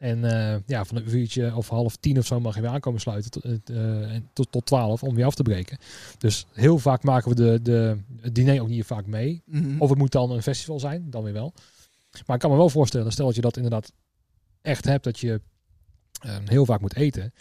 [0.00, 3.00] En eh, ja, van een uurtje of half tien of zo mag je weer aankomen
[3.00, 5.78] sluiten tot, eh, en tot, tot 12 om weer af te breken.
[6.18, 9.42] Dus heel vaak maken we de, de, het diner ook niet vaak mee.
[9.46, 9.80] Mhm.
[9.80, 11.52] Of het moet dan een festival zijn, dan weer wel.
[12.26, 13.92] Maar ik kan me wel voorstellen, stel dat je dat inderdaad
[14.62, 15.40] echt hebt, dat je
[16.20, 17.32] eh, heel vaak moet eten,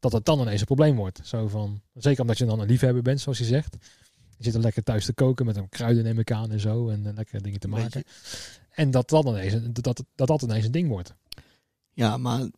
[0.00, 1.20] dat het dan ineens een probleem wordt.
[1.22, 3.76] Zo van, zeker omdat je dan een liefhebber bent, zoals je zegt.
[4.44, 6.88] Je zit er lekker thuis te koken met een kruiden neem ik aan en zo
[6.88, 8.04] en eh, lekkere dingen te maken.
[8.70, 11.14] En dat dat ineens, een- dat, dat, dat dat ineens een ding wordt.
[11.92, 12.48] Ja, maar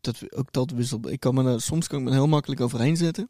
[0.00, 1.06] dat, ook dat wisselt.
[1.10, 3.28] Ik kan me er, soms kan ik me er heel makkelijk overheen zetten.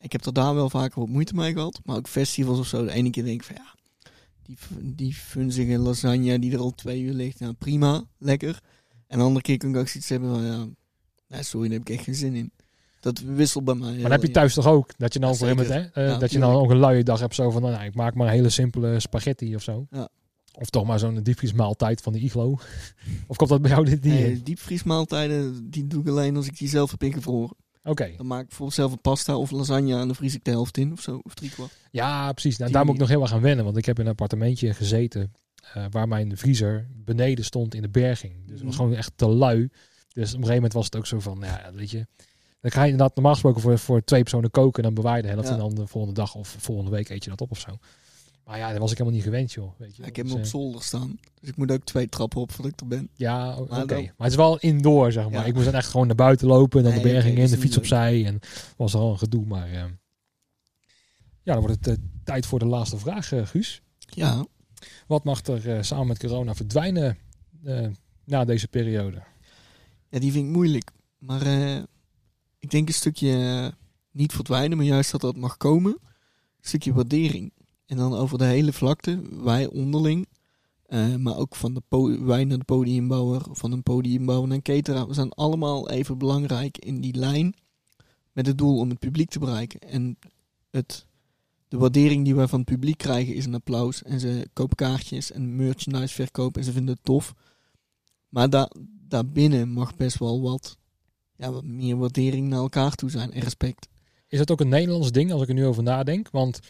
[0.00, 1.80] Ik heb er daar wel vaker wat moeite mee gehad.
[1.84, 2.84] Maar ook festivals of zo.
[2.84, 3.74] De ene keer denk ik van ja,
[4.42, 4.56] die,
[4.94, 7.40] die funzige lasagne die er al twee uur ligt.
[7.40, 8.60] Nou prima, lekker.
[9.06, 10.66] En de andere keer kan ik ook zoiets hebben van ja,
[11.28, 12.50] nee, sorry, daar heb ik echt geen zin in.
[13.06, 13.96] Dat wisselt bij mij.
[13.96, 16.00] Maar heb je thuis toch ook, dat je dan Ja, op een gegeven moment, zeker.
[16.02, 17.94] hè, eh, Ja, dat je dan ook een luie dag hebt zo van, nou, ik
[17.94, 19.86] maak maar een hele simpele spaghetti of zo.
[19.90, 20.08] Ja.
[20.58, 22.50] Of toch maar zo'n diepvriesmaaltijd van de iglo.
[23.26, 26.58] of komt dat bij jou dit niet Nee, diepvriesmaaltijden, die doe ik alleen als ik
[26.58, 27.56] die zelf heb ingevroren.
[27.84, 30.50] Oké, Dan maak ik bijvoorbeeld zelf een pasta of lasagne en dan vries ik de
[30.50, 31.72] helft in of zo, of drie kwart.
[31.90, 32.56] ja precies.
[32.56, 34.74] Nou, daar moet ik nog heel erg aan wennen, want ik heb in een appartementje
[34.74, 35.32] gezeten
[35.74, 38.32] eh, waar mijn vriezer beneden stond in de berging.
[38.46, 38.82] Dus het was Mhm.
[38.82, 39.68] gewoon echt te lui
[40.12, 42.06] Dus op een gegeven moment was het ook zo van, nou ja, weet je.
[42.66, 44.82] Dan ga je inderdaad normaal gesproken voor, voor twee personen koken.
[44.82, 45.46] En dan bewaar je de helft.
[45.46, 45.52] Ja.
[45.52, 47.78] En dan de volgende dag of volgende week eet je dat op of zo.
[48.44, 49.72] Maar ja, dat was ik helemaal niet gewend, joh.
[49.78, 50.02] Weet je.
[50.02, 51.18] Ik heb Dus, hem op eh, zolder staan.
[51.40, 53.08] Dus ik moet ook twee trappen op voordat ik er ben.
[53.14, 53.94] Ja, oké.
[53.94, 55.32] Maar het is wel indoor, zeg maar.
[55.32, 55.44] Ja.
[55.44, 56.78] Ik moest dan echt gewoon naar buiten lopen.
[56.78, 58.24] En dan Nee, de berging in, dat de fiets opzij.
[58.26, 58.40] En
[58.76, 59.46] was er al een gedoe.
[59.46, 59.84] Maar eh,
[61.42, 63.82] ja, dan wordt het eh, tijd voor de laatste vraag, Guus.
[63.98, 64.46] Ja,
[65.06, 67.18] Wat mag er samen met corona verdwijnen
[68.24, 69.22] na deze periode?
[70.08, 70.90] ja die vind ik moeilijk.
[71.18, 71.46] Maar
[72.66, 73.72] ik denk een stukje eh,
[74.10, 75.92] niet verdwijnen, maar juist dat dat mag komen.
[75.92, 77.52] Een stukje waardering.
[77.86, 80.28] En dan over de hele vlakte, wij onderling.
[80.86, 81.82] eh, maar ook van de
[82.20, 85.06] wij naar de podiumbouwer, van een podiumbouwer naar een cateraar.
[85.06, 87.54] We zijn allemaal even belangrijk in die lijn.
[88.32, 89.80] Met het doel om het publiek te bereiken.
[89.80, 90.18] En
[90.70, 91.06] het,
[91.68, 94.02] de waardering die wij van het publiek krijgen is een applaus.
[94.02, 97.34] En ze kopen kaartjes en merchandise verkopen en ze vinden het tof.
[98.28, 98.70] Maar daar
[99.08, 100.78] daarbinnen mag best wel wat,
[101.36, 103.88] ja, wat meer waardering naar elkaar toe zijn en respect.
[104.28, 106.30] Is dat ook een Nederlands ding als ik er nu over nadenk?
[106.30, 106.60] Want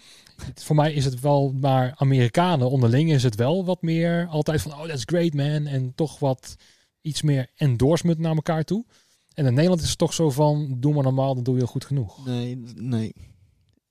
[0.55, 4.73] voor mij is het wel, maar Amerikanen onderling is het wel wat meer altijd van,
[4.73, 5.67] oh that's great man.
[5.67, 6.57] En toch wat
[7.01, 8.85] iets meer endorsement naar elkaar toe.
[9.35, 11.85] En in Nederland is het toch zo van, doe maar normaal, dan doe je goed
[11.85, 12.27] genoeg.
[12.27, 13.13] Nee, nee.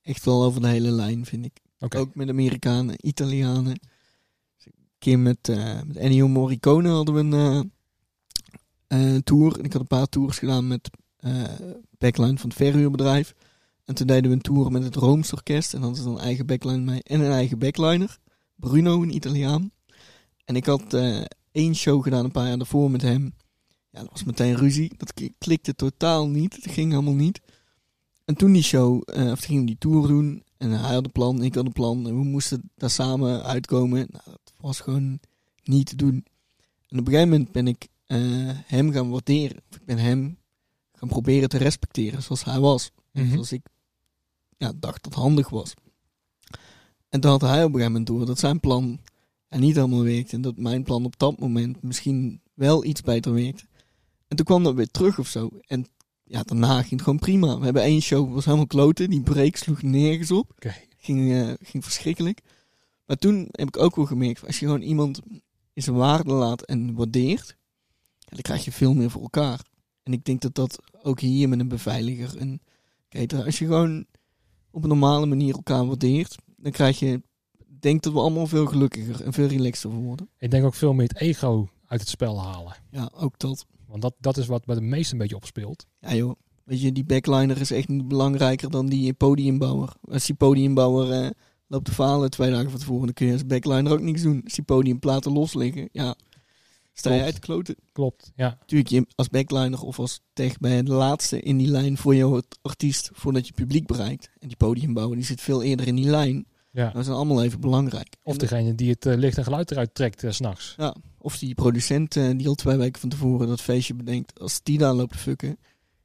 [0.02, 1.60] Echt wel over de hele lijn, vind ik.
[1.80, 3.80] Ook met Amerikanen, Italianen.
[4.64, 7.70] Een keer met, eh met Ennio Morricone hadden we een eh,
[8.88, 9.58] eh, tour.
[9.58, 11.44] En ik had een paar tours gedaan met eh
[11.98, 13.34] backline van het verhuurbedrijf.
[13.86, 15.74] En toen deden we een tour met het Roomsorkest.
[15.74, 18.18] En dan hadden ze dan een eigen backline mee en een eigen backliner.
[18.56, 19.72] Bruno, een Italiaan.
[20.46, 21.22] En ik had eh,
[21.52, 23.34] één show gedaan een paar jaar daarvoor met hem.
[23.90, 24.92] Ja, dat was meteen ruzie.
[24.98, 26.64] Dat klikte totaal niet.
[26.64, 27.42] Dat ging helemaal niet.
[28.26, 30.44] En toen die show, eh, of toen gingen die tour doen.
[30.58, 32.08] En hij had een plan, ik had een plan.
[32.08, 33.98] En we moesten daar samen uitkomen.
[33.98, 35.20] Nou, dat was gewoon
[35.64, 36.26] niet te doen.
[36.88, 38.18] En op een gegeven moment ben ik eh,
[38.66, 39.58] hem gaan waarderen.
[39.70, 40.38] Of ik ben hem
[40.94, 42.92] gaan proberen te respecteren zoals hij was.
[43.12, 43.32] Mhm.
[43.32, 43.68] Zoals ik
[44.58, 45.74] ja, dacht dat handig was.
[47.10, 49.00] En toen had hij op een gegeven moment door dat zijn plan
[49.50, 50.36] ja, niet helemaal werkte.
[50.36, 53.64] En dat mijn plan op dat moment misschien wel iets beter werkte.
[54.28, 55.50] En toen kwam dat weer terug of zo.
[55.68, 55.86] En
[56.24, 57.58] ja, daarna ging het gewoon prima.
[57.58, 59.10] We hebben één show, was helemaal kloten.
[59.10, 60.52] Die break sloeg nergens op.
[60.98, 62.42] Ging, eh, ging verschrikkelijk.
[63.06, 65.22] Maar toen heb ik ook wel gemerkt, als je gewoon iemand
[65.74, 67.58] in zijn waarde laat en waardeert,
[68.26, 69.62] ja, dan krijg je veel meer voor elkaar.
[70.04, 72.62] En ik denk dat dat ook hier met een beveiliger en
[73.10, 74.06] cateraar, als je gewoon
[74.72, 77.22] op een normale manier elkaar waardeert, dan krijg je,
[77.80, 80.30] denk dat we allemaal veel gelukkiger en veel relaxter worden.
[80.38, 82.76] ik denk ook veel meer het ego uit het spel halen.
[82.92, 83.66] Ja, ook dat.
[83.88, 85.86] Want dat, dat is wat bij de meesten een beetje opspeelt.
[86.00, 89.94] Ja joh, weet je, die backliner is echt niet belangrijker dan die podiumbouwer.
[90.02, 91.30] Als die podiumbouwer eh,
[91.68, 94.42] loopt te falen twee dagen van tevoren, dan kun je als backliner ook niks doen.
[94.44, 96.16] Als die podiumplaten los liggen, ja,
[96.98, 97.76] sta je uit de kloten.
[97.92, 98.58] Klopt, ja.
[98.60, 102.16] Natuurlijk, je als backliner of als tech ben je de laatste in die lijn voor
[102.16, 104.30] jouw artiest, voordat je publiek bereikt.
[104.40, 106.46] En die podiumbouwer, die zit veel eerder in die lijn.
[106.72, 106.90] ja.
[106.92, 108.16] Dat zijn allemaal even belangrijk.
[108.24, 110.74] Of En degene die het eh, licht en geluid eruit trekt s s'nachts.
[110.78, 114.60] Ja, of die producent eh, die al twee weken van tevoren dat feestje bedenkt, als
[114.64, 115.58] die daar loopt te fucken,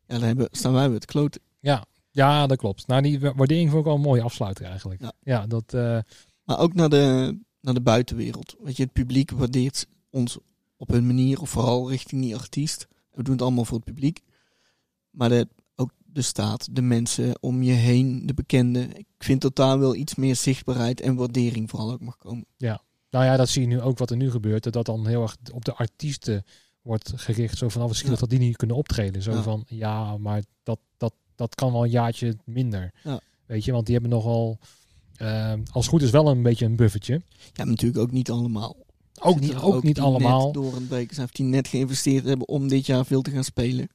[0.07, 1.41] ja, dan hebben, staan wij weer te kloten.
[1.61, 1.85] Ja.
[2.11, 2.87] ja, dat klopt.
[2.87, 5.01] Nou, die wa- waardering vond ik wel een mooie afsluiter eigenlijk.
[5.01, 5.13] Ja.
[5.23, 5.75] Ja, dat...
[5.75, 5.99] eh,
[6.45, 8.57] Maar ook naar de, naar de buitenwereld.
[8.63, 10.39] Weet je, het publiek waardeert ons
[10.81, 12.87] op hun manier, of vooral richting die artiest.
[13.13, 14.23] We doen het allemaal voor het publiek.
[15.11, 18.97] Maar de, ook de staat, de mensen om je heen, de bekenden.
[18.97, 22.47] Ik vind dat daar wel iets meer zichtbaarheid en waardering vooral ook mag komen.
[23.11, 24.63] Nou ja, dat zie je nu ook wat er nu gebeurt.
[24.63, 26.45] Dat dat dan heel erg op de artiesten
[26.83, 27.59] wordt gericht.
[27.59, 28.17] Zo van, oh, misschien Ja.
[28.17, 29.23] dat die niet kunnen optreden.
[29.23, 29.43] Zo Ja.
[29.43, 32.93] van, ja, maar dat, dat, dat kan wel een jaartje minder.
[33.05, 33.21] Ja.
[33.47, 34.59] Weet je, want die hebben nogal,
[35.17, 37.23] eh, als het goed is, wel een beetje een buffertje.
[37.53, 38.77] Ja, natuurlijk ook niet allemaal.
[39.21, 40.53] Ook niet, ook niet allemaal.
[40.53, 43.89] Door een of die net geïnvesteerd hebben om dit jaar veel te gaan spelen.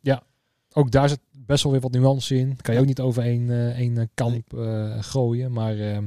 [0.77, 2.47] Ook daar zit best wel weer wat nuance in.
[2.61, 2.79] Kan je Ja.
[2.79, 5.51] ook niet over één, eh, één eh, kamp eh, gooien.
[5.51, 5.97] Maar eh,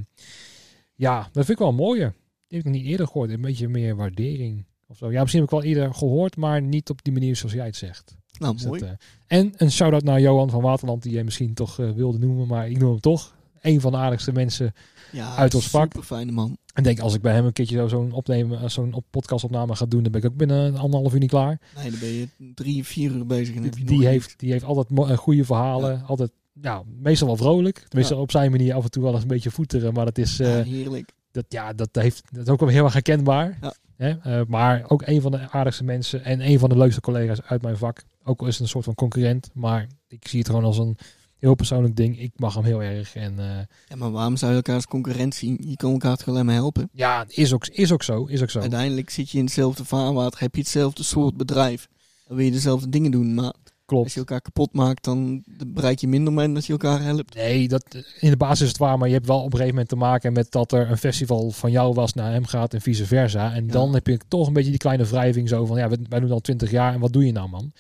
[0.95, 2.15] ja, dat vind ik wel mooier.
[2.47, 3.31] Die heb ik nog niet eerder gehoord.
[3.31, 4.65] Een beetje meer waardering.
[4.87, 5.11] Of zo.
[5.13, 7.77] Ja, misschien heb ik wel eerder gehoord, maar niet op die manier zoals jij het
[7.77, 8.17] zegt.
[8.39, 8.81] Nou, Dus mooi.
[8.81, 8.91] dat,
[9.27, 12.79] en een shout-out naar Johan van Waterland, die jij misschien toch wilde noemen, maar ik
[12.79, 13.37] noem hem toch.
[13.63, 14.75] Een van de aardigste mensen.
[15.13, 15.85] ja, uit ons vak.
[15.93, 16.57] Super fijne man.
[16.75, 19.77] En denk, als ik bij hem een keertje zo- zo'n opnemen, eh, zo'n op podcastopname
[19.77, 21.61] ga doen, dan ben ik ook binnen een anderhalf uur niet klaar.
[21.77, 24.65] Nee, dan ben je drie, vier uur bezig en heb je Die heeft, die heeft
[24.65, 26.03] altijd eh, goede verhalen.
[26.07, 26.31] Altijd,
[26.63, 27.85] ja, meestal wel vrolijk.
[27.89, 28.21] Tenminste, Ja.
[28.21, 29.93] op zijn manier af en toe wel eens een beetje voeteren.
[29.93, 31.13] Maar dat is, eh, heerlijk.
[31.31, 33.59] dat, ja, dat, heeft, dat is ook wel heel erg herkenbaar.
[33.61, 33.75] Ja.
[33.97, 34.45] Hè?
[34.47, 37.77] Maar ook een van de aardigste mensen en een van de leukste collega's uit mijn
[37.77, 38.03] vak.
[38.25, 40.97] Ook al is het een soort van concurrent, maar ik zie het gewoon als een
[41.39, 42.21] heel persoonlijk ding.
[42.21, 43.15] Ik mag hem heel erg.
[43.15, 43.45] En eh,
[43.89, 45.59] Ja, maar waarom zou je elkaar als concurrent zien?
[45.61, 46.89] Je kan elkaar toch alleen maar helpen?
[46.93, 48.25] ja, is ook, is ook zo.
[48.25, 48.61] Is ook zo.
[48.61, 51.89] Uiteindelijk zit je in hetzelfde vaarwater, heb je hetzelfde soort bedrijf.
[52.27, 53.53] Dan wil je dezelfde dingen doen, maar
[53.85, 54.05] Klopt.
[54.05, 57.35] als je elkaar kapot maakt, dan bereik je minder mee dan als je elkaar helpt.
[57.35, 57.85] Nee, dat,
[58.21, 59.97] in de basis is het waar, maar je hebt wel op een gegeven moment te
[59.97, 63.55] maken met dat er een festival van jou was naar hem gaat en vice versa.
[63.55, 63.73] En Ja.
[63.73, 66.41] dan heb je toch een beetje die kleine wrijving zo van, ja, wij doen al
[66.41, 67.73] twintig jaar en wat doe je nou man?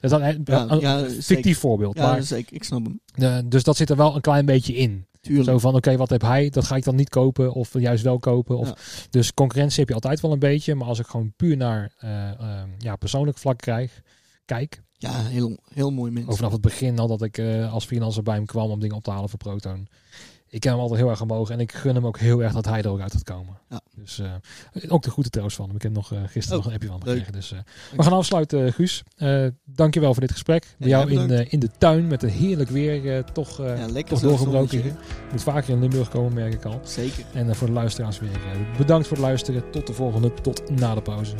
[0.00, 1.54] Dat is een, Ja, een ja, fictief zeker.
[1.54, 2.54] voorbeeld, Ja, maar zeker.
[2.56, 3.48] Ik snap hem.
[3.48, 5.06] dus dat zit er wel een klein beetje in.
[5.20, 5.48] Tuurlijk.
[5.48, 6.50] Zo van, oké, wat heb hij?
[6.50, 8.58] Dat ga ik dan niet kopen of juist wel kopen.
[8.58, 8.74] Of, Ja.
[9.10, 12.30] Dus concurrentie heb je altijd wel een beetje, maar als ik gewoon puur naar eh,
[12.30, 14.00] eh, ja, persoonlijk vlak krijg,
[14.44, 16.24] kijk, Ja, heel, heel mooi mens.
[16.24, 18.96] Over vanaf het begin al dat ik eh, als freelancer bij hem kwam om dingen
[18.96, 19.88] op te halen voor Proton.
[20.56, 22.64] Ik heb hem altijd heel erg gemogen en ik gun hem ook heel erg dat
[22.64, 23.58] hij er ook uit gaat komen.
[23.70, 23.80] Ja.
[23.96, 25.76] Dus eh, ook de goede troost van hem.
[25.76, 27.32] Ik heb nog eh, gisteren Oh, nog een appje van hem gekregen.
[27.32, 27.58] Dus, eh,
[27.96, 29.02] we gaan afsluiten, Guus.
[29.64, 30.74] Dankjewel voor dit gesprek.
[30.78, 33.24] Bij Ja, jou in, in de tuin met een heerlijk weer.
[33.32, 34.84] toch ja, toch doorgebroken.
[34.84, 34.92] Je
[35.30, 36.80] moet vaker in Limburg komen, merk ik al.
[36.84, 37.24] Zeker.
[37.32, 38.30] En voor de luisteraars weer
[38.76, 39.70] bedankt voor het luisteren.
[39.70, 41.34] Tot de volgende, tot na de pauze.